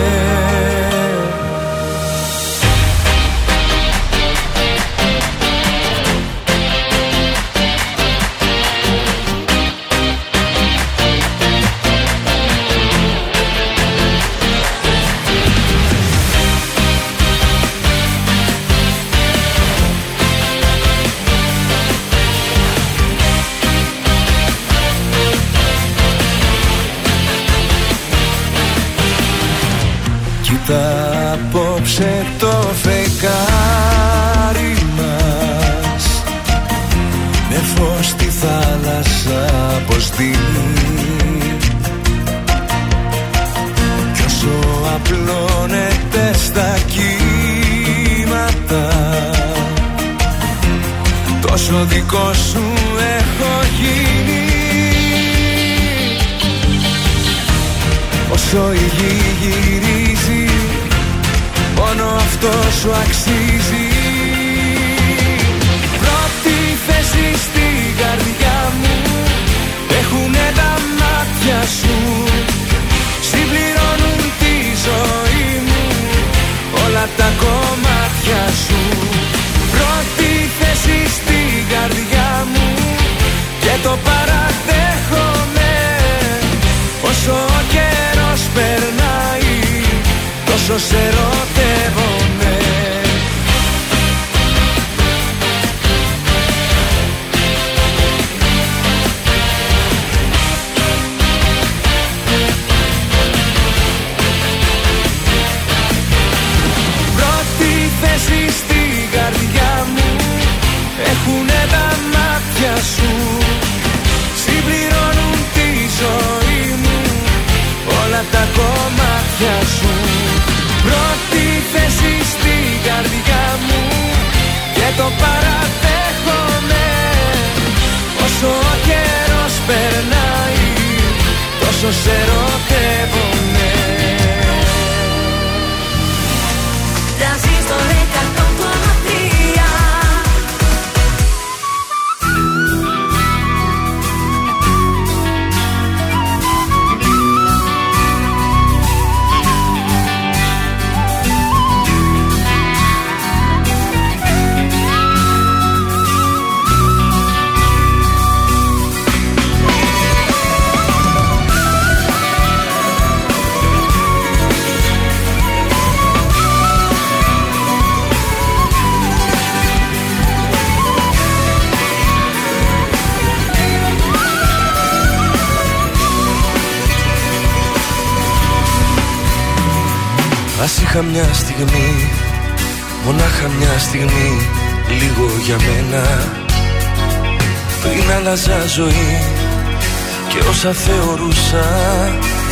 [190.58, 191.66] όσα θεωρούσα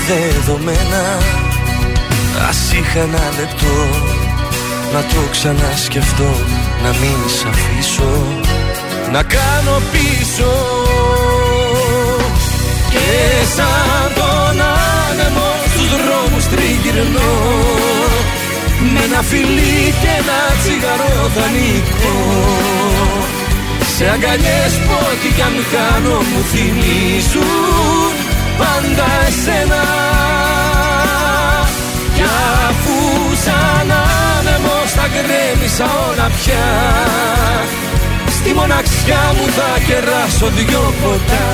[0.07, 1.03] Δεδομένα.
[2.49, 3.76] Ας είχα ένα λεπτό
[4.94, 6.32] Να το ξανασκεφτώ
[6.84, 8.14] Να μην σ' αφήσω
[9.11, 10.53] Να κάνω πίσω.
[12.90, 13.07] Και
[13.56, 14.61] σαν τον
[15.10, 17.34] άνεμο Στους δρόμους τριγυρνώ.
[18.94, 22.15] Με ένα φιλί και ένα τσιγαρό θα νικώ
[23.97, 28.13] Σε αγκαλιές που ό,τι κι αν κάνω μου θυμίζουν
[28.57, 29.84] Πάντα εσένα.
[32.15, 32.26] Κι
[32.67, 32.97] αφού
[33.45, 33.91] σαν
[34.38, 36.67] άνεμος τα γκρέμισα όλα πια.
[38.38, 41.47] Στη μοναξιά μου θα κεράσω δυο ποτά.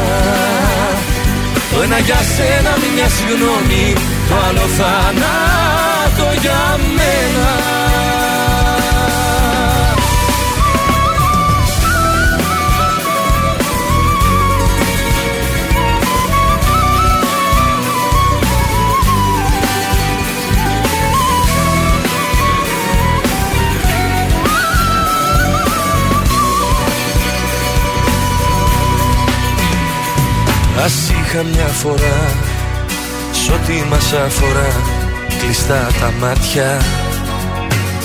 [1.73, 3.93] Το ένα για σένα μια συγγνώμη
[4.30, 7.90] Το άλλο θάνατο για μένα
[31.31, 32.19] Ας είχα μια φορά
[33.31, 34.71] Σ' ό,τι μας αφορά
[35.39, 36.81] Κλειστά τα μάτια.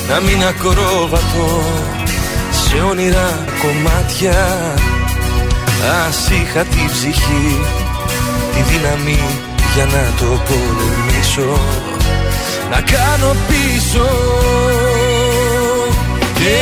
[0.08, 1.62] Να μην ακρόβατο
[2.50, 4.38] Σε όνειρα κομμάτια.
[6.06, 7.60] Ας είχα τη ψυχή
[8.52, 9.20] Τη δύναμη
[9.74, 11.60] για να το πολεμήσω.
[12.70, 14.08] Να κάνω πίσω
[16.34, 16.58] Και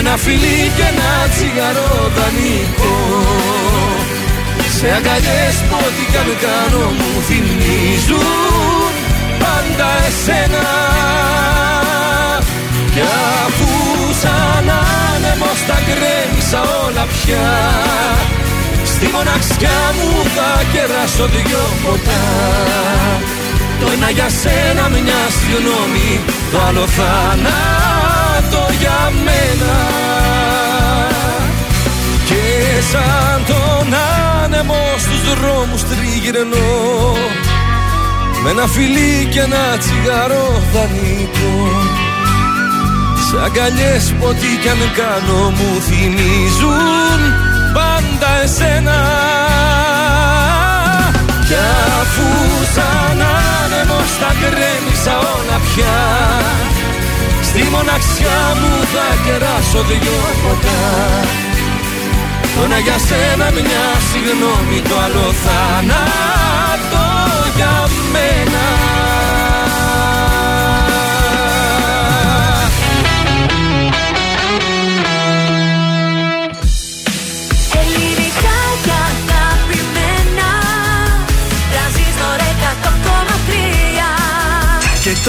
[0.00, 2.96] με ένα φιλί και ένα τσιγαρό δανεικό.
[4.76, 8.92] Σε αγκαλιές που ό,τι κι αν κάνω μου θυμίζουν
[9.42, 10.66] πάντα εσένα.
[12.94, 13.02] Κι
[13.44, 13.70] αφού
[14.22, 14.68] σαν
[15.10, 17.48] άνεμος τα γκρέμισα όλα πια
[18.92, 22.24] Στη μοναξιά μου θα κεράσω δυο ποτά.
[23.80, 26.10] Το ένα για σένα μια συγγνώμη
[26.52, 26.86] Το άλλο
[28.48, 29.76] θάνατο για μένα.
[32.24, 33.94] Και σαν τον
[34.42, 37.16] άνεμο στους δρόμους τριγυρνώ.
[38.42, 41.70] Με ένα φιλί και ένα τσιγαρό δανεικό.
[43.26, 47.20] Σ' αγκαλιές που ό,τι κι αν κάνω μου θυμίζουν
[47.74, 48.98] πάντα εσένα.
[51.46, 51.54] Κι
[52.00, 52.28] αφού
[52.74, 53.20] σαν
[53.62, 56.47] άνεμος τα γκρέμισα όλα πια
[57.48, 60.80] Στη μοναξιά μου θα κεράσω δυο ποτά.
[62.54, 67.06] Το να για σένα μια συγγνώμη Το άλλο θάνατο
[67.56, 68.77] για μένα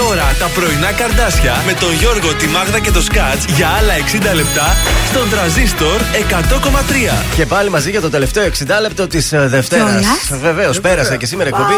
[0.06, 3.94] τώρα τα πρωινά καρδάσια με τον Γιώργο, τη Μάγδα και το Σκάτς για άλλα
[4.32, 4.76] 60 λεπτά
[5.10, 6.00] στον τραζίστορ
[6.30, 7.24] 100,3.
[7.36, 8.50] Και πάλι μαζί για το τελευταίο 60
[8.82, 9.90] λεπτό της Δευτέρας.
[9.90, 10.42] Κιόλας.
[10.42, 11.74] Βεβαίως, πέρασε και σήμερα εκπομπή.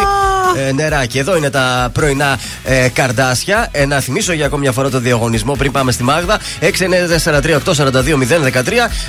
[0.67, 1.17] Ε, νεράκι.
[1.17, 3.67] Εδώ είναι τα πρωινά ε, καρδάσια.
[3.71, 6.39] Ε, να θυμίσω για ακόμη μια φορά το διαγωνισμό πριν πάμε στη Μάγδα.
[6.61, 6.67] 6943842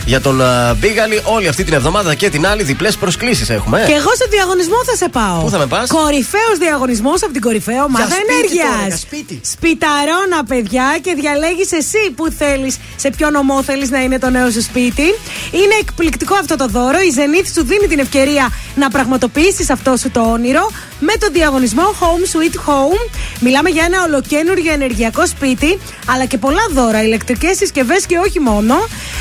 [0.04, 0.44] για τον ε,
[0.78, 1.20] Μπίγαλη.
[1.24, 3.82] Όλη αυτή την εβδομάδα και την άλλη διπλές προσκλήσεις έχουμε.
[3.82, 3.86] ε.
[3.86, 5.42] Και εγώ σε διαγωνισμό θα σε πάω.
[5.42, 9.01] Πού θα με πας; Κορυφαίος διαγωνισμός από την κορυφαία ομάδα σπίτι τώρα, ενέργειας.
[9.02, 9.40] Για σπίτι.
[9.44, 14.50] Σπιταρώνα, παιδιά, και διαλέγεις εσύ που θέλεις, σε ποιο νομό θέλεις να είναι το νέο
[14.50, 15.02] σου σπίτι.
[15.50, 16.98] Είναι εκπληκτικό αυτό το δώρο.
[16.98, 20.70] Η Zenith σου δίνει την ευκαιρία να πραγματοποιήσεις αυτό σου το όνειρο
[21.00, 23.10] με το διαγωνισμό Home Sweet Home.
[23.40, 28.74] Μιλάμε για ένα ολοκένουργιο ενεργειακό σπίτι, αλλά και πολλά δώρα, ηλεκτρικές συσκευές και όχι μόνο.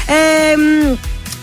[0.07, 0.95] Ε, μ,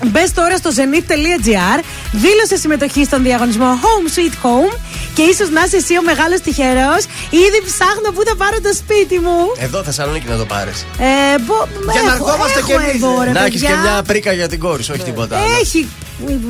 [0.07, 1.79] Μπε τώρα στο zenith.gr,
[2.13, 4.73] δήλωσε συμμετοχή στον διαγωνισμό Home Sweet Home
[5.15, 7.03] και ίσως να είσαι εσύ ο μεγάλος τυχερός.
[7.45, 9.39] Ήδη ψάχνω πού θα πάρω το σπίτι μου.
[9.67, 10.79] Εδώ Θεσσαλονίκη να το πάρεις.
[10.99, 11.55] Ε, μπο,
[11.93, 13.75] Για να έχω- ερχόμαστε κι έχω εμείς, εδώ, ρε Να έχεις παιδιά.
[13.77, 15.37] και μια πρίκα για την κόρη σου, όχι τίποτα.
[15.37, 15.47] άλλο.
[15.63, 15.81] Έχει.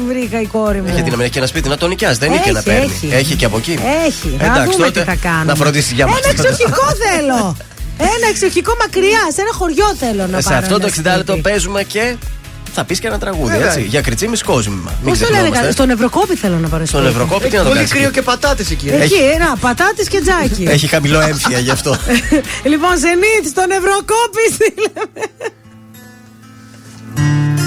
[0.09, 0.91] Βρήκα η κόρη μου.
[0.95, 2.19] Γιατί να μην έχει και ένα σπίτι να τον νοικιάζει.
[2.19, 2.93] Δεν είναι και να Έχει, παίρνει.
[3.03, 3.09] έχει.
[3.21, 3.79] Έχει και από εκεί.
[4.07, 4.37] Έχει.
[4.39, 5.45] Θα Εντάξει, δούμε τότε τι θα κάνουμε.
[5.45, 6.19] να φροντίσεις για μας.
[6.21, 7.57] Ένα εξοχικό θέλω.
[8.15, 10.59] Ένα εξοχικό μακριά, σε ένα χωριό θέλω να Σε πάρω.
[10.63, 11.17] αυτό το ένα 60 σπίτι.
[11.17, 12.17] λεπτό παίζουμε και
[12.79, 13.67] θα πεις και ένα τραγούδι, Βέβαια.
[13.67, 13.83] έτσι.
[13.83, 14.93] Για κριτσίμις κόσμημα.
[15.03, 15.71] Μην Πώς το λένε, ξεχνόμαστε.
[15.73, 17.15] στον Ευρωκόπη θέλω να πάρω Στον σπίτι.
[17.15, 17.93] Ευρωκόπη τι να το Πολύ κάνεις.
[17.93, 18.89] κρύο και πατάτες εκεί.
[18.89, 20.65] Έχει- Εκεί, ένα πατάτες και τζάκι.
[20.69, 21.91] Έχει χαμηλό έμφυα γι' αυτό.
[22.73, 25.23] λοιπόν, Ζενίτ, στον Ευρωκόπη στείλαμε.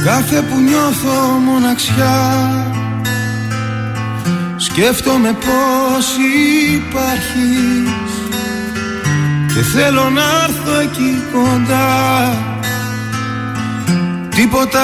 [0.06, 2.18] Κάθε που νιώθω μοναξιά
[4.58, 6.06] Σκέφτομαι πως
[6.76, 7.92] υπάρχεις
[9.54, 11.90] Και θέλω να έρθω εκεί κοντά
[14.36, 14.84] Τίποτα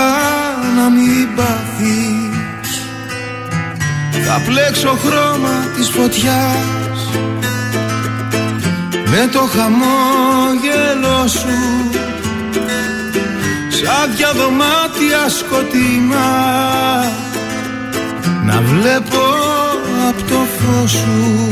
[0.76, 2.82] να μην πάθεις.
[4.26, 7.10] Θα πλέξω χρώμα της φωτιάς.
[8.92, 11.58] Με το χαμόγελο σου.
[13.70, 16.32] Σαν δυο δωμάτια σκοτεινά.
[18.46, 19.24] Να βλέπω
[20.08, 21.52] από το φως σου.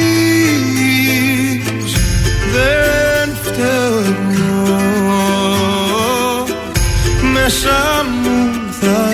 [2.54, 4.78] Δεν φταίω εγώ
[7.34, 8.38] Μέσα μου
[8.82, 9.14] θα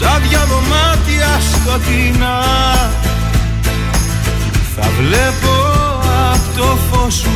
[0.00, 2.38] Σαν δυο δωμάτια σκοτεινά
[4.76, 5.54] Θα βλέπω
[6.32, 7.30] απ' το φως σου.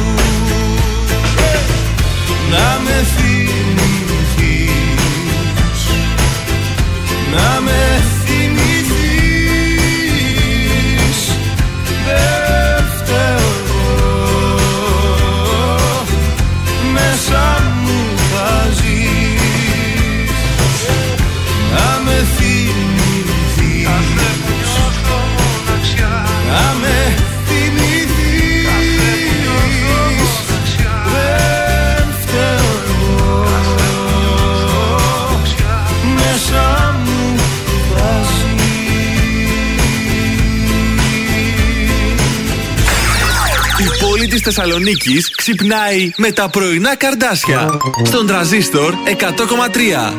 [2.50, 3.42] Να με θυμηθείς.
[7.34, 8.21] Να με θυμηθείς
[44.42, 47.78] πόλη της Θεσσαλονίκης ξυπνάει με τα πρωινά καρδάσια.
[48.02, 50.12] Στον τραζίστορ 100,3.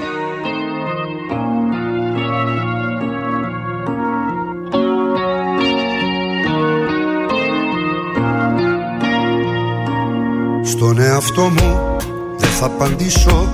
[10.64, 11.98] Στον εαυτό μου
[12.38, 13.52] δεν θα απαντήσω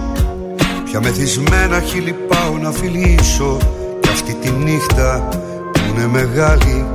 [0.85, 3.57] Πια μεθυσμένα χείλη πάω να φιλήσω
[3.99, 5.29] Κι αυτή τη νύχτα
[5.71, 6.85] που είναι μεγάλη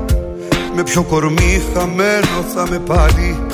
[0.74, 3.53] Με ποιο κορμί χαμένο θα με πάλι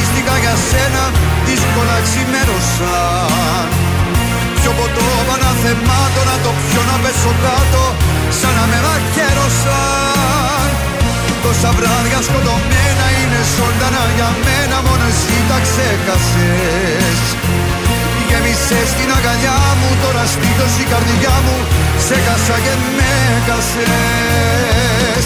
[0.21, 1.03] αποκλείστηκα για σένα
[1.47, 3.67] δύσκολα ξημέρωσαν
[4.57, 7.83] Πιο ποτό παναθεμάτω να το πιω να πέσω κάτω
[8.39, 10.69] σαν να με μαχαίρωσαν
[11.43, 17.19] Τόσα βράδια σκοτωμένα είναι ζωντανά για μένα Μόνο εσύ τα ξέχασες.
[18.27, 21.57] Γέμισες την αγκαλιά μου Τώρα στήθος η καρδιά μου
[22.07, 23.13] Σε χάσα και με
[23.47, 25.25] χάσες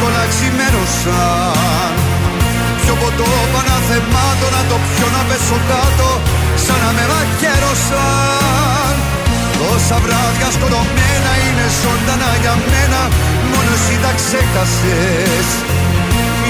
[0.00, 1.92] Δύσκολα ξημέρωσαν
[2.82, 6.08] Πιο ποτό παναθεμάτω να το πιω να πέσω κάτω
[6.64, 8.94] Σαν να με μαχαίρωσαν
[9.58, 13.00] Τόσα βράδια σκοτωμένα είναι ζωντανά για μένα
[13.50, 15.48] Μόνο εσύ τα ξέχασες.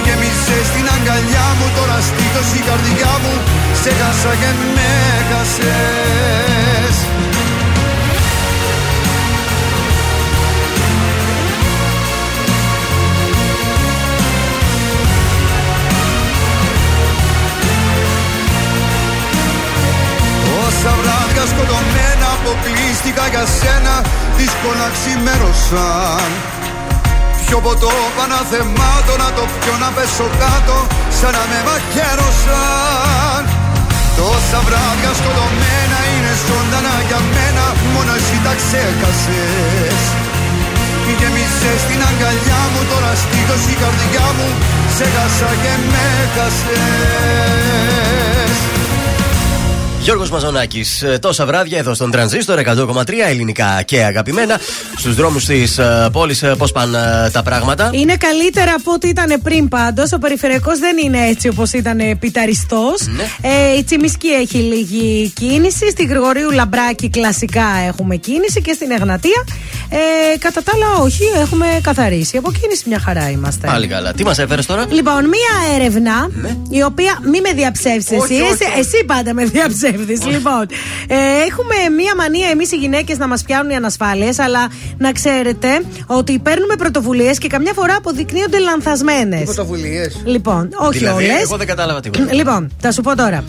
[0.04, 3.34] Γέμισες την αγκαλιά μου Τώρα στήθος η καρδιά μου
[3.82, 4.92] Σε χάσα και με
[5.28, 6.96] χάσες
[22.48, 23.94] αποκλείστηκα για σένα
[24.38, 26.30] Δύσκολα ξημέρωσαν
[27.44, 30.76] Πιο ποτό παναθεμάτω να το πιω να πέσω κάτω
[31.18, 33.42] Σαν να με μαχαίρωσαν.
[34.18, 37.64] Τόσα βράδια σκοτωμένα είναι ζωντανά για μένα
[37.94, 40.02] Μόνο εσύ τα ξέχασες.
[41.18, 44.48] Γέμισες στην αγκαλιά μου Τώρα στήθος η καρδιά μου
[44.96, 47.48] Σε χάσα και με χάσες
[50.09, 51.05] Γιώργος Μαζονάκης.
[51.20, 54.60] Τόσα βράδια εδώ στον Τρανζίστορ 100,3 ελληνικά και αγαπημένα.
[54.97, 55.80] Στους δρόμους της
[56.12, 57.90] πόλης, πώς πάνε ε, τα πράγματα.
[57.93, 60.12] Είναι καλύτερα από ό,τι ήταν πριν πάντως.
[60.12, 63.06] Ο περιφερειακός δεν είναι έτσι όπως ήταν πιταριστός.
[63.06, 63.22] Ναι.
[63.40, 65.90] Ε, η Τσιμισκή έχει λίγη κίνηση.
[65.90, 69.44] Στη Γρηγορίου Λαμπράκη κλασικά έχουμε κίνηση και στην Εγνατία.
[69.90, 72.36] Ε, κατά τα άλλα, όχι, έχουμε καθαρίσει.
[72.36, 73.66] Από κίνηση μια χαρά είμαστε.
[73.66, 74.12] Πάλι καλά.
[74.12, 76.30] Τι μας έφερες τώρα; Λοιπόν, μία έρευνα
[76.70, 77.18] η οποία.
[77.22, 78.43] Μη με διαψεύσεις Όχι, εσύ.
[78.43, 78.78] όχι, εσύ, όχι.
[78.78, 79.44] εσύ πάντα με
[80.04, 80.34] διαψεύδει.
[80.34, 80.66] Λοιπόν,
[81.08, 81.14] ε,
[81.48, 84.68] έχουμε μία μανία εμείς οι γυναίκες να μας πιάνουν οι ανασφάλειες, αλλά
[84.98, 85.68] να ξέρετε
[86.06, 89.42] ότι παίρνουμε πρωτοβουλίες και καμιά φορά αποδεικνύονται λανθασμένες.
[89.44, 91.42] Πρωτοβουλίες; Λοιπόν, όχι δηλαδή, όλες.
[91.42, 92.34] εγώ δεν κατάλαβα τίποτα.
[92.34, 93.44] Λοιπόν, θα σου πω τώρα.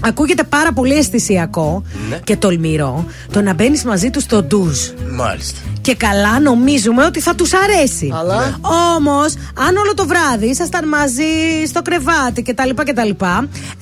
[0.00, 2.18] Ακούγεται πάρα πολύ αισθησιακό Ναι.
[2.24, 4.78] και τολμηρό το να μπαίνεις μαζί τους στο ντουζ.
[5.10, 5.58] Μάλιστα.
[5.80, 8.12] Και καλά νομίζουμε ότι θα τους αρέσει.
[8.18, 8.58] Αλλά;
[8.96, 9.34] Όμως,
[9.66, 11.24] αν όλο το βράδυ ήσασταν μαζί
[11.66, 12.70] στο κρεβάτι κτλ.
[12.74, 13.10] κτλ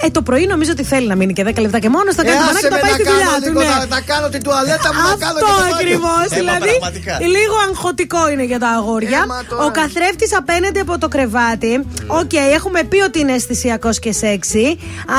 [0.03, 2.25] ε, το πρωί νομίζω ότι θέλει να μείνει και 10 λεπτά και μόνος θα Ε,
[2.27, 3.49] κάνει το άσε μανάκι με να πάει να στη κάνω δουλειά του.
[3.49, 3.67] λίγο, ναι.
[3.79, 5.75] να- να κάνω την τουαλέτα μου, να κάνω και Αυτό το μπάνιο.
[5.75, 6.25] ακριβώς.
[6.31, 7.15] Ε μα, Δηλαδή, πραγματικά.
[7.37, 9.21] λίγο αγχωτικό είναι για τα αγόρια.
[9.25, 9.65] Ε μα τώρα.
[9.65, 11.73] Ο καθρέφτης απέναντι από το κρεβάτι.
[12.21, 14.67] Οκ, έχουμε πει ότι είναι αισθησιακός και σεξy.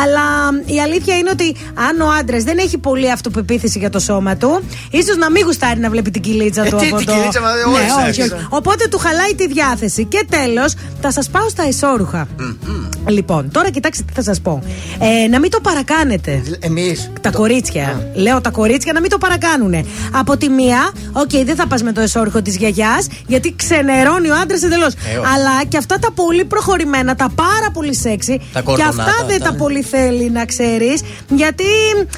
[0.02, 0.28] Αλλά
[0.76, 1.56] η αλήθεια είναι ότι
[1.88, 4.52] αν ο άντρας δεν έχει πολύ αυτοπεποίθηση για το σώμα του,
[4.92, 7.14] ίσως να μην γουστάρει να βλέπει την κοιλίτσα Ε, του τι, από την το.
[7.14, 8.34] κοιλίτσα, μα, ναι, όχι, όχι, όχι.
[8.34, 8.46] όχι.
[8.50, 10.06] Οπότε του χαλάει τη διάθεση.
[10.06, 12.28] Και τέλος, θα σας πάω στα εσώρουχα.
[13.08, 14.62] Λοιπόν, τώρα κοιτάξτε τι θα σας πω.
[15.00, 16.44] Ε, να μην το παρακάνετε.
[16.60, 17.12] Εμείς.
[17.22, 18.12] Τα κορίτσια.
[18.16, 19.74] Λέω τα κορίτσια να μην το παρακάνουν.
[20.12, 24.36] Από τη μία, οκ, δεν θα πας με το εσώρουχο της γιαγιάς, γιατί ξενερώνει ο
[24.42, 24.94] άντρας εντελώς.
[24.94, 25.28] Ε, όχι.
[25.36, 29.36] Αλλά και αυτά τα πολύ προχωρημένα, τα πάρα πολύ σεξy, Τα και κορδονάτα, αυτά δεν
[29.36, 29.58] αυτά, τα ναι.
[29.58, 30.79] πολύ θέλει να ξέρει.
[31.36, 31.64] Γιατί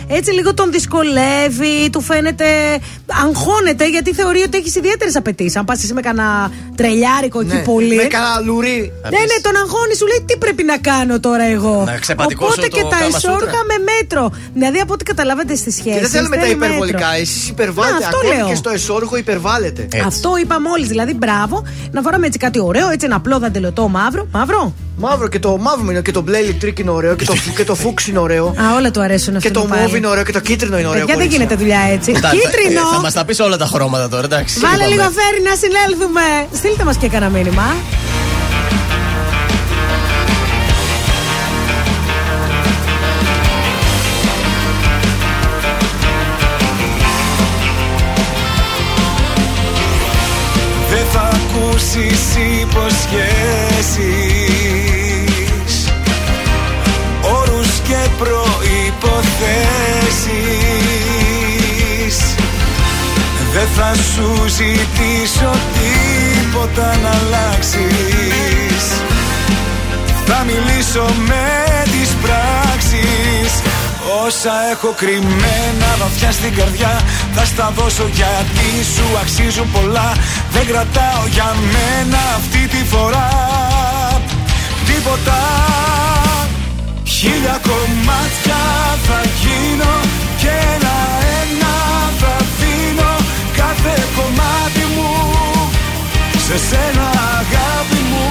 [0.07, 2.45] έτσι λίγο τον δυσκολεύει, του φαίνεται.
[3.25, 5.55] Αγχώνεται γιατί θεωρεί ότι έχεις ιδιαίτερες απαιτήσεις.
[5.55, 7.95] Αν πας εσύ με κανένα τρελιάρικο εκεί πολύ.
[7.95, 8.91] Με κανένα λουρί.
[9.03, 12.67] Ναι, ναι, τον αγχώνει, σου λέει τι πρέπει να κάνω τώρα εγώ; Να ξεπατικώσω Οπότε
[12.67, 13.31] το και τα Κάμα Σούτρα.
[13.33, 14.31] εσόρουχα με μέτρο.
[14.53, 15.95] Δηλαδή από ό,τι καταλάβατε στι σχέσει.
[15.95, 17.15] Και δεν θέλουμε τα υπερβολικά.
[17.15, 17.99] Εσείς υπερβάλλετε.
[17.99, 18.47] Να, αυτό Ακόμη λέω.
[18.47, 19.87] και στο εσόρουχο υπερβάλλετε.
[20.05, 20.85] Αυτό είπα μόλι.
[20.85, 24.27] Δηλαδή, μπράβο, να φοράμε έτσι κάτι ωραίο, έτσι ένα απλό δαντελωτό μαύρο.
[24.31, 24.73] Μαύρο.
[24.97, 27.75] Μαύρο και το μαύρο είναι και το μπλε ηλεκτρικ είναι ωραίο και το, και το
[27.75, 28.50] φούξ είναι ωραίο.
[28.55, 29.47] Α, όλα του αρέσουν αυτό.
[29.47, 31.05] Και το μόβ είναι ωραίο και το κίτρινο είναι ωραίο.
[31.05, 31.37] Γιατί δεν κορίτσια.
[31.37, 32.11] γίνεται δουλειά έτσι.
[32.21, 32.79] Τα- Κίτρινο.
[32.91, 34.59] ε, Θα μας τα πεις όλα τα χρώματα τώρα, εντάξει.
[34.59, 34.89] Βάλε είπαμε.
[34.91, 36.21] λίγο φέρι να συνέλθουμε.
[36.53, 37.67] Στείλτε μας και κανένα μήνυμα.
[50.89, 54.20] Δεν θα ακούσεις υποσχέσεις
[63.61, 68.83] Δεν θα σου ζητήσω τίποτα να αλλάξεις.
[70.25, 71.45] Θα μιλήσω με
[71.83, 73.51] τις πράξεις.
[74.25, 77.01] Όσα έχω κρυμμένα βαθιά στην καρδιά
[77.33, 80.11] Θα στα δώσω γιατί σου αξίζουν πολλά.
[80.51, 83.29] Δεν κρατάω για μένα αυτή τη φορά
[84.85, 85.39] Τίποτα.
[87.03, 88.61] Χίλια κομμάτια
[89.07, 90.10] θα γίνω
[96.51, 97.09] Σε σένα
[97.39, 98.27] αγάπη μου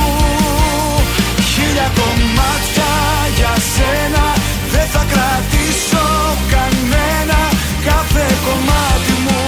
[1.52, 2.92] Χίλια κομμάτια
[3.36, 4.24] για σένα.
[4.72, 6.06] Δεν θα κρατήσω
[6.50, 7.40] κανένα
[7.84, 9.40] Κάθε κομμάτι μου.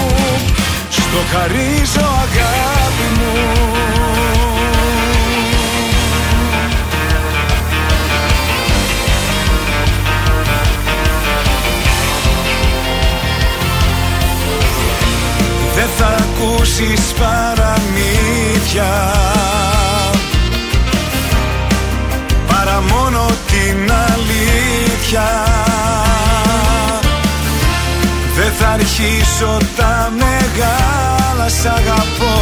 [0.89, 3.33] Στο χαρίζω αγάπη μου.
[15.75, 18.12] Δεν θα ακούσεις παραμύθια
[22.47, 25.23] Παρά μόνο την αλήθεια.
[28.37, 32.41] Δεν θα αρχίσω τα μεγάλα σ' αγαπώ.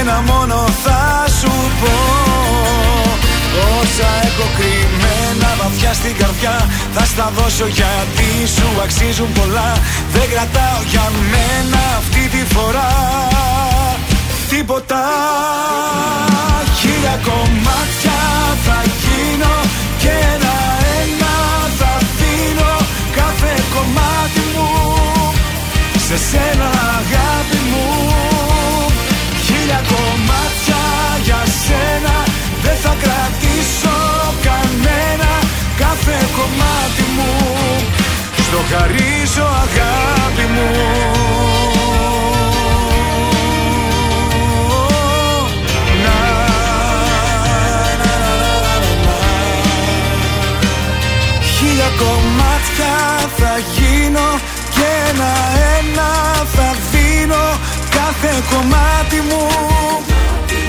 [0.00, 0.54] Ένα μόνο
[0.84, 1.50] θα σου
[1.80, 3.27] πω
[3.80, 6.56] Όσα έχω κρυμμένα βαθιά στην καρδιά
[6.94, 9.70] Θα στα δώσω γιατί σου αξίζουν πολλά.
[10.14, 12.90] Δεν κρατάω για μένα αυτή τη φορά
[14.50, 15.02] Τίποτα.
[16.80, 18.20] Χίλια κομμάτια
[18.66, 19.54] θα γίνω
[19.98, 21.34] Και ένα-ένα
[21.78, 22.72] θα δίνω
[23.16, 24.70] Κάθε κομμάτι μου
[26.06, 27.86] Σε σένα αγάπη μου.
[29.44, 30.82] Χίλια κομμάτια
[31.24, 32.14] για σένα
[32.62, 33.08] Δεν θα κρατήσω.
[33.08, 33.27] κανένα
[36.08, 37.30] κάθε κομμάτι μου.
[38.42, 40.70] Στο χαρίζω αγάπη μου.
[51.40, 52.96] Χίλια κομμάτια
[53.36, 54.28] θα γίνω
[54.70, 55.32] και ένα
[55.78, 56.10] ένα
[56.54, 57.58] θα δίνω
[57.90, 59.46] κάθε κομμάτι μου.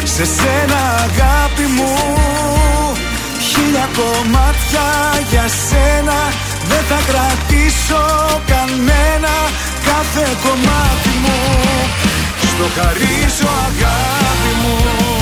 [0.04, 1.94] Σε σένα αγάπη μου.
[3.50, 4.59] Χίλια κομμάτια
[5.30, 6.20] για σένα.
[6.70, 8.04] Δεν θα κρατήσω
[8.48, 9.36] κανένα
[9.86, 11.40] κάθε κομμάτι μου.
[12.42, 15.19] Στο χαρίζω αγάπη μου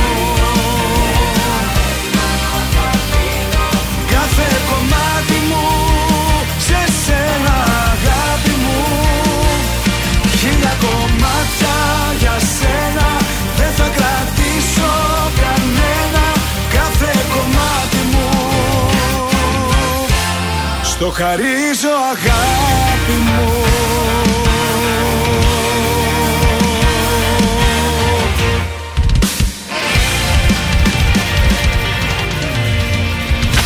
[20.99, 23.51] Στο χαρίζω αγάπη μου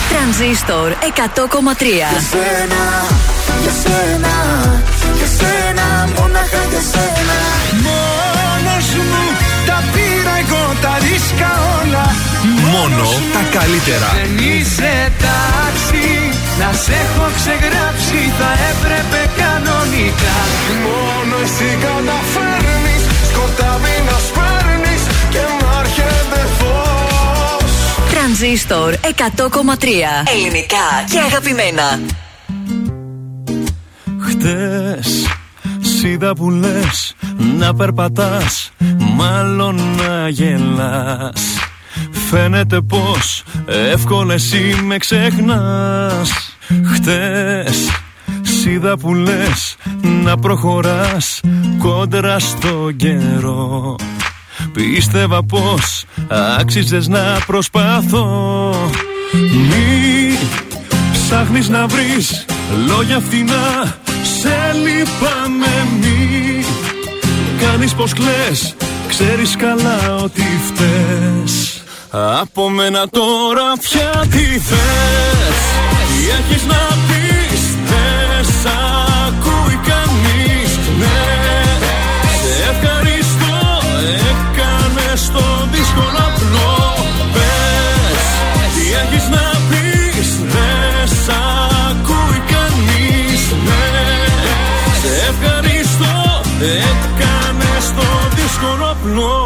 [0.09, 0.95] Τρανζίστορ 100,3.
[1.91, 2.83] Για σένα,
[3.61, 4.33] για σένα,
[5.17, 7.37] για σένα, μόναχα για σένα.
[7.85, 9.23] Μόνος μου
[9.65, 11.51] τα πήρα εγώ τα ρίσκα
[11.81, 12.05] όλα
[12.71, 14.09] Μόνο τα καλύτερα.
[14.13, 15.90] Δεν είσαι τάξη
[16.61, 20.37] Να σε έχω ξεγράψει Θα έπρεπε κανονικά
[20.85, 25.01] Μόνο εσύ καταφέρνεις Σκοτάδι να σπέρνεις
[25.33, 27.71] Και να έρχεται φως
[28.11, 29.03] Τρανζίστορ 100,3.
[30.35, 31.99] Ελληνικά και αγαπημένα.
[34.29, 35.27] Χτες
[35.79, 37.15] σ' είδα που λες
[37.57, 38.71] να περπατάς
[39.15, 41.41] Μάλλον να γελάς
[42.29, 43.43] Φαίνεται πως
[43.91, 46.50] εύκολα εσύ με ξεχνάς
[46.93, 47.89] Χτες
[48.41, 49.75] σ' είδα που λες
[50.23, 51.41] να προχωράς
[51.77, 53.95] κόντρα στο καιρό.
[54.73, 56.03] Πίστευα πως
[56.59, 58.25] άξιζες να προσπάθω
[59.51, 60.37] Μη
[61.11, 62.45] ψάχνεις να βρεις
[62.87, 63.97] λόγια φθηνά
[64.39, 66.63] Σε λυπάμαι μη
[67.61, 68.75] Κάνεις πως κλαις.
[69.07, 71.83] Ξέρεις καλά ότι φταίς.
[72.41, 78.67] Από μένα τώρα πια τι θες Τι έχεις να πεις Δεν σ'
[79.25, 80.71] ακούει κανείς.
[80.99, 81.21] Ναι
[82.41, 83.57] Σε ευχαριστώ
[84.31, 86.73] Έκανες το δύσκολο απλό.
[87.33, 88.25] Πες
[88.75, 91.29] Τι έχεις να πεις Δεν σ'
[91.89, 93.41] ακούει κανείς.
[93.67, 93.85] Ναι
[95.01, 96.15] Σε ευχαριστώ
[96.91, 99.39] Έκανες το δύσκολο απλό.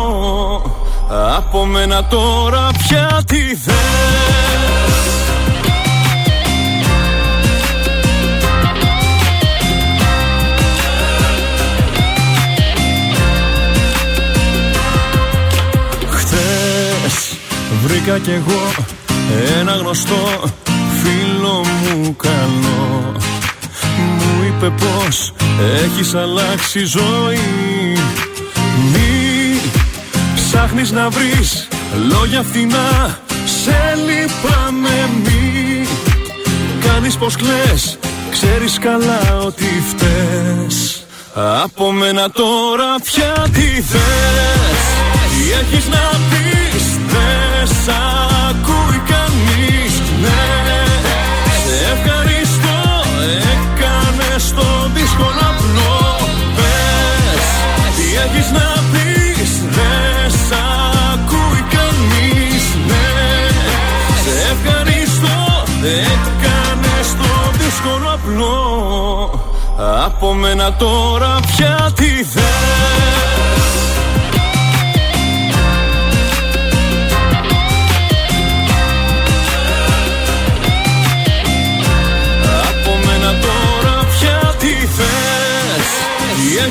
[1.38, 5.25] Από μένα τώρα πια τι θες
[17.95, 18.85] βρήκα κι εγώ
[19.59, 20.43] ένα γνωστό
[21.01, 23.15] φίλο μου καλό.
[24.17, 25.33] Μου είπε πως
[25.83, 27.98] έχεις αλλάξει ζωή.
[28.91, 29.59] Μη
[30.35, 31.67] ψάχνεις να βρεις
[32.09, 33.19] λόγια φθηνά.
[33.45, 35.88] Σε λυπάμαι μη
[36.85, 37.98] Κάνεις πως κλαις.
[38.32, 41.06] Ξέρεις καλά ότι φταίς.
[41.64, 44.85] Από μένα τώρα πια τι θες.
[45.32, 47.90] Τι έχεις να πεις; Δεν σ'
[48.50, 49.94] ακούει κανείς.
[50.24, 50.44] Ναι
[51.64, 52.77] Σε ευχαριστώ.
[53.53, 55.95] Έκανες το δύσκολο απλό.
[56.56, 57.45] Πες
[57.98, 59.52] Τι έχεις να πεις.
[59.76, 60.53] Δεν σ'
[61.14, 62.64] ακούει κανείς.
[62.90, 63.08] Ναι
[64.24, 65.38] Σε ευχαριστώ.
[66.14, 68.60] Έκανες το δύσκολο απλό.
[70.06, 73.55] Από μένα τώρα πια τι θες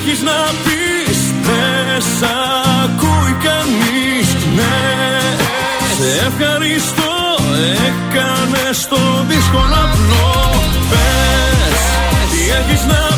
[0.07, 1.19] έχεις να πεις.
[1.47, 2.23] Δεν σ'
[2.83, 4.29] ακούει κανείς.
[4.57, 4.77] Ναι.
[5.97, 7.13] Σε ευχαριστώ.
[7.89, 10.33] Έκανες το δύσκολο απλό.
[10.91, 11.81] Πες
[12.31, 13.14] Τι έχεις να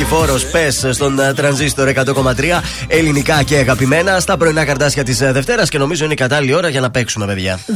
[0.00, 2.02] Νικηφόρο, πες στον ε, τρανζίστορ 100,3
[2.86, 6.80] ελληνικά και αγαπημένα στα πρωινά καρτάσια της Δευτέρας και νομίζω είναι η κατάλληλη ώρα για
[6.80, 7.58] να παίξουμε, παιδιά.
[7.66, 7.72] 266-233,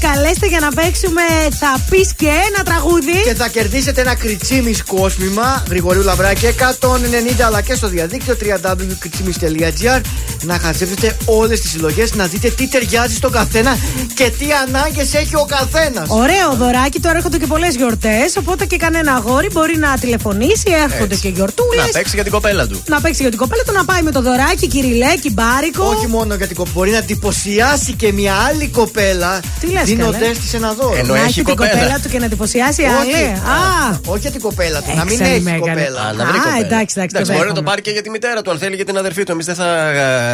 [0.00, 1.22] καλέστε για να παίξουμε.
[1.58, 3.22] Θα πεις και ένα τραγούδι.
[3.24, 10.00] Και θα κερδίσετε ένα κριτσίμις κόσμημα Γρηγορίου Λαβράκη 190 αλλά και στο διαδίκτυο www.κριτσίμι.gr
[10.42, 13.76] να χαζεύετε όλες τις συλλογές, να δείτε τι ταιριάζει στον καθένα
[14.14, 16.08] και τι ανάγκες έχει ο καθένας.
[16.08, 18.36] Ωραίο δωράκι, τώρα έρχονται και πολλές γιορτές.
[18.36, 21.20] Οπότε και κανένα αγόρι μπορεί να τηλεφωνήσει δολοφονήσει, έρχονται Έτσι.
[21.20, 21.84] και γιορτούλες.
[21.84, 22.82] Να παίξει για την κοπέλα του.
[22.88, 25.84] Να παίξει για την κοπέλα του, να πάει με το δωράκι, κυριλέκι, μπάρικο.
[25.84, 26.74] Όχι μόνο για την κοπέλα.
[26.76, 29.40] Μπορεί να εντυπωσιάσει και μια άλλη κοπέλα.
[29.60, 30.96] Τι λες, Δίνοντα καλέ; της ένα δώρο.
[30.96, 31.70] Ενώ να έχει έχει την κοπέλα.
[31.70, 33.12] κοπέλα του και να εντυπωσιάσει άλλη.
[33.12, 33.24] Όχι.
[33.24, 34.90] Α, Όχι για την κοπέλα του.
[34.96, 35.60] Να μην Έξαλλη έχει μέγανε.
[35.74, 36.00] κοπέλα.
[36.00, 36.66] Α, να μην είναι Α, κοπέλα.
[36.66, 37.60] εντάξει, εντάξει, το μπορεί να το δέχομαι.
[37.68, 39.32] πάρει και για τη μητέρα του, αν θέλει για την αδερφή του.
[39.32, 39.68] Εμείς δεν θα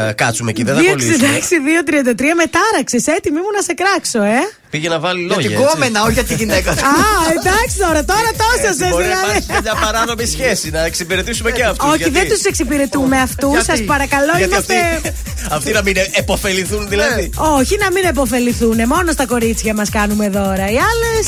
[0.08, 2.34] ε, κάτσουμε εκεί, δεν θα 266-233 κολλήσουμε.
[2.40, 2.98] με τάραξε.
[3.16, 4.40] Έτοιμη μου να σε κράξω, ε.
[4.72, 5.50] Πήγε να βάλει Για λόγια.
[5.50, 5.68] την έτσι.
[5.72, 6.84] κόμενα, όχι για την γυναίκα του.
[6.86, 6.94] Α,
[7.36, 9.26] εντάξει τώρα, τώρα τόσο Έτσι, σε Μπορεί να δηλαδή.
[9.30, 11.90] υπάρχει και μια παράνομη σχέση, να εξυπηρετήσουμε και αυτούς.
[11.92, 13.50] Όχι, δεν τους εξυπηρετούμε αυτούς.
[13.52, 14.74] Γιατί; Σας παρακαλώ, Γιατί είμαστε.
[14.96, 15.12] αυτοί,
[15.56, 18.76] αυτοί να μην επωφεληθούν δηλαδή; Όχι, να μην επωφεληθούν.
[18.94, 20.66] Μόνο στα κορίτσια μας κάνουμε δώρα.
[20.74, 21.26] Οι άλλες.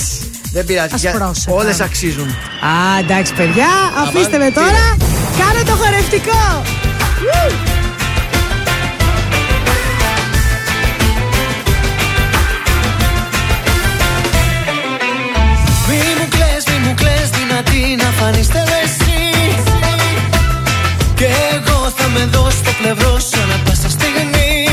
[0.53, 0.95] Δεν πειράζει.
[0.97, 1.53] για- Ασπρόσεχα.
[1.57, 2.29] Όλες αξίζουν.
[2.71, 3.69] Α, εντάξει, παιδιά,
[4.05, 4.85] αφήστε με τι τώρα.
[5.41, 6.43] Κάνε το χορευτικό.
[18.25, 19.13] Δυνατή να φανείς θέλω εσύ
[21.15, 24.69] Και εγώ θα με δω στο πλευρό σου ανά πάσα στιγμή.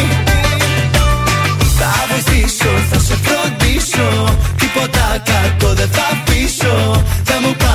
[1.80, 7.04] Θα βοηθήσω, θα σε φροντίσω Τίποτα κακό δεν θα πείσω.
[7.24, 7.71] Θα μου πάθεις,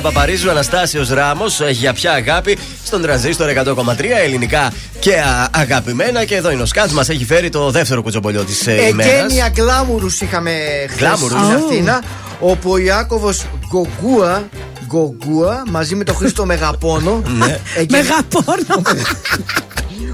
[0.00, 6.24] Έλενα Παπαρίζου, Αναστάσιος Ράμος, για ποια αγάπη στον τραζίστορ 100,3 ελληνικά και α, αγαπημένα.
[6.24, 9.12] Και εδώ είναι ο Σκάτς, μας έχει φέρει το δεύτερο κουτσομπολιό της ε, ημέρας.
[9.12, 10.50] Εγγένεια γκλάμουρους είχαμε
[10.88, 11.38] χθες Γκλάμουρους.
[11.40, 11.64] στην Ω.
[11.66, 12.02] Αθήνα
[12.40, 14.48] όπου ο Ιάκωβος Γκογκούα
[14.86, 17.44] Γκογκούα μαζί με τον Χρήστο Μεγαπόνο Ναι.
[17.78, 18.82] Εγγένεια- Μεγαπόνο.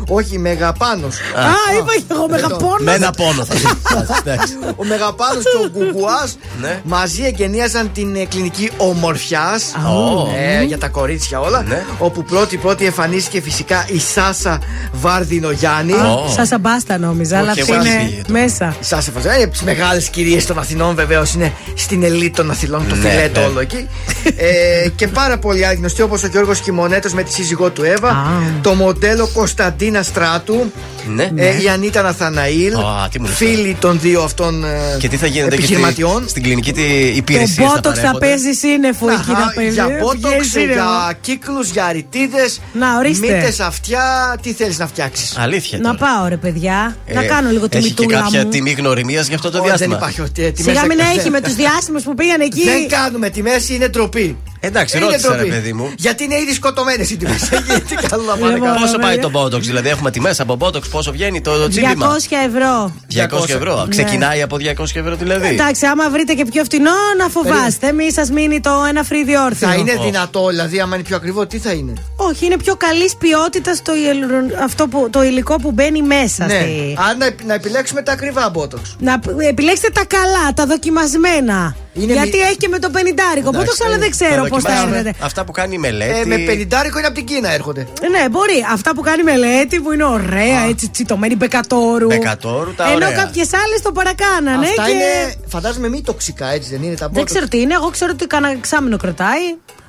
[0.08, 2.76] Όχι, Μεγαπάνος Α, είπα και εγώ μεγαπόνο.
[2.80, 3.60] Με ένα πόνο θα πει.
[4.30, 4.52] Εντάξει.
[4.76, 6.80] Ο Μεγαπάνος και ο Γκουγκουάς Ναι.
[6.84, 10.28] μαζί εγκαινίαζαν την ε, κλινική ομορφιάς Ω.
[10.36, 11.62] ε, για τα κορίτσια όλα.
[11.62, 11.82] Ναι.
[11.98, 14.58] Όπου πρώτη-πρώτη εμφανίστηκε φυσικά η Σάσα
[14.92, 15.92] Βάρδινο Γιάννη.
[15.92, 16.44] Ω.
[16.44, 18.32] Σα μπάστα νόμιζα, αλλά Όχι, αυτή εγώ είναι έφυγε το.
[18.32, 18.74] μέσα.
[18.80, 22.50] Η Σάσα Βάρδινο είναι από τις μεγάλες κυρίες των Αθηνών, βεβαίως είναι στην ελίτ των
[22.50, 23.46] Αθηνών, το Ναι, φιλέτο ναι.
[23.46, 23.88] όλο εκεί.
[24.36, 28.26] ε, και πάρα πολύ άλλοι γνωστοί όπως ο Γιώργος Κιμονέτος με τη σύζυγό του Εύα.
[28.62, 30.70] Το μοντέλο Κωνσταντίνα inastrato
[31.08, 31.30] Ναι.
[31.36, 32.74] Ε, η Ανίτα Ναθαναήλ.
[32.74, 34.68] Α, τι μου λες φίλοι των δύο αυτών ε,
[34.98, 36.28] Και τι θα γίνεται και στη, επιχειρηματιών.
[36.28, 37.66] στην κλινική τη Το υπηρεσία.
[37.74, 39.72] μπότοξ θα παίζει σύννεφο εκεί Αχα, να παίζει.
[39.72, 40.72] για ε, μπότοξ, βγαίνει σύννεφο.
[40.72, 42.60] για κύκλους, για αριτίδες.
[42.72, 43.26] Να, ορίστε.
[43.34, 45.36] Μύτες αυτιά, τι θέλεις να φτιάξεις.
[45.38, 45.78] Αλήθεια.
[45.78, 46.12] Να τώρα.
[46.12, 48.48] πάω ρε παιδιά, Ε, να κάνω λίγο τη Έχει και μητούλα κάποια μου.
[48.48, 51.18] τιμή γνωριμίας για αυτό το Όχι, δεν διάστημα; υπάρχει ότι ε, τιμές Σιγά μην δεν-
[51.18, 52.64] έχει με τους διάσημους που πήγαν εκεί.
[52.64, 54.36] Δεν κάνουμε τιμέ, είναι ντροπή.
[54.60, 55.50] Εντάξει, Είναι ρώτησα ρε ντροπή.
[55.50, 55.92] παιδί μου.
[55.96, 57.48] Γιατί είναι ήδη σκοτωμένες οι τιμές.
[57.88, 58.80] Τι καλό να πάνε Λοιπόν, καλά.
[58.80, 59.30] Πόσο πάει βέβαια.
[59.30, 62.06] το Botox, δηλαδή έχουμε τιμέ από Botox, πόσο βγαίνει το, το τσίπημα.
[62.14, 62.92] 200 ευρώ.
[63.40, 63.76] 200 ευρώ.
[63.82, 63.88] Ναι.
[63.88, 67.92] Ξεκινάει από 200 ευρώ δηλαδή; Εντάξει, άμα βρείτε και πιο φτηνό, να φοβάστε.
[67.92, 69.68] Μη σας μείνει το ένα φρύδι όρθιο.
[69.68, 73.16] Θα είναι δυνατό, δηλαδή, άμα είναι πιο ακριβό, τι θα είναι; Όχι, είναι πιο καλής
[73.16, 76.46] ποιότητας το, ιελ- αυτό που, το υλικό που μπαίνει μέσα.
[76.46, 76.52] Ναι.
[76.60, 76.96] Στη...
[77.10, 78.96] Αν να, να επιλέξουμε τα ακριβά μπότοξ.
[78.98, 81.76] Να π- επιλέξετε τα καλά, τα δοκιμασμένα.
[81.98, 83.48] Είναι Γιατί μη- έχει και με το πενιντάρικο.
[83.48, 84.96] Εντάξει, Μπότοξ, αλλά δεν τα ξέρω πώς θα δοκιμάσαμε.
[84.96, 85.24] έρθετε.
[85.24, 86.18] Αυτά που κάνει η μελέτη.
[86.20, 87.86] Ε, με πενιντάρικο είναι από την Κίνα έρχονται.
[88.10, 88.64] Ναι, μπορεί.
[88.72, 92.06] Αυτά που κάνει μελέτη που είναι ωραία, έτσι τσιτωμένη μπεκατόρου.
[92.06, 93.10] Μπεκατόρου, τα Ενώ ωραία.
[93.10, 94.66] κάποιες άλλες το παρακάνανε.
[94.66, 94.90] Αυτά και...
[94.90, 97.30] είναι, φαντάζομαι, μη τοξικά, έτσι δεν είναι τα Δεν μπότοξ.
[97.32, 97.74] ξέρω τι είναι.
[97.74, 99.44] Εγώ ξέρω ότι κανένα εξάμεινο κρατάει.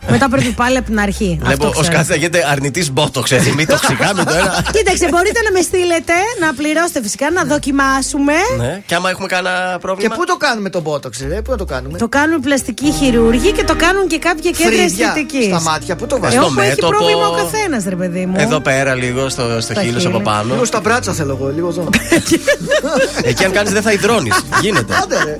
[0.09, 1.39] Μετά πρέπει πάλι από την αρχή.
[1.41, 1.85] Βλέπω Αυτό ο ξέρω.
[1.95, 3.51] Σκάτ θα γίνεται αρνητής Botox, έτσι.
[3.57, 4.63] Μην το ξηγάμε το ένα.
[4.71, 8.33] Κοίταξε, μπορείτε να με στείλετε, να πληρώσετε φυσικά, να δοκιμάσουμε.
[8.57, 10.15] Ναι, και άμα έχουμε κανένα Και πρόβλημα.
[10.15, 13.63] πού το κάνουμε το μπότοξ, ρε, πού να το κάνουμε; Το κάνουν πλαστικοί χειρούργοι και
[13.63, 15.43] το κάνουν και κάποια κέντρα Φρύδια αισθητική.
[15.43, 16.41] στα μάτια, πού το Ε, βάζουμε.
[16.41, 16.87] Στο όπου έχει μέτωπο.
[16.97, 18.35] πρόβλημα ο καθένας, ρε παιδί μου.
[18.37, 20.13] Εδώ πέρα λίγο, στο, στο Στα χείλος χείλη.
[20.15, 20.53] από πάνω.
[20.53, 21.89] Λίγο στα μπράτσα θέλω εγώ, λίγο εδώ.
[23.29, 24.35] Εκεί αν κάνεις δεν θα υδρώνεις.
[24.61, 24.93] Γίνεται.
[25.03, 25.35] Άντε, ρε.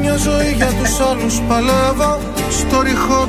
[0.00, 3.28] Μια ζωή για τους άλλους παλεύω Στο ρηχό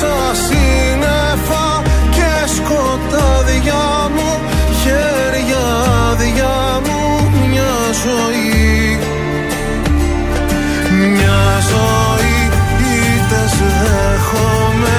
[0.00, 4.30] Σα σύννεφα και σκοτάδια μου
[4.82, 5.66] Χέρια
[6.10, 8.98] άδεια μου μια ζωή.
[11.12, 12.38] Μια ζωή
[12.80, 14.98] είτε σε δέχομαι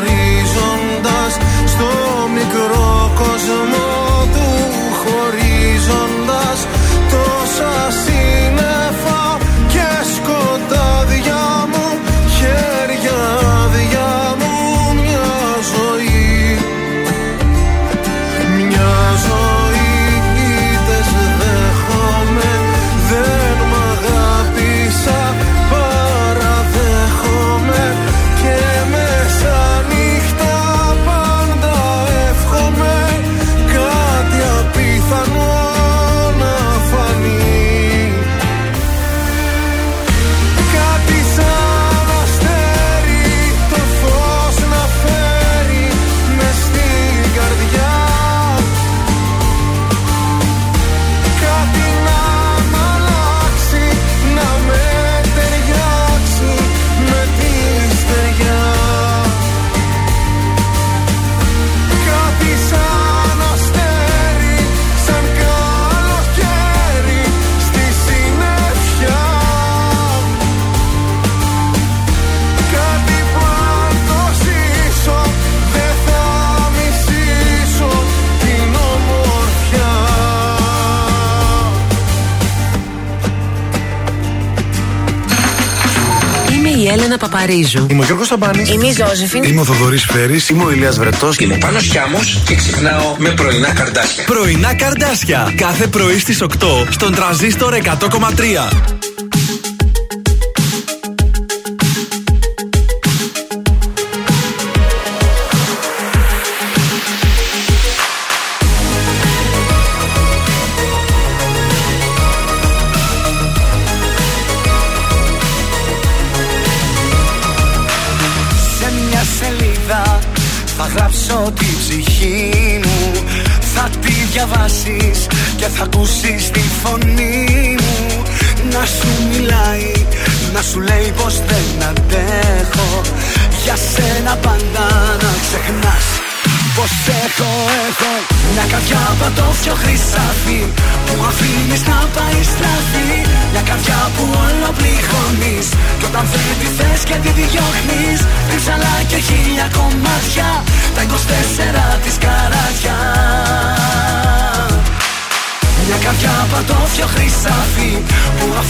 [87.49, 88.63] Είμαι ο Γιώργος Ταμπάνη.
[88.71, 89.43] Είμαι η Ζώζεφιν.
[89.43, 90.49] Είμαι ο Θοδωρής Φέρης.
[90.49, 91.37] Είμαι ο Ηλίας Βρετός.
[91.37, 94.23] Είμαι πάνω Χιάμος και ξυπνάω με πρωινά καρδάσια.
[94.23, 95.53] Πρωινά καρδάσια.
[95.55, 99.00] Κάθε πρωί στις 8 στον τραζίστορ 100,3.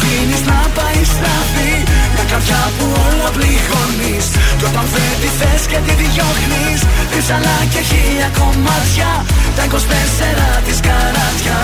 [0.02, 1.74] αφήνει να πάει στραφή.
[2.14, 4.26] Μια καρδιά που όλα πληγώνεις.
[4.58, 6.80] Κι όταν δεν τη θες και τη διώχνεις,
[7.12, 9.12] τη αλλά και χίλια κομμάτια.
[9.56, 11.60] Τα 24 της καράτια.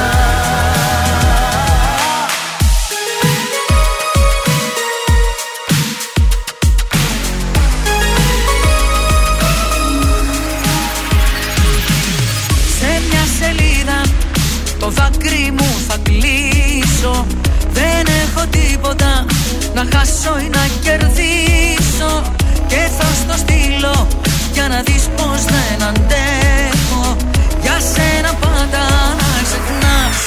[20.27, 22.11] χάσω να κερδίσω
[22.67, 24.07] Και θα στο στείλω
[24.53, 27.03] για να δεις πως δεν αντέχω
[27.61, 28.83] Για σένα πάντα
[29.19, 30.17] να ξεχνάς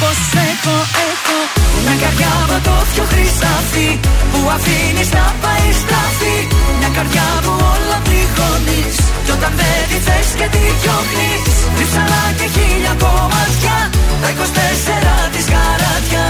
[0.00, 0.18] πως
[0.50, 0.76] έχω,
[1.08, 1.38] έχω
[1.84, 3.90] Μια καρδιά από πιο χρυσάφι
[4.30, 6.36] Που αφήνεις να πάει στραφή.
[6.78, 9.98] Μια καρδιά που όλα πληγώνεις Κι όταν με τη
[10.38, 11.54] και τη διώχνεις.
[11.78, 13.76] Ρίψαλα και χίλια κομμάτια
[14.22, 16.26] Τα 24 της καράτια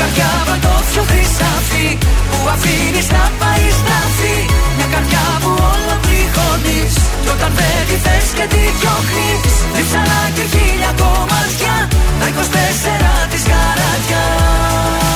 [0.00, 0.30] καρδιά
[0.92, 1.88] πιο χρυσάφι
[2.30, 4.36] Που αφήνεις να πάεις στραφή
[4.76, 10.44] Μια καρδιά που όλα πληγώνεις Κι όταν δεν τη θες και τη διώχνεις Ρίψαλα και
[10.52, 11.74] χίλια κομμάτια
[12.20, 15.09] Τα 24 της καρατιάς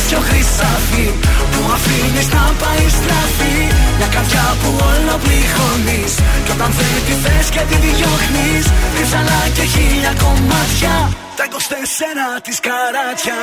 [0.00, 1.06] πατώφιο χρυσάφι
[1.52, 3.56] Που αφήνεις να πάει στραφή.
[3.98, 6.12] Μια καρδιά που όλο πληγώνεις
[6.44, 8.64] Κι όταν θέλει τη θες και τη διώχνεις
[8.96, 10.94] Ρίψαλα και χίλια κομμάτια.
[11.38, 11.54] Τα 24
[12.46, 13.38] της καράτια.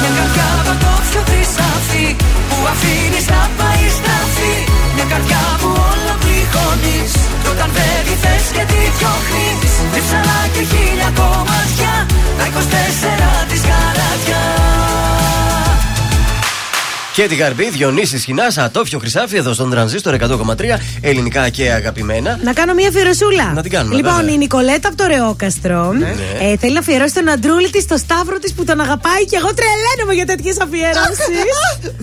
[0.00, 2.06] Μια καρδιά πατώφιο χρυσάφι
[2.48, 4.54] Που αφήνεις να πάει στραφή.
[4.94, 10.62] Μια καρδιά που όλο πληγώνεις Κι όταν δεν τη θες και τη διώχνεις Ρίψαλα και
[10.70, 11.94] χίλια κομμάτια.
[12.38, 14.42] Τα 24 της καράτια
[17.14, 20.54] Και την Γαρμπή, Διονύσης Σχοινά, Ατόφιο Χρυσάφι εδώ στον τρανζίστορ 100,3
[21.00, 22.38] ελληνικά και αγαπημένα.
[22.42, 23.52] Να κάνω μια αφιερωσούλα.
[23.54, 24.34] Να την κάνουμε, Λοιπόν, βέβαια.
[24.34, 26.14] η Νικολέτα από το Ρεόκαστρο Ναι.
[26.40, 29.50] ε, θέλει να αφιερώσει τον αντρούλη της στο σταύρο της που τον αγαπάει και εγώ
[29.54, 31.32] τρελαίνομαι για τέτοιες αφιερώσει.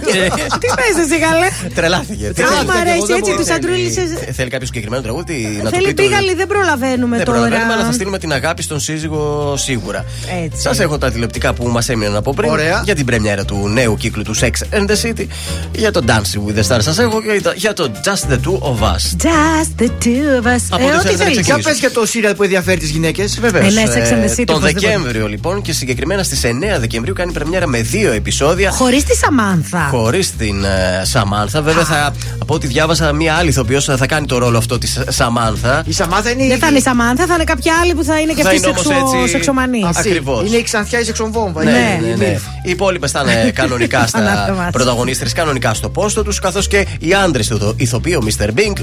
[0.62, 2.26] Τι πες εσύ, καλέ; Τρελάθηκε.
[2.34, 5.70] Τι Α, θέλει, μ' αρέσει έτσι, θέλει- τους αντρούλης- θέλει- Θέλει κάποιο συγκεκριμένο τραγούδι να
[5.70, 5.94] το Θέλει πει.
[5.94, 7.38] το- πήγαλη, δεν προλαβαίνουμε Δεν τώρα.
[7.38, 10.04] προλαβαίνουμε, αλλά θα στείλουμε την αγάπη στον σύζυγο σίγουρα.
[10.44, 10.60] Έτσι.
[10.62, 12.50] Σας έχω τα τηλεοπτικά που μας έμειναν από πριν.
[12.50, 12.80] Ωραία.
[12.84, 15.26] Για την πρεμιέρα του νέου κύκλου του Sex and the City.
[15.74, 16.82] Για το Dancing with the Stars.
[16.82, 19.04] Σας έχω και τα- για το Just the Two of Us.
[19.26, 20.62] Just the two of us.
[20.70, 21.46] Από Ε, ό,τι ό,τι θέλετε να θέλεις.
[21.46, 23.40] Για πες για το σύριαλ που ενδιαφέρει τις γυναίκες.
[23.40, 23.76] Βεβαίως.
[23.76, 24.86] Ε, ναι, Sex and the City, τον οπωσδήποτε.
[24.86, 28.70] Δεκέμβριο λοιπόν και συγκεκριμένα στις 9 Δεκεμβρίου κάνει πρεμιέρα με δύο επεισόδια.
[28.70, 29.85] Χωρίς τη Σαμάνθα.
[29.90, 31.62] Χωρίς την ε, Σαμάνθα.
[31.62, 35.82] Βέβαια, θα, από ό,τι διάβασα, μία άλλη ηθοποιός θα κάνει το ρόλο αυτό της Σαμάνθα.
[35.86, 38.32] Η Σαμάθα είναι Δεν θα είναι η Σαμάνθα, θα είναι κάποια άλλη που θα είναι
[38.32, 39.16] και Θα αυτή είναι όμως σεξο...
[39.18, 39.84] έτσι- σεξομανής.
[39.84, 40.08] Αυτή.
[40.08, 40.46] Ακριβώς.
[40.46, 41.64] Είναι η ξανθιά η σεξομβόμβα.
[41.64, 42.26] Ναι, είναι ναι, η ναι.
[42.28, 42.42] Μίλφ.
[42.62, 44.68] Οι υπόλοιπες θα είναι κανονικά στα Ανάθεμα.
[44.72, 48.46] πρωταγωνίστρες, κανονικά στο πόστο τους, καθώς και οι άντρες του, το ηθοποιείο Mr.
[48.48, 48.80] Bing.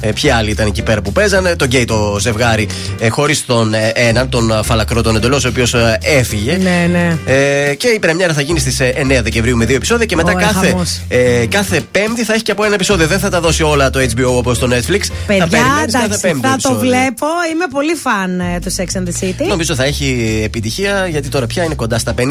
[0.00, 2.68] Ε, ποιοι άλλοι ήταν εκεί πέρα που παίζανε, το γκέι το ζευγάρι
[3.00, 6.56] ε, χωρίς τον ε, έναν, τον ε, φαλακρό τον εντελώς, ο οποίος έφυγε.
[6.62, 7.16] Ναι, ναι.
[7.24, 10.46] Ε, και η πρεμιέρα θα γίνει στις 9 Δεκεμβρίου με δύο επεισόδια και μετά Ωραία,
[10.46, 11.00] κάθε, χαμός.
[11.08, 13.06] ε, κάθε Πέμπτη θα έχει και από ένα επεισόδιο.
[13.06, 15.00] Δεν θα τα δώσει όλα το HBO όπως το Netflix.
[15.00, 16.78] θα Παιδιά, περιμένεις κάθε εντάξει, Πέμπτη θα το επεισόδιο.
[16.80, 17.26] βλέπω.
[17.52, 19.46] Είμαι πολύ φαν ε, του Sex and the City.
[19.48, 22.22] Νομίζω θα έχει επιτυχία γιατί τώρα πια είναι κοντά στα 50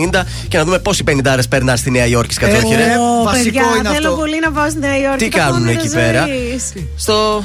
[0.47, 2.83] και να δούμε πόσοι 50 περνά στη Νέα Υόρκη σκατζόχη, ρε.
[2.83, 4.19] Ω, βασικό παιδιά, είναι θέλω αυτό.
[4.19, 5.23] πολύ να πάω στη Νέα Υόρκη.
[5.23, 6.25] Τι το κάνουν όνειρο εκεί πέρα.
[6.27, 6.73] ζωής.
[6.95, 7.43] Στο.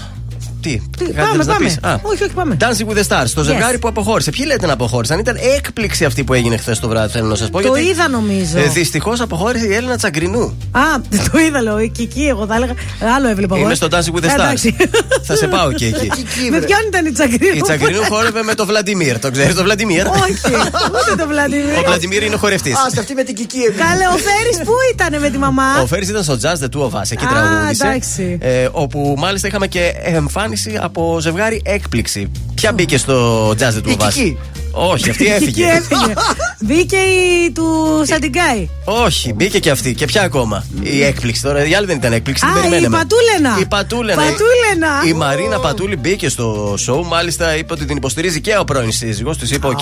[0.65, 1.65] Τι, Τι, κάτι πάμε, θες να πάμε.
[1.67, 1.99] πεις; Α.
[2.03, 2.57] Όχι, όχι, πάμε.
[2.61, 3.45] Dancing with the Stars, το Yes.
[3.45, 4.31] ζευγάρι που αποχώρησε.
[4.31, 7.51] Ποιοι λέτε να αποχώρησαν, ήταν έκπληξη αυτή που έγινε χθες το βράδυ, θέλω να σας
[7.51, 7.61] πω.
[7.61, 8.59] Το είδα, νομίζω.
[8.73, 10.59] Δυστυχώς αποχώρησε η Έλληνα Τσαγκρινού.
[10.71, 10.81] Α,
[11.33, 11.79] το είδα, λέω.
[11.79, 12.73] Η Κική, εγώ θα έλεγα.
[13.17, 13.65] Άλλο έβλεπα εγώ.
[13.65, 14.35] Είμαι στο Dancing with the Ε, Stars.
[14.41, 14.77] εντάξει.
[15.27, 16.11] θα σε πάω και εκεί.
[16.51, 17.57] Με ποιον ήταν η Τσαγκρίνου.
[17.57, 19.19] Η Τσαγκρινού χόρευε με το Βλαντιμίρ.
[19.19, 20.55] Το ξέρεις το Βλαντιμίρ; Όχι,
[20.87, 21.79] ούτε το Βλαντιμίρ.
[21.79, 22.75] Ο Βλαντιμίρ είναι ο χορευτής.
[22.75, 23.59] Α, σε αυτή με την Κική.
[23.59, 26.83] Καλέ, ο Φέρι πού ήταν με τη μαμά; Ο Φέρι ήταν στο Jazz the Two
[26.83, 27.85] of Us, εκεί Α, τραγούδισε.
[27.87, 28.39] εντάξει.
[28.41, 32.31] Ε, όπου μάλιστα είχαμε και εμφάνιση από ζευγάρι έκπληξη.
[32.65, 34.13] Ποια μπήκε στο Jazz the Two Η of Us.
[34.13, 34.39] Κική.
[34.71, 35.65] Όχι, αυτή Η Κική έφυγε.
[35.67, 36.13] έφυγε.
[36.67, 37.65] Μπήκε η του
[38.07, 38.69] Σαντιγκάη.
[38.85, 39.95] Όχι, μπήκε και αυτή.
[39.95, 41.67] Και ποια ακόμα; Η έκπληξη τώρα.
[41.67, 42.47] Η άλλη δεν ήταν έκπληξη.
[42.47, 42.97] Α, την η περιμέναμε.
[42.97, 43.59] Πατούλενα.
[43.61, 44.23] Η Πατούλενα.
[44.23, 45.03] Πατούλενα.
[45.09, 47.05] Η Μαρίνα Πατούλη μπήκε στο show.
[47.07, 49.39] Μάλιστα είπε ότι την υποστηρίζει και ο πρώην σύζυγος.
[49.39, 49.81] Της είπε: Οκ,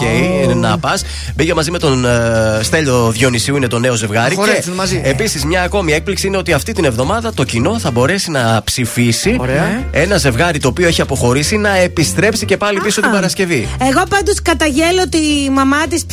[0.55, 1.03] να πας.
[1.37, 4.35] Μπήκε μαζί με τον ε, Στέλιο Διονυσίου, είναι το νέο ζευγάρι.
[4.35, 5.01] χορέψουν μαζί.
[5.05, 9.37] Επίσης, μια ακόμη έκπληξη είναι ότι αυτή την εβδομάδα το κοινό θα μπορέσει να ψηφίσει
[9.41, 9.85] Ωραία.
[9.91, 13.69] ένα ζευγάρι το οποίο έχει αποχωρήσει να επιστρέψει και πάλι πίσω την Παρασκευή.
[13.81, 16.05] Εγώ πάντως καταγγέλλω τη μαμά της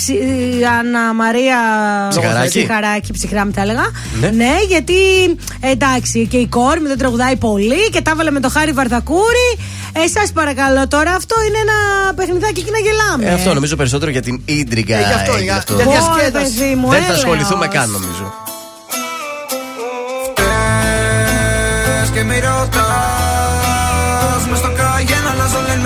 [0.80, 1.58] Αννα Μαρία
[2.10, 2.48] Ψυχαράκη.
[2.50, 3.86] Ψυχαράκη, ψυχρά μου τα έλεγα.
[4.34, 4.54] Ναι.
[4.68, 4.94] γιατί
[5.60, 9.50] εντάξει και η κόρη μου δεν τραγουδάει πολύ και τα έβαλε με το χάρι Βαρδακούρη.
[9.94, 13.26] Ε, Σας παρακαλώ τώρα, αυτό είναι ένα παιχνιδάκι και να γελάμε.
[13.32, 14.96] Ε, αυτό νομίζω περισσότερο για την ίντριγκα.
[14.96, 15.74] Ε, γι' αυτό, έγινε για- αυτό.
[15.76, 16.54] για Ω, διασκέδαση.
[16.58, 17.18] παιδί μου, Δεν θα έλεος.
[17.18, 18.34] ασχοληθούμε καν νομίζω.
[21.86, 22.89] Πες και μη ρωτάς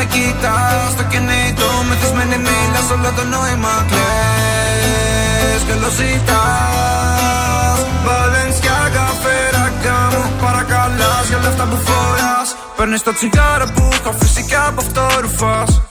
[0.04, 7.80] με κοίτας Στο κινητό μεθυσμένη μίλας όλο το νόημα κλαις Και lo ζητάς.
[8.06, 12.50] Βαλένσια καφέρακα μου Παρακαλάς για όλα αυτά που φοράς.
[12.76, 15.82] Παίρνεις το τσιγάρο που έχω φυσικά από αυτό ρουφάς.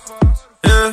[0.67, 0.91] Yeah.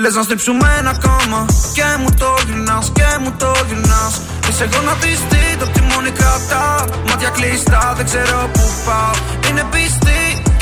[0.00, 1.40] Λες να στρίψουμε ένα κόμμα
[1.76, 4.14] Και μου το γυρνάς και μου το γυρνάς.
[4.48, 6.66] Είσαι γονατιστή το τιμόνι κρατά.
[7.08, 9.14] Μάτια κλειστά δεν ξέρω που πάω.
[9.48, 10.20] Είναι πιστή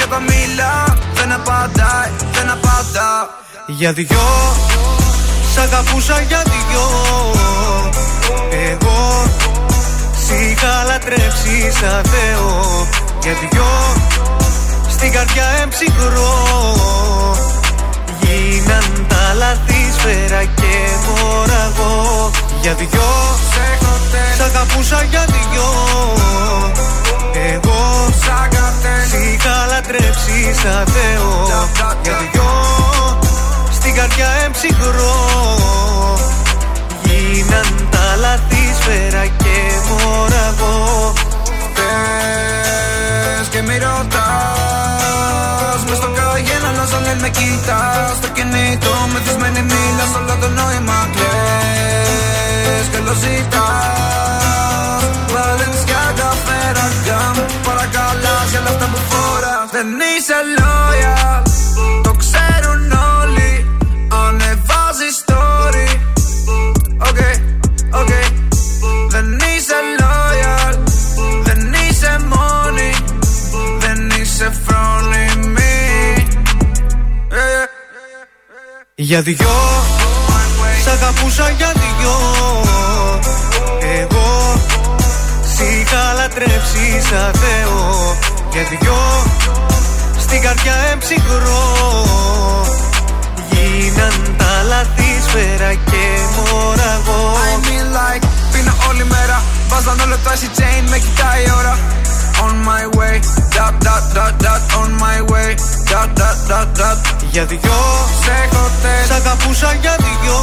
[0.09, 3.29] και όταν μιλά Δεν απαντάει, δεν απαντά
[3.67, 4.29] Για δυο
[5.53, 6.87] Σ' αγαπούσα για δυο.
[8.71, 9.25] Εγώ
[11.81, 12.87] σαν Θεό.
[13.23, 13.67] Για δυο
[14.89, 16.35] στην καρδιά εμψυχρό
[18.21, 20.75] Γίναν τα λάθη σφαίρα και
[21.07, 22.31] μοραγό.
[22.61, 23.11] Για δυο
[24.37, 25.49] Σ' αγαπούσα για δυο
[27.53, 28.09] Εγώ
[29.11, 31.33] Σ' είχα λατρέψει σαν Θεό.
[32.03, 32.51] Για δυο
[33.73, 35.17] Στην καρδιά εμψυχρό.
[37.03, 39.57] Γίναν τα λάθη σφαίρα και
[39.89, 41.13] μοραγό.
[41.75, 48.17] Πες και μη ρωτάς Μες στο καγένα να δεν με κοιτάς.
[48.17, 52.87] Στο κινητό μεθυσμένη μίλας Όλο το νόημα κλαις.
[52.91, 53.69] Και lo ζητάς.
[53.69, 54.28] Βαλένσια
[56.79, 59.71] καφέρα γκάμ Παρακαλάς για όλα αυτά που φοράς.
[59.73, 61.43] Δεν είσαι loyal
[62.03, 63.53] Το ξέρουν όλοι.
[64.27, 65.89] Ανεβάζεις story.
[67.09, 67.21] Οκ,
[68.01, 68.13] οκ
[69.09, 70.75] Δεν είσαι loyal
[71.43, 72.91] Δεν είσαι μόνη.
[73.79, 76.27] Δεν είσαι φρόνιμη.
[77.31, 77.65] Ε,
[78.95, 79.57] Για δυο
[80.85, 82.58] Σ' αγαπούσα για δυο
[86.39, 88.17] είχα λατρέψει σαν Θεό.
[88.53, 88.99] Για δυο
[90.19, 91.65] Στην καρδιά εμψυχρό.
[93.51, 96.05] Γίναν τα λάθη σφαίρα και
[96.37, 97.33] μοραγό.
[97.51, 99.43] I mean like Πίνω όλη μέρα.
[99.69, 101.79] Βάζαν όλο το icy chain Με κοιτάει η ώρα
[102.47, 103.15] On my way.
[103.57, 105.51] Dot dot dot dot On my way.
[105.91, 106.99] Dot dot dot dot.
[107.31, 107.81] Για δυο.
[108.25, 110.41] Σε χωτέλ Σ' αγαπούσα για δυο.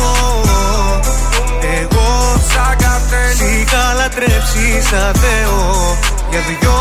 [1.79, 2.07] Εγώ.
[2.51, 5.97] Σαν καρτέλ Σ' είχα λατρέψει σαν Θεό.
[6.29, 6.77] Για δυο.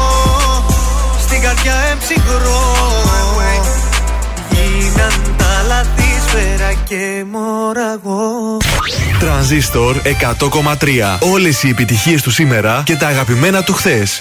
[1.25, 2.63] Στην καρδιά εμψυχρό.
[4.51, 8.57] Γίναν τα λάθη σφαίρα και μοραγό
[9.21, 11.19] Τρανζίστορ 100,3.
[11.21, 14.21] Όλες οι επιτυχίες του σήμερα και τα αγαπημένα του χθες.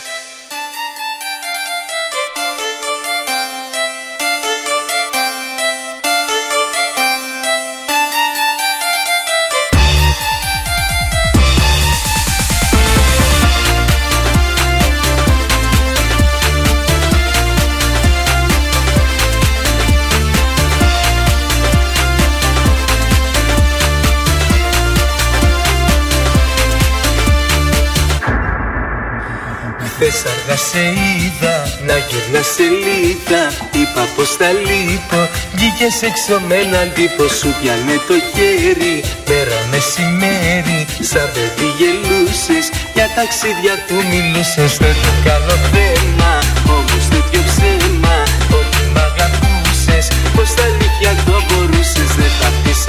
[30.53, 31.55] Χθες αργά σε είδα.
[31.87, 33.41] Να γυρνάς σελίδα
[33.81, 35.19] Είπα πως θα λείπω.
[35.55, 37.23] Βγήκες έξω με έναν τύπο.
[37.37, 38.95] Σου πιάνε το χέρι.
[39.27, 40.79] Πέρα μεσημέρι.
[41.09, 42.65] Σαν παιδί γελούσες.
[42.95, 44.71] Για ταξίδια του μιλούσες.
[44.83, 46.31] Δεν το κάνω θέμα.
[46.75, 48.17] Όμως τέτοιο ψέμα.
[48.57, 50.05] Ότι μ' αγαπούσες.
[50.35, 52.09] Πως τα αλήθεια το μπορούσες.
[52.19, 52.79] Δεν θα πεις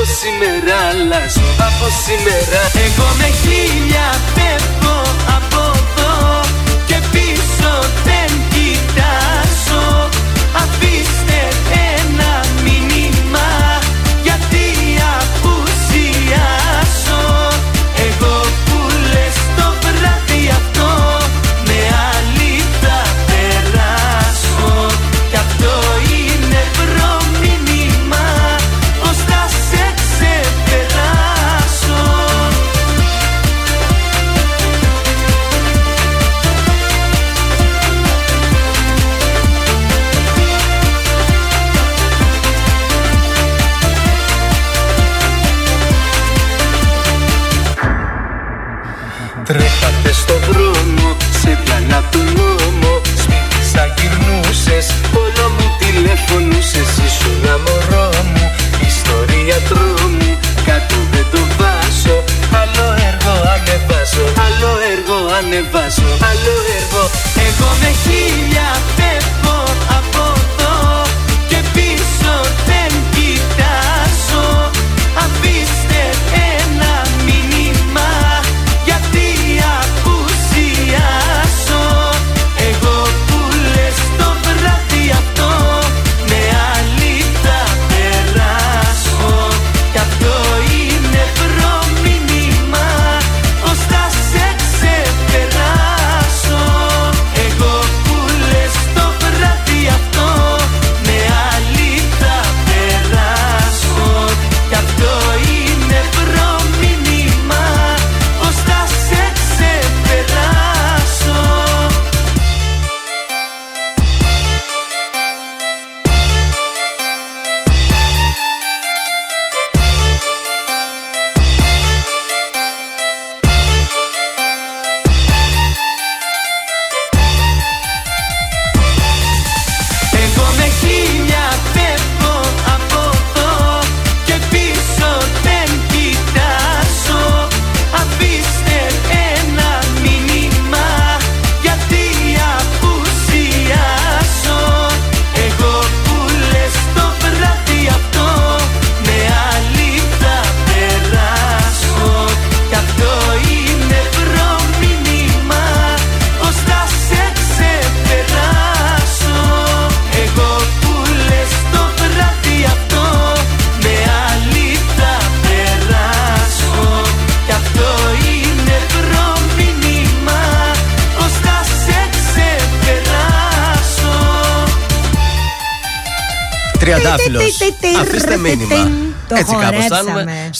[0.00, 2.60] Από σήμερα αλλάζω Από σήμερα.
[2.84, 4.98] Εγώ με χίλια φεύγω
[5.36, 5.59] από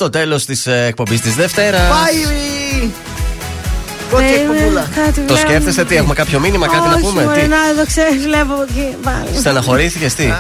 [0.01, 1.81] στο τέλος της εκπομπής της Δευτέρας.
[1.81, 2.91] Πάει!
[4.11, 4.89] Πρώτη εκπομπούλα.
[4.95, 5.49] Κάτι Το βλέπω.
[5.49, 8.55] σκέφτεσαι, τι έχουμε κάποιο μήνυμα, κάτι να Όχι, πούμε; μωρέ, Τι; να εδώ ξέρεις, βλέπω
[8.69, 9.39] εκεί πάλι.
[9.39, 10.35] Στεναχωρήθηκες, τι; Ναι,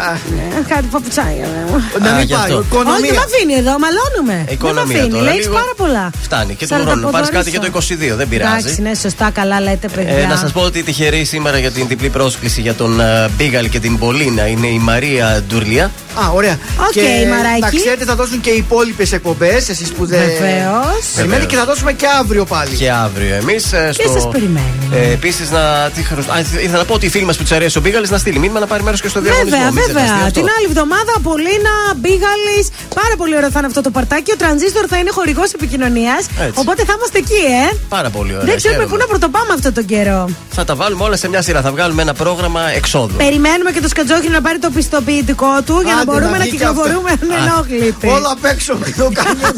[0.68, 1.76] Κάτι παπουτσάκια βλέπω.
[2.04, 2.56] Να μην Α, γι' πάει, αυτό.
[2.56, 4.36] Όχι, δεν με αφήνει εδώ, μαλώνουμε.
[4.36, 5.52] Δεν με Οικονομία αφήνει, τώρα, λέει λίγο.
[5.60, 6.10] πάρα πολλά.
[6.26, 7.02] Φτάνει και του Σαν να χρόνου.
[7.06, 7.96] τα Πάρεις κάτι για αποδορίσω.
[7.96, 8.50] το 22, δεν πειράζει.
[8.58, 10.16] Εντάξει, ναι, σωστά, καλά λέτε, παιδιά.
[10.18, 13.66] Ε, να σας πω ότι τυχερή σήμερα για την διπλή πρόσκληση για τον ε, Μπίγαλ
[13.68, 15.90] και την Πολίνα είναι η Μαρία Ντουρλιά.
[16.14, 16.58] Α, ωραία.
[16.80, 17.60] Οκ, και Μαράκι.
[17.60, 19.68] να ξέρετε, θα δώσουν και οι υπόλοιπες εκπομπές.
[19.68, 20.20] Εσείς που δεν.
[20.20, 21.02] Βεβαίως.
[21.16, 22.76] Περιμένετε και θα δώσουμε και αύριο πάλι.
[22.76, 23.64] Και αύριο εμείς.
[23.96, 24.96] Και σας περιμένουμε.
[24.96, 25.90] Ε, Επίσης, να.
[25.94, 28.10] Τι χαρος- Α, ήθελα να πω ότι οι φίλοι μας που του αρέσει ο Μπίγαλης
[28.10, 29.56] να στείλει μήνυμα να πάρει μέρος και στο διαγωνισμό.
[29.56, 30.26] Βέβαια, Μην ξεχαστεί βέβαια.
[30.26, 30.40] αυτό.
[30.40, 32.66] Την άλλη εβδομάδα, Πολίνα, Μπίγαλης.
[33.00, 34.30] Πάρα πολύ ωραίο θα είναι αυτό το παρτάκι.
[34.32, 36.22] Ο Τρανζίστορ θα είναι χορηγός επικοινωνίας.
[36.46, 36.58] Έτσι.
[36.62, 37.76] Οπότε θα είμαστε εκεί, ε.
[37.88, 38.44] Πάρα πολύ ωραία.
[38.44, 38.96] Δεν ξέρουμε χαίρομαι.
[38.96, 40.28] πού να πρωτοπάμε αυτό τον καιρό.
[40.50, 41.60] Θα τα βάλουμε όλα σε μια σειρά.
[41.66, 43.14] Θα βγάλουμε ένα πρόγραμμα εξόδου.
[43.16, 46.44] Περιμένουμε και το σκατζόχι να πάρει το πιστοποιητικό του για να Άντε, μπορούμε να να
[46.48, 46.82] βγει και αυτό.
[46.82, 48.06] κυκλοφορούμε ανενόχλητοι.
[48.16, 49.48] Όλα απ' έξω μην το κάνουμε.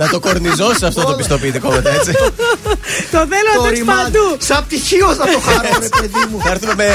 [0.00, 2.12] να το κορνιζώσει αυτό το πιστοποιητικό μετά, έτσι.
[3.14, 4.02] Το θέλω να Το το έχεις ρημάδι.
[4.02, 4.26] παντού.
[4.48, 6.38] Σαν πτυχίο θα το χαρώ, ρε παιδί μου.
[6.44, 6.88] Θα έρθουμε με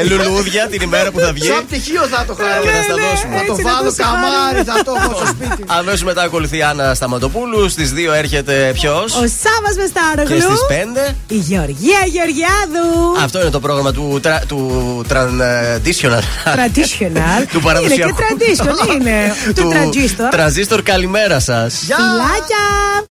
[0.00, 1.46] ε, λουλούδια την ημέρα που θα βγει.
[1.52, 2.62] Σαν πτυχίο θα το χαρώ.
[2.64, 3.34] Και να στα δώσουμε.
[3.38, 4.26] Θα το Έτσι να βάλω το σε χαρούμε.
[4.30, 5.62] καμάρι, θα το έχω στο σπίτι.
[5.78, 7.60] Αμέσως μετά ακολουθεί η Άννα Σταματοπούλου.
[7.74, 9.84] Στις 2 έρχεται ποιος; Ο Σάβα με
[10.34, 10.58] Και στις Σταρογλού.
[11.08, 11.14] 5.
[11.28, 12.86] Η Γεωργία Γεωργιάδου.
[13.26, 14.60] Αυτό είναι το πρόγραμμα του, τρα, του
[15.12, 16.22] traditional.
[16.56, 17.38] Traditional.
[17.52, 18.14] του παραδοσιακού.
[18.46, 20.28] Είναι και tradition, είναι; Του transistor.
[20.30, 21.82] Τρανζίστορ, καλημέρα σας.
[21.82, 21.96] Γεια!
[21.96, 23.08] Φιλάκια.